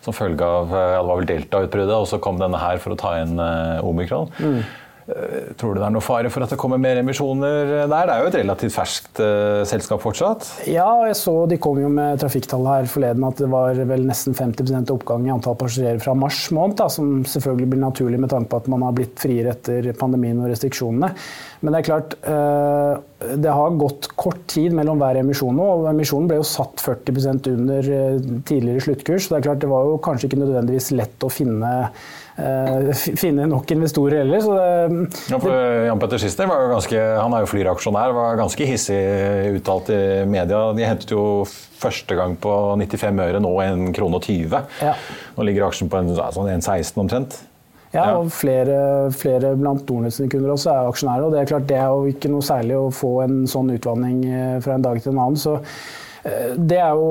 Som 0.04 0.16
følge 0.16 0.44
av 0.44 0.74
ja, 0.74 0.98
det 1.00 1.06
var 1.08 1.22
vel 1.22 1.30
delta-utbruddet, 1.30 1.96
og 1.96 2.08
så 2.10 2.20
kom 2.22 2.40
denne 2.40 2.60
her 2.60 2.82
for 2.82 2.94
å 2.94 3.00
ta 3.00 3.14
inn 3.22 3.38
uh, 3.40 3.80
omikron. 3.86 4.30
Mm. 4.38 4.60
Tror 5.08 5.72
du 5.72 5.80
det 5.80 5.86
er 5.86 5.92
noe 5.94 6.04
fare 6.04 6.28
for 6.28 6.44
at 6.44 6.50
det 6.52 6.58
kommer 6.60 6.80
mer 6.80 6.98
emisjoner 7.00 7.86
der? 7.88 7.88
Det 7.88 8.12
er 8.12 8.20
jo 8.20 8.28
et 8.28 8.36
relativt 8.42 8.74
ferskt 8.74 9.20
uh, 9.22 9.62
selskap 9.68 10.02
fortsatt? 10.04 10.44
Ja, 10.68 10.88
jeg 11.08 11.16
så 11.16 11.32
de 11.48 11.56
kom 11.62 11.80
jo 11.80 11.88
med 11.92 12.20
trafikktallet 12.20 12.82
her 12.82 12.90
forleden 12.92 13.24
at 13.24 13.40
det 13.40 13.48
var 13.48 13.80
vel 13.88 14.04
nesten 14.04 14.36
50% 14.36 14.92
oppgang 14.92 15.24
i 15.24 15.32
antall 15.32 15.56
passasjerer 15.56 16.02
fra 16.04 16.12
mars 16.18 16.42
måned. 16.52 16.76
Da, 16.82 16.90
som 16.92 17.24
selvfølgelig 17.24 17.70
blir 17.72 17.82
naturlig 17.86 18.20
med 18.20 18.34
tanke 18.34 18.52
på 18.52 18.60
at 18.60 18.68
man 18.68 18.84
har 18.84 18.98
blitt 19.00 19.16
friere 19.18 19.56
etter 19.56 19.88
pandemien 19.96 20.44
og 20.44 20.52
restriksjonene. 20.52 21.12
Men 21.64 21.74
det 21.74 21.80
er 21.80 21.88
klart, 21.88 22.18
uh, 22.28 23.32
det 23.32 23.56
har 23.62 23.80
gått 23.80 24.12
kort 24.20 24.44
tid 24.52 24.76
mellom 24.76 25.00
hver 25.00 25.22
emisjon 25.24 25.56
nå. 25.56 25.72
og 25.78 25.90
Emisjonen 25.94 26.28
ble 26.28 26.42
jo 26.42 26.46
satt 26.46 26.84
40% 26.84 27.48
under 27.56 27.92
tidligere 28.44 28.84
sluttkurs. 28.84 29.24
så 29.24 29.34
Det 29.34 29.40
er 29.40 29.50
klart 29.50 29.64
det 29.64 29.72
var 29.72 29.88
jo 29.88 30.00
kanskje 30.04 30.28
ikke 30.28 30.44
nødvendigvis 30.44 30.92
lett 31.00 31.24
å 31.24 31.32
finne 31.32 31.76
Eh, 31.78 32.27
finne 33.18 33.48
nok 33.50 33.70
investorer 33.74 34.22
heller. 34.22 34.42
Så 34.44 34.54
det, 34.54 35.14
ja, 35.32 35.40
for 35.42 35.54
Jan 35.88 36.02
Petter 36.02 36.22
Schister 36.22 36.46
var 36.50 36.62
jo 36.62 36.70
ganske, 36.76 37.00
han 37.18 37.34
er 37.34 37.42
jo 37.42 37.50
Flyr-aksjonær, 37.50 38.14
var 38.14 38.38
ganske 38.38 38.68
hissig 38.68 39.00
uttalt 39.58 39.90
i 39.94 40.00
media. 40.30 40.68
De 40.76 40.86
hentet 40.86 41.14
jo 41.14 41.24
første 41.78 42.18
gang 42.18 42.36
på 42.40 42.54
95 42.78 43.22
øre, 43.26 43.42
nå 43.42 43.52
1 43.64 43.92
krone 43.98 44.20
og 44.20 44.26
20. 44.26 44.58
Ja. 44.84 44.94
Nå 45.36 45.46
ligger 45.48 45.68
aksjen 45.68 45.90
på 45.90 46.00
en, 46.00 46.14
sånn 46.14 46.50
1,16 46.54 47.04
omtrent. 47.04 47.40
Ja, 47.94 48.10
og 48.18 48.28
flere, 48.36 49.08
flere 49.16 49.54
blant 49.56 49.86
Dornesen-kunder 49.88 50.52
også 50.52 50.74
er 50.74 50.90
aksjonærer. 50.90 51.24
og 51.24 51.32
Det 51.32 51.40
er 51.40 51.48
klart 51.48 51.68
det 51.70 51.78
er 51.80 51.88
jo 51.88 52.10
ikke 52.10 52.30
noe 52.32 52.44
særlig 52.44 52.76
å 52.76 52.90
få 52.92 53.14
en 53.24 53.38
sånn 53.48 53.72
utvanning 53.72 54.20
eh, 54.28 54.58
fra 54.64 54.76
en 54.76 54.84
dag 54.84 55.00
til 55.00 55.14
en 55.14 55.22
annen. 55.24 55.40
så 55.40 55.56
det 56.58 56.78
er 56.82 56.98
jo 56.98 57.08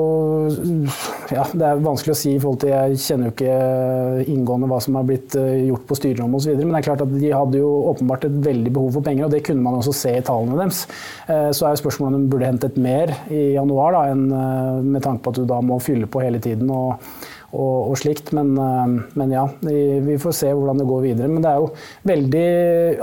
ja, 1.32 1.44
det 1.52 1.64
er 1.64 1.80
vanskelig 1.84 2.12
å 2.12 2.18
si 2.18 2.32
i 2.34 2.40
forhold 2.40 2.60
til 2.62 2.72
Jeg 2.72 3.00
kjenner 3.02 3.28
jo 3.28 3.34
ikke 3.34 4.28
inngående 4.32 4.68
hva 4.70 4.80
som 4.82 4.98
har 4.98 5.06
blitt 5.08 5.36
eh, 5.38 5.68
gjort 5.68 5.86
på 5.88 5.98
styrerommet 5.98 6.40
osv. 6.40 6.60
Men 6.60 6.74
det 6.74 6.80
er 6.80 6.86
klart 6.88 7.04
at 7.04 7.14
de 7.14 7.32
hadde 7.32 7.60
jo 7.60 7.70
åpenbart 7.92 8.28
et 8.28 8.38
veldig 8.44 8.74
behov 8.74 8.98
for 8.98 9.06
penger, 9.06 9.26
og 9.26 9.34
det 9.34 9.42
kunne 9.46 9.64
man 9.64 9.78
også 9.80 9.94
se 9.96 10.14
i 10.18 10.24
tallene 10.24 10.58
deres. 10.60 10.84
Eh, 11.28 11.50
så 11.56 11.66
er 11.66 11.74
jo 11.74 11.82
spørsmålet 11.82 12.18
om 12.18 12.26
de 12.26 12.32
burde 12.32 12.48
hentet 12.48 12.78
mer 12.80 13.14
i 13.32 13.42
januar, 13.56 13.96
da, 13.96 14.04
enn 14.14 14.24
eh, 14.28 14.86
med 14.96 15.04
tanke 15.04 15.24
på 15.24 15.34
at 15.34 15.42
du 15.42 15.48
da 15.48 15.60
må 15.64 15.80
fylle 15.84 16.08
på 16.10 16.24
hele 16.24 16.40
tiden. 16.44 16.70
og 16.72 16.96
og, 17.48 17.90
og 17.90 17.96
slikt. 17.98 18.32
Men, 18.36 18.52
eh, 18.60 18.86
men, 19.18 19.32
ja, 19.32 19.46
vi 19.60 20.18
får 20.20 20.36
se 20.36 20.52
hvordan 20.52 20.80
det 20.82 20.88
går 20.88 21.04
videre. 21.06 21.30
Men 21.32 21.44
det 21.44 21.52
er 21.52 21.62
jo 21.62 21.70
veldig 22.08 22.46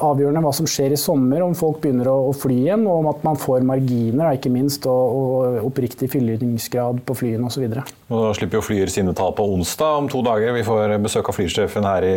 avgjørende 0.05 0.43
hva 0.45 0.53
som 0.55 0.69
skjer 0.69 0.95
i 0.95 0.99
sommer, 0.99 1.43
om 1.45 1.55
folk 1.57 1.81
begynner 1.83 2.09
å, 2.11 2.17
å 2.29 2.35
fly 2.35 2.59
igjen, 2.67 2.85
og 2.89 3.01
om 3.01 3.09
at 3.11 3.25
man 3.25 3.39
får 3.39 3.65
marginer, 3.67 4.35
ikke 4.37 4.53
minst, 4.53 4.85
og, 4.89 5.17
og 5.17 5.69
oppriktig 5.71 6.11
fyllingsgrad 6.13 7.01
på 7.05 7.17
flyene 7.17 7.49
osv. 7.49 7.65
Da 8.05 8.33
slipper 8.37 8.59
jo 8.59 8.65
Flyer 8.65 8.91
sine 8.91 9.15
tall 9.17 9.33
på 9.37 9.47
onsdag 9.55 10.03
om 10.03 10.09
to 10.11 10.21
dager. 10.25 10.53
Vi 10.55 10.65
får 10.67 10.97
besøk 11.03 11.31
av 11.31 11.37
flysjefen 11.39 11.87
her 11.87 12.05
i 12.05 12.15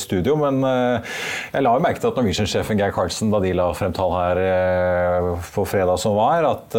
studio. 0.00 0.36
Men 0.40 0.60
eh, 0.66 1.16
jeg 1.54 1.64
la 1.64 1.74
jo 1.76 1.84
merke 1.84 2.02
til 2.02 2.12
at 2.12 2.20
Norwegian-sjefen 2.20 2.80
Geir 2.80 2.94
Karlsen, 2.94 3.32
da 3.32 3.40
de 3.42 3.54
la 3.56 3.70
frem 3.76 3.94
tall 3.96 4.12
her 4.18 4.42
eh, 4.44 5.30
på 5.54 5.64
fredag 5.68 5.96
som 6.00 6.16
var, 6.18 6.44
at 6.50 6.76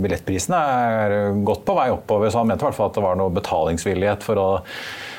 billettprisene 0.00 0.58
er 0.58 1.14
godt 1.46 1.64
på 1.66 1.74
vei 1.76 1.88
oppover. 1.94 2.30
Så 2.30 2.40
han 2.42 2.50
mente 2.50 2.64
i 2.64 2.68
hvert 2.68 2.76
fall 2.76 2.90
at 2.90 2.98
det 2.98 3.04
var 3.04 3.18
noe 3.18 3.32
betalings 3.32 3.85
betalingsvillighet 3.86 4.22
for 4.22 4.38
å 4.38 4.48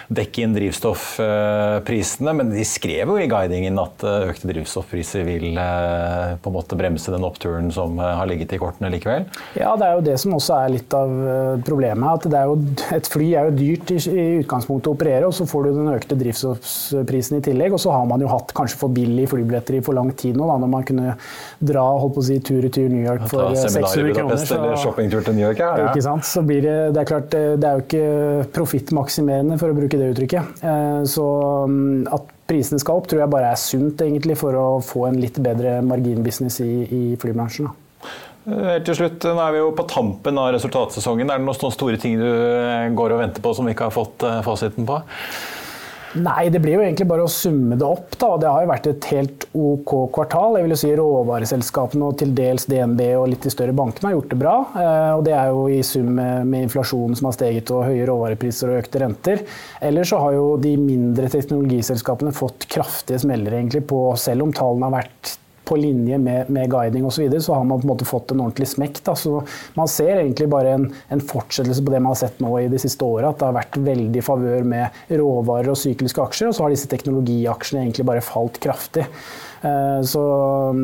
dekke 0.08 0.46
inn 0.46 0.56
drivstoffprisene. 0.56 2.34
Men 2.38 2.52
de 2.54 2.64
skrev 2.68 3.12
jo 3.12 3.18
i 3.20 3.28
guidingen 3.30 3.80
at 3.82 4.04
eh, 4.08 4.30
økte 4.32 4.50
drivstoffpriser 4.50 5.26
vil 5.28 5.58
eh, 5.60 6.36
på 6.40 6.52
en 6.52 6.56
måte 6.56 6.78
bremse 6.80 7.12
den 7.14 7.26
oppturen 7.28 7.70
som 7.76 8.00
eh, 8.00 8.14
har 8.20 8.30
ligget 8.30 8.56
i 8.56 8.62
kortene 8.62 8.92
likevel? 8.94 9.28
Ja, 9.60 9.74
det 9.80 9.90
er 9.90 9.98
jo 9.98 10.06
det 10.08 10.18
som 10.24 10.36
også 10.38 10.62
er 10.62 10.74
litt 10.78 10.96
av 10.96 11.12
problemet. 11.68 12.28
at 12.28 12.48
jo, 12.48 12.56
Et 12.96 13.10
fly 13.12 13.28
er 13.34 13.50
jo 13.50 13.58
dyrt 13.58 13.94
i, 13.94 14.00
i, 14.12 14.26
utgangspunktet 14.44 14.92
å 14.92 14.96
operere, 14.96 15.28
og 15.28 15.36
så 15.36 15.48
får 15.50 15.68
du 15.68 15.72
den 15.82 15.92
økte 15.92 16.18
drivstoffprisen 16.20 17.40
i 17.40 17.44
tillegg. 17.50 17.76
Og 17.76 17.84
så 17.84 17.94
har 17.94 18.08
man 18.10 18.24
jo 18.24 18.32
hatt 18.32 18.54
kanskje 18.58 18.80
for 18.80 18.94
billige 18.94 19.34
flybilletter 19.34 19.80
i 19.80 19.84
for 19.84 19.98
lang 19.98 20.14
tid 20.18 20.40
nå, 20.40 20.48
da, 20.48 20.58
når 20.64 20.72
man 20.72 20.88
kunne 20.88 21.18
dra 21.60 21.84
holdt 21.98 22.16
på 22.16 22.24
å 22.24 22.28
si, 22.30 22.40
tur-retur 22.48 22.88
New 22.92 23.04
York 23.04 23.28
for 23.32 23.52
600 23.58 24.16
kroner. 24.16 24.40
Så, 24.40 24.56
eller 24.56 24.80
shoppingtur 24.80 25.26
til 25.26 25.38
New 25.38 25.44
York, 25.44 25.60
ja. 25.62 25.74
ja. 25.82 25.92
Ikke 25.92 26.06
sant? 26.06 26.26
Så 26.28 26.44
blir 26.48 26.64
det, 26.64 26.78
det 26.96 27.04
er 27.04 27.10
klart, 27.10 27.34
det 27.34 27.68
er 27.68 27.80
jo 27.80 27.86
ikke 27.86 28.48
profittmaksimerende, 28.56 29.60
for 29.60 29.74
å 29.74 29.78
bruke 29.78 29.97
det 30.00 30.12
uttrykket. 30.14 30.62
Eh, 30.64 31.02
så 31.10 31.26
mm, 31.70 32.08
at 32.16 32.32
prisene 32.48 32.80
skal 32.82 33.02
opp, 33.02 33.10
tror 33.10 33.24
jeg 33.24 33.34
bare 33.34 33.52
er 33.52 33.60
sunt 33.62 34.02
egentlig 34.06 34.38
for 34.40 34.56
å 34.58 34.68
få 34.86 35.08
en 35.10 35.20
litt 35.22 35.40
bedre 35.44 35.80
marginbusiness 35.86 36.62
i, 36.64 36.72
i 36.86 37.04
flybransjen. 37.20 37.70
Eh, 38.48 38.64
helt 38.78 38.88
til 38.88 39.00
slutt, 39.02 39.28
Nå 39.28 39.44
er 39.44 39.58
vi 39.58 39.62
jo 39.64 39.74
på 39.76 39.88
tampen 39.92 40.40
av 40.42 40.54
resultatsesongen. 40.56 41.30
Er 41.30 41.42
det 41.42 41.48
noen 41.50 41.76
store 41.76 42.00
ting 42.02 42.18
du 42.22 42.28
eh, 42.28 42.88
går 42.96 43.16
og 43.16 43.24
venter 43.26 43.44
på 43.44 43.54
som 43.58 43.68
vi 43.68 43.76
ikke 43.76 43.90
har 43.90 43.98
fått 43.98 44.28
fasiten 44.48 44.88
på? 44.88 45.02
Nei, 46.18 46.48
det 46.50 46.62
blir 46.64 46.78
jo 46.78 46.84
egentlig 46.84 47.08
bare 47.10 47.26
å 47.26 47.32
summe 47.32 47.78
det 47.78 47.86
opp. 47.86 48.16
Da. 48.18 48.30
Det 48.42 48.50
har 48.50 48.64
jo 48.64 48.72
vært 48.72 48.90
et 48.90 49.08
helt 49.12 49.46
OK 49.58 49.94
kvartal. 50.16 50.58
Jeg 50.58 50.66
vil 50.66 50.74
jo 50.74 50.80
si 50.82 50.92
Råvareselskapene 50.98 52.10
og 52.10 52.18
til 52.22 52.34
dels 52.38 52.68
DNB 52.70 53.02
og 53.20 53.28
litt 53.34 53.46
de 53.46 53.54
større 53.54 53.76
bankene 53.78 54.10
har 54.10 54.18
gjort 54.18 54.34
det 54.34 54.40
bra. 54.42 54.56
Eh, 54.82 55.12
og 55.18 55.26
det 55.28 55.36
er 55.38 55.52
jo 55.54 55.66
i 55.74 55.80
sum 55.86 56.14
med 56.18 56.60
inflasjonen 56.64 57.18
som 57.20 57.30
har 57.30 57.38
steget 57.38 57.74
og 57.76 57.86
høye 57.90 58.06
råvarepriser 58.10 58.72
og 58.72 58.82
økte 58.84 59.04
renter. 59.04 59.44
Ellers 59.84 60.14
så 60.14 60.22
har 60.24 60.38
jo 60.38 60.46
de 60.62 60.76
mindre 60.82 61.30
teknologiselskapene 61.34 62.36
fått 62.36 62.70
kraftige 62.72 63.22
smeller 63.22 63.60
egentlig 63.60 63.86
på, 63.90 64.02
selv 64.20 64.48
om 64.48 64.56
tallene 64.56 64.90
har 64.90 65.00
vært 65.02 65.38
på 65.68 65.78
linje 65.80 66.18
med, 66.22 66.52
med 66.54 66.72
guiding 66.72 67.06
osv., 67.06 67.18
så, 67.18 67.24
videre, 67.26 67.44
så 67.44 67.58
har 67.58 67.66
man 67.68 67.82
på 67.82 67.88
en 67.88 67.92
måte 67.94 68.08
fått 68.08 68.32
en 68.32 68.44
ordentlig 68.46 68.70
smekk. 68.72 69.02
Da. 69.08 69.16
Så 69.18 69.42
man 69.78 69.90
ser 69.92 70.22
egentlig 70.22 70.50
bare 70.52 70.76
en, 70.78 70.86
en, 71.14 71.24
fortsettelse 71.28 71.84
på 71.84 71.94
det 71.94 72.02
man 72.04 72.14
har 72.14 72.22
sett 72.22 72.40
nå 72.44 72.52
i 72.62 72.70
de 72.72 72.80
siste 72.82 73.06
åra. 73.06 73.32
At 73.32 73.42
det 73.42 73.50
har 73.50 73.58
vært 73.58 73.82
veldig 73.88 74.24
favør 74.26 74.68
med 74.70 75.02
råvarer 75.20 75.74
og 75.74 75.80
sykliske 75.82 76.24
aksjer, 76.24 76.52
og 76.52 76.58
så 76.58 76.66
har 76.66 76.76
disse 76.76 76.92
teknologiaksjene 76.92 77.84
egentlig 77.84 78.08
bare 78.08 78.26
falt 78.26 78.62
kraftig. 78.64 79.08
Eh, 79.66 80.02
så, 80.06 80.24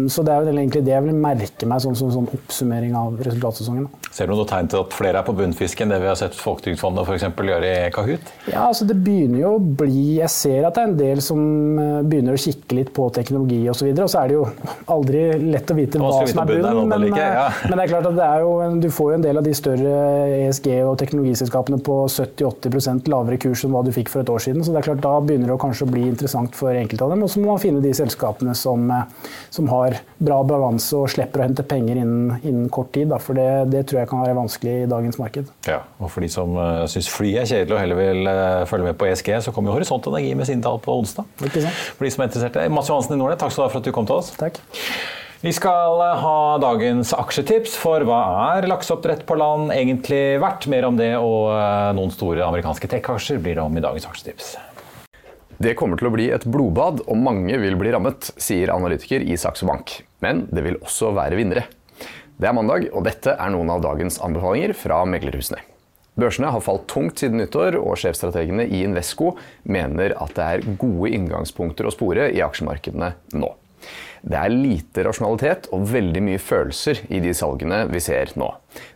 så, 0.09 0.25
det 0.25 0.33
er 0.33 0.47
vel 0.47 0.63
egentlig 0.63 0.83
det 0.87 0.95
jeg 0.95 1.05
vil 1.05 1.23
merke 1.25 1.69
meg 1.69 1.83
som, 1.83 1.95
sånn, 1.95 2.11
sånn, 2.15 2.27
sånn 2.31 2.41
oppsummering 2.41 2.97
av 2.97 3.21
resultatsesongen. 3.21 3.87
Ser 4.13 4.29
du 4.29 4.35
noe 4.35 4.45
tegn 4.45 4.67
til 4.69 4.83
at 4.83 4.93
flere 4.93 5.17
er 5.23 5.25
på 5.25 5.33
bunnfisk 5.33 5.79
enn 5.81 5.89
det 5.89 5.97
vi 6.03 6.05
har 6.05 6.17
sett 6.19 6.35
Folketrygdfondet 6.37 7.07
f.eks. 7.07 7.23
gjøre 7.33 7.69
i 7.69 7.89
Kahoot? 7.93 8.27
Ja, 8.45 8.67
altså 8.67 8.85
det 8.85 8.99
begynner 9.01 9.39
jo 9.41 9.53
å 9.55 9.61
bli 9.81 10.19
Jeg 10.19 10.29
ser 10.29 10.67
at 10.67 10.77
det 10.77 10.83
er 10.83 10.91
en 10.91 10.99
del 10.99 11.21
som 11.25 11.39
eh, 11.81 12.03
begynner 12.05 12.37
å 12.37 12.43
kikke 12.43 12.77
litt 12.77 12.91
på 12.93 13.07
teknologi 13.15 13.57
osv. 13.71 13.89
Og, 13.89 13.97
så 13.97 14.05
og 14.05 14.11
så 14.13 14.19
er 14.21 14.29
det 14.29 14.37
jo 14.37 14.43
aldri 14.93 15.23
lett 15.41 15.73
å 15.73 15.77
vite 15.77 16.01
hva 16.01 16.11
som 16.29 16.43
er 16.43 16.51
bunnen. 16.51 16.81
Men, 16.91 17.05
like, 17.07 17.23
ja. 17.23 17.47
Eh, 17.47 17.63
men, 17.65 17.73
det 17.79 17.87
er 17.87 17.93
klart 17.95 18.09
at 18.11 18.19
det 18.19 18.27
er 18.27 18.45
jo, 18.45 18.53
du 18.83 18.87
får 18.93 19.09
jo 19.09 19.17
en 19.17 19.25
del 19.25 19.41
av 19.41 19.47
de 19.47 19.55
større 19.57 19.95
ESG- 20.43 20.69
og 20.83 20.93
teknologiselskapene 21.01 21.81
på 21.89 21.97
70-80% 22.13 23.09
lavere 23.13 23.41
kurs 23.41 23.65
enn 23.65 23.73
hva 23.73 23.81
du 23.87 23.89
fikk 23.95 24.13
for 24.13 24.21
et 24.21 24.33
år 24.33 24.45
siden. 24.45 24.61
Så 24.61 24.75
det 24.75 24.83
er 24.83 24.89
klart 24.91 25.01
da 25.01 25.15
begynner 25.25 25.49
det 25.49 25.57
å 25.57 25.63
kanskje 25.65 25.89
bli 25.89 26.05
interessant 26.11 26.53
for 26.59 26.77
enkelte 26.77 27.07
av 27.07 27.15
dem. 27.15 27.25
Og 27.25 27.33
så 27.33 27.41
må 27.41 27.49
man 27.55 27.63
finne 27.65 27.81
de 27.81 27.95
selskapene 27.97 28.53
som, 28.57 28.85
som 29.49 29.73
har 29.73 29.97
bra 30.21 30.39
balanse 30.47 30.93
og 31.01 31.09
slipper 31.11 31.41
å 31.41 31.47
hente 31.47 31.65
penger 31.67 31.97
innen, 31.97 32.37
innen 32.43 32.69
kort 32.73 32.93
tid. 32.93 33.09
Da, 33.09 33.19
for 33.21 33.37
det, 33.37 33.49
det, 33.73 33.85
tror 33.89 34.02
jeg 34.02 34.02
kan 34.09 34.23
være 34.23 34.35
vanskelig 34.37 34.73
i 34.83 34.89
dagens 34.89 35.19
marked. 35.21 35.49
Ja, 35.69 35.81
og 35.99 36.11
For 36.13 36.25
de 36.25 36.29
som 36.31 36.55
uh, 36.57 36.83
syns 36.91 37.09
fly 37.11 37.33
er 37.41 37.49
kjedelig 37.49 37.75
og 37.75 37.81
heller 37.81 37.99
vil 37.99 38.29
uh, 38.29 38.65
følge 38.69 38.89
med 38.89 38.99
på 38.99 39.09
ESG, 39.09 39.33
så 39.45 39.53
kommer 39.55 39.75
Horisont 39.75 40.07
Energi 40.11 40.33
med 40.39 40.49
sine 40.49 40.65
tall 40.65 40.79
på 40.83 40.95
onsdag. 41.01 41.27
For 41.39 42.05
de 42.05 42.13
som 42.13 42.25
er 42.25 42.31
interessert. 42.31 42.59
Mats 42.73 42.91
Johansen 42.91 43.17
i 43.17 43.19
Nordnett, 43.19 43.41
takk 43.43 43.53
skal 43.53 43.65
du 43.65 43.67
ha 43.67 43.73
for 43.75 43.83
at 43.83 43.89
du 43.89 43.95
kom 43.95 44.09
til 44.09 44.19
oss. 44.21 44.33
Takk. 44.39 44.59
Vi 45.43 45.51
skal 45.51 45.99
ha 46.23 46.35
dagens 46.63 47.11
aksjetips, 47.17 47.73
for 47.75 48.05
hva 48.07 48.19
er 48.55 48.69
lakseoppdrett 48.71 49.25
på 49.27 49.35
land 49.35 49.73
egentlig 49.75 50.39
verdt? 50.39 50.69
Mer 50.71 50.87
om 50.87 50.99
det 50.99 51.11
og 51.19 51.51
noen 51.97 52.13
store 52.15 52.45
amerikanske 52.47 52.87
tech-aksjer 52.95 53.43
blir 53.43 53.59
det 53.59 53.65
om 53.65 53.75
i 53.75 53.83
dagens 53.83 54.07
aksjetips. 54.07 54.53
Det 55.63 55.75
kommer 55.79 55.99
til 55.99 56.09
å 56.09 56.13
bli 56.15 56.25
et 56.33 56.43
blodbad, 56.49 57.03
og 57.05 57.19
mange 57.19 57.55
vil 57.61 57.77
bli 57.79 57.91
rammet, 57.93 58.31
sier 58.41 58.71
analytiker 58.73 59.23
i 59.23 59.37
Saxo 59.39 59.67
Bank. 59.69 59.99
Men 60.23 60.47
det 60.51 60.63
vil 60.65 60.79
også 60.81 61.13
være 61.15 61.37
vinnere. 61.39 61.67
Det 62.37 62.49
er 62.49 62.55
mandag, 62.57 62.89
og 62.91 63.05
dette 63.05 63.35
er 63.37 63.53
noen 63.53 63.69
av 63.73 63.83
dagens 63.83 64.19
anbefalinger 64.23 64.73
fra 64.77 65.03
meglerhusene. 65.09 65.61
Børsene 66.19 66.51
har 66.53 66.61
falt 66.61 66.85
tungt 66.91 67.21
siden 67.21 67.39
nyttår, 67.41 67.79
og 67.79 67.97
sjefstrategene 67.97 68.67
i 68.67 68.83
Invesco 68.85 69.33
mener 69.65 70.13
at 70.21 70.35
det 70.37 70.45
er 70.45 70.67
gode 70.81 71.09
inngangspunkter 71.13 71.89
å 71.89 71.93
spore 71.93 72.29
i 72.33 72.41
aksjemarkedene 72.45 73.13
nå. 73.33 73.49
Det 74.23 74.37
er 74.39 74.53
lite 74.53 75.03
rasjonalitet 75.03 75.65
og 75.75 75.87
veldig 75.91 76.21
mye 76.23 76.39
følelser 76.39 77.01
i 77.11 77.19
de 77.23 77.33
salgene 77.35 77.81
vi 77.89 77.99
ser 78.03 78.31
nå. 78.39 78.53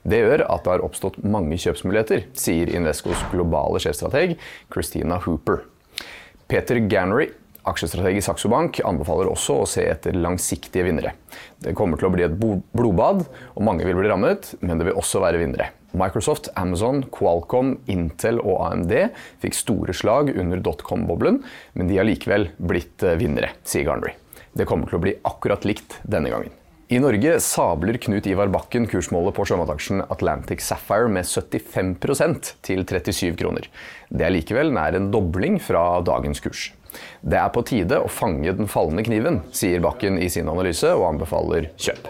Det 0.08 0.22
gjør 0.22 0.46
at 0.46 0.64
det 0.64 0.72
har 0.72 0.86
oppstått 0.86 1.18
mange 1.26 1.58
kjøpsmuligheter, 1.60 2.30
sier 2.38 2.72
Invescos 2.72 3.26
globale 3.34 3.82
sjefstrateg 3.84 4.38
Christina 4.72 5.20
Hooper. 5.26 5.66
Peter 6.48 6.80
Gannery, 6.88 7.34
aksjestrateg 7.70 8.20
i 8.20 8.24
Saxo 8.24 8.50
Bank, 8.52 8.80
anbefaler 8.88 9.30
også 9.32 9.62
å 9.62 9.68
se 9.70 9.86
etter 9.88 10.18
langsiktige 10.18 10.86
vinnere. 10.88 11.14
Det 11.64 11.76
kommer 11.78 12.00
til 12.00 12.10
å 12.10 12.14
bli 12.14 12.26
et 12.26 12.38
blodbad, 12.38 13.26
og 13.56 13.66
mange 13.68 13.88
vil 13.88 13.98
bli 14.00 14.10
rammet, 14.12 14.54
men 14.62 14.80
det 14.80 14.90
vil 14.90 15.00
også 15.00 15.22
være 15.24 15.42
vinnere. 15.42 15.72
Microsoft, 15.98 16.50
Amazon, 16.60 17.02
Qualcomm, 17.14 17.78
Intel 17.92 18.42
og 18.44 18.60
AMD 18.68 18.94
fikk 19.42 19.58
store 19.58 19.96
slag 19.96 20.34
under 20.36 20.62
dotcom-boblen, 20.64 21.42
men 21.74 21.90
de 21.90 22.00
har 22.00 22.08
likevel 22.08 22.52
blitt 22.60 23.06
eh, 23.08 23.18
vinnere, 23.20 23.56
sier 23.68 23.88
Garnery. 23.88 24.18
Det 24.58 24.68
kommer 24.68 24.90
til 24.90 25.00
å 25.00 25.04
bli 25.04 25.18
akkurat 25.28 25.68
likt 25.68 26.00
denne 26.08 26.34
gangen. 26.34 26.54
I 26.88 27.00
Norge 27.04 27.40
sabler 27.44 27.98
Knut 28.00 28.28
Ivar 28.32 28.48
Bakken 28.48 28.86
kursmålet 28.88 29.36
på 29.36 29.44
sjømataksjen 29.50 30.06
Atlantic 30.06 30.62
Sapphire 30.64 31.10
med 31.12 31.28
75% 31.28 32.54
til 32.64 32.86
37 32.88 33.34
kroner. 33.42 33.68
Det 34.08 34.24
er 34.24 34.32
likevel 34.32 34.72
nær 34.72 34.96
en 34.96 35.10
dobling 35.12 35.58
fra 35.60 35.82
dagens 36.08 36.40
kurs. 36.40 36.70
Det 37.20 37.36
er 37.42 37.52
på 37.52 37.66
tide 37.68 38.00
å 38.00 38.08
fange 38.08 38.56
den 38.56 38.72
fallende 38.72 39.04
kniven, 39.04 39.42
sier 39.52 39.84
Bakken 39.84 40.16
i 40.16 40.30
sin 40.32 40.48
analyse, 40.48 40.94
og 40.96 41.10
anbefaler 41.10 41.68
kjøp. 41.76 42.08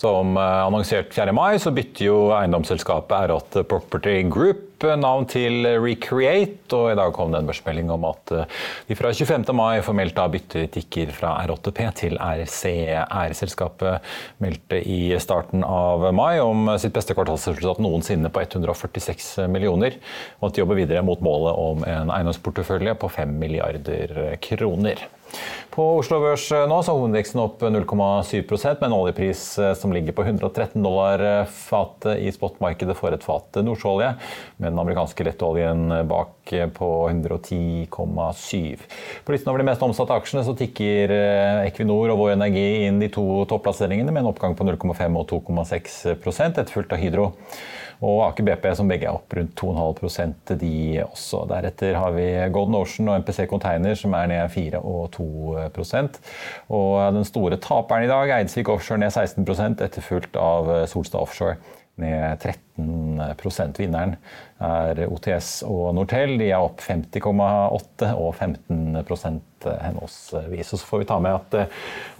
Som 0.00 0.32
eh, 0.40 0.64
annonsert 0.64 1.12
4. 1.12 1.36
mai 1.36 1.60
så 1.60 1.74
bytter 1.76 2.08
jo 2.08 2.18
eiendomsselskapet 2.32 3.18
Erat 3.28 3.60
Property 3.68 4.22
Group 4.32 4.71
navn 4.98 5.26
til 5.30 5.66
Recreate, 5.82 6.74
og 6.76 6.90
i 6.92 6.96
dag 6.98 7.12
kom 7.14 7.32
det 7.32 7.42
en 7.42 7.48
børsmelding 7.50 7.92
om 7.94 8.06
at 8.08 8.32
eh, 8.34 8.58
de 8.88 8.96
fra 8.98 9.12
25. 9.14 9.46
mai 9.56 9.82
formelt 9.86 10.16
da 10.16 10.26
bytter 10.32 10.66
tikker 10.74 11.12
fra 11.16 11.34
R8P 11.44 11.86
til 12.00 12.18
RCE. 12.18 13.04
R-selskapet 13.06 14.12
meldte 14.42 14.82
i 14.82 15.14
starten 15.22 15.64
av 15.66 16.08
mai 16.16 16.40
om 16.42 16.74
sitt 16.82 16.94
beste 16.96 17.16
kvartalsresultat 17.18 17.82
noensinne 17.84 18.32
på 18.32 18.44
146 18.44 19.48
millioner, 19.52 19.98
og 20.40 20.50
at 20.50 20.56
de 20.56 20.64
jobber 20.64 20.82
videre 20.82 21.06
mot 21.06 21.22
målet 21.24 21.64
om 21.64 21.86
en 21.86 22.12
eiendomsportefølje 22.12 22.98
på 22.98 23.12
5 23.20 23.40
milliarder 23.42 24.38
kroner. 24.42 25.06
På 25.72 25.84
Oslo 25.96 26.18
Børs 26.20 26.44
eh, 26.52 26.66
nå 26.68 26.78
så 26.84 26.92
hovedindeksen 26.92 27.40
opp 27.40 27.62
0,7% 27.64 28.82
med 28.82 28.90
en 28.90 28.96
oljepris 28.98 29.44
eh, 29.56 29.72
som 29.78 29.94
ligger 29.94 30.12
på 30.16 30.26
113 30.26 30.74
dollar 30.84 31.22
eh, 31.24 31.48
fatet 31.48 32.20
i 32.20 32.32
spotmarkedet 32.34 32.96
for 32.98 33.16
et 33.16 33.24
fat 33.24 33.56
nordsjøolje, 33.64 34.10
med 34.60 34.71
den 34.72 34.82
amerikanske 34.82 35.26
lettoljen 35.28 35.86
bak 36.10 36.54
på 36.76 36.90
110,7. 37.10 38.88
På 39.24 39.34
listen 39.34 39.52
over 39.52 39.62
de 39.62 39.68
mest 39.68 39.84
omsatte 39.84 40.16
aksjene 40.16 40.44
så 40.46 40.56
tikker 40.58 41.14
Equinor 41.68 42.14
og 42.14 42.22
Vår 42.24 42.34
Energi 42.36 42.86
inn 42.88 43.00
de 43.02 43.10
to 43.12 43.44
topplasseringene 43.50 44.12
med 44.12 44.24
en 44.24 44.32
oppgang 44.32 44.56
på 44.58 44.66
0,5 44.66 45.20
og 45.20 45.30
2,6% 45.36 46.60
etterfulgt 46.64 46.96
av 46.96 47.02
Hydro 47.02 47.30
og 48.02 48.24
Aker 48.26 48.46
BP, 48.46 48.64
som 48.74 48.88
begge 48.90 49.06
er 49.06 49.14
opp 49.14 49.34
rundt 49.36 49.54
2,5 49.58 50.56
de 50.58 51.02
også. 51.04 51.44
Deretter 51.50 51.94
har 51.98 52.14
vi 52.16 52.24
Golden 52.54 52.74
Ocean 52.80 53.10
og 53.12 53.20
MPC 53.22 53.46
Container, 53.50 53.94
som 53.98 54.16
er 54.18 54.30
ned 54.32 54.50
4 54.50 54.80
og 54.82 55.12
2% 55.14 56.18
Og 56.74 57.14
den 57.14 57.28
store 57.28 57.60
taperen 57.62 58.08
i 58.08 58.10
dag, 58.10 58.34
Eidsvik 58.40 58.72
Offshore, 58.72 58.98
ned 59.04 59.14
16% 59.14 59.84
etterfulgt 59.86 60.38
av 60.40 60.72
Solstad 60.90 61.22
Offshore 61.22 61.60
ned 62.00 62.46
13% 62.78 63.80
Vinneren 63.80 64.16
er 64.62 65.02
OTS 65.08 65.62
og 65.68 65.94
Nortel. 65.96 66.38
De 66.40 66.46
er 66.48 66.62
opp 66.62 66.80
50,8 66.80 68.12
og 68.16 68.34
15% 68.38 69.40
henholdsvis. 69.62 70.72
Og 70.72 70.78
så 70.80 70.86
får 70.86 70.98
vi 71.02 71.06
ta 71.10 71.18
med 71.22 71.34
at 71.36 71.54
eh, 71.58 71.66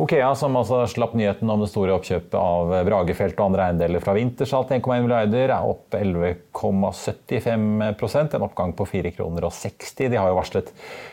Okea, 0.03 0.31
som 0.39 0.57
altså 0.59 0.77
slapp 0.91 1.15
nyheten 1.19 1.51
om 1.51 1.61
det 1.63 1.71
store 1.73 1.95
oppkjøpet 1.97 2.37
av 2.39 2.63
Bragefelt 2.87 3.39
og 3.39 3.47
andre 3.49 3.63
eiendeler 3.69 4.01
fra 4.05 4.17
Wintershall 4.17 4.65
1,1 4.69 5.03
milliarder, 5.07 5.49
er 5.49 5.71
opp 5.73 5.89
11,75% 5.99 8.37
en 8.37 8.47
oppgang 8.47 8.71
på 8.79 8.85
4 8.93 9.11
kroner 9.17 9.43
og 9.49 9.55
60. 9.57 10.11
De 10.13 10.21
har 10.21 10.29
jo 10.31 10.39
varslet 10.39 10.69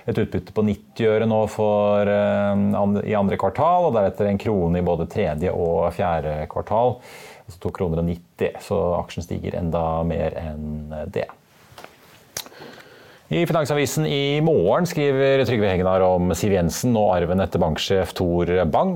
et 0.09 0.21
utbytte 0.21 0.51
på 0.55 0.61
90 0.67 1.09
øre 1.09 1.25
nå 1.29 1.41
for, 1.51 2.01
uh, 2.05 2.55
i 3.01 3.17
andre 3.17 3.37
kvartal, 3.41 3.81
og 3.89 3.95
deretter 3.97 4.25
en 4.29 4.41
krone 4.41 4.77
i 4.79 4.85
både 4.85 5.05
tredje 5.11 5.49
og 5.53 5.93
fjerde 5.95 6.33
kvartal 6.51 6.89
altså 7.49 7.65
2 7.67 7.75
kroner 7.75 8.03
og 8.03 8.09
90, 8.13 8.63
så 8.69 8.79
aksjen 9.01 9.25
stiger 9.25 9.59
enda 9.59 9.83
mer 10.07 10.37
enn 10.39 10.93
det. 11.11 11.27
I 13.29 13.43
Finansavisen 13.45 14.07
i 14.09 14.41
morgen 14.41 14.87
skriver 14.89 15.43
Trygve 15.45 15.67
Hegnar 15.69 16.01
om 16.01 16.31
Siv 16.33 16.55
Jensen 16.55 16.95
og 16.97 17.11
arven 17.13 17.43
etter 17.43 17.61
banksjef 17.61 18.15
Tor 18.17 18.49
Bang. 18.73 18.95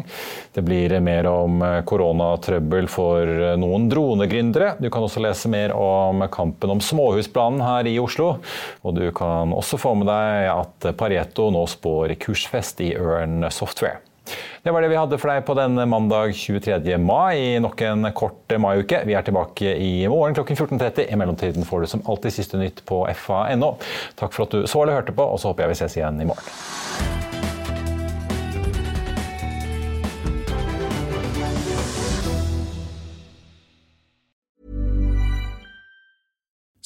Det 0.56 0.64
blir 0.66 0.96
mer 1.06 1.28
om 1.30 1.62
koronatrøbbel 1.86 2.90
for 2.90 3.30
noen 3.62 3.86
dronegründere. 3.92 4.72
Du 4.82 4.90
kan 4.90 5.06
også 5.06 5.22
lese 5.22 5.52
mer 5.54 5.76
om 5.78 6.26
kampen 6.34 6.74
om 6.74 6.82
småhusplanen 6.82 7.62
her 7.62 7.92
i 7.92 8.00
Oslo. 8.02 8.40
Og 8.82 8.98
du 8.98 9.06
kan 9.14 9.54
også 9.54 9.78
få 9.78 9.94
med 10.02 10.10
deg 10.10 10.50
at 10.56 10.90
Pareto 10.98 11.52
nå 11.54 11.68
spår 11.70 12.16
kursfest 12.26 12.82
i 12.82 12.96
Ørn 12.98 13.46
Software. 13.54 14.02
Det 14.64 14.72
var 14.72 14.82
det 14.82 14.90
vi 14.94 14.96
hadde 15.00 15.18
for 15.20 15.28
deg 15.28 15.44
på 15.48 15.56
denne 15.58 15.84
mandag 15.90 16.32
23. 16.40 16.98
mai, 17.02 17.56
i 17.56 17.60
nok 17.60 17.82
en 17.84 18.08
kort 18.16 18.54
maiuke. 18.64 19.02
Vi 19.04 19.18
er 19.18 19.26
tilbake 19.28 19.74
i 19.76 20.08
morgen 20.08 20.38
klokken 20.38 20.56
14.30. 20.56 21.10
I 21.12 21.20
mellomtiden 21.20 21.68
får 21.68 21.84
du 21.84 21.92
som 21.92 22.06
alltid 22.08 22.38
siste 22.38 22.62
nytt 22.62 22.80
på 22.88 23.04
fa.no. 23.26 23.74
Takk 24.20 24.32
for 24.32 24.48
at 24.48 24.56
du 24.56 24.64
så 24.64 24.86
eller 24.86 25.02
hørte 25.02 25.16
på, 25.16 25.28
og 25.28 25.42
så 25.42 25.52
håper 25.52 25.68
jeg 25.68 25.74
vi 25.74 25.80
ses 25.84 26.00
igjen 26.00 26.24
i 26.24 26.30
morgen. 26.32 27.22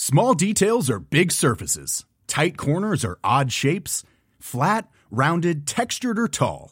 Small 0.10 0.34
details 0.34 0.90
are 0.90 1.00
big 1.00 1.34
surfaces. 1.34 2.06
Tight 2.28 2.58
corners 2.58 3.04
are 3.04 3.20
odd 3.26 3.52
shapes. 3.52 4.06
Flat, 4.40 4.88
rounded, 5.12 5.68
textured 5.68 6.18
or 6.18 6.30
tall. 6.30 6.72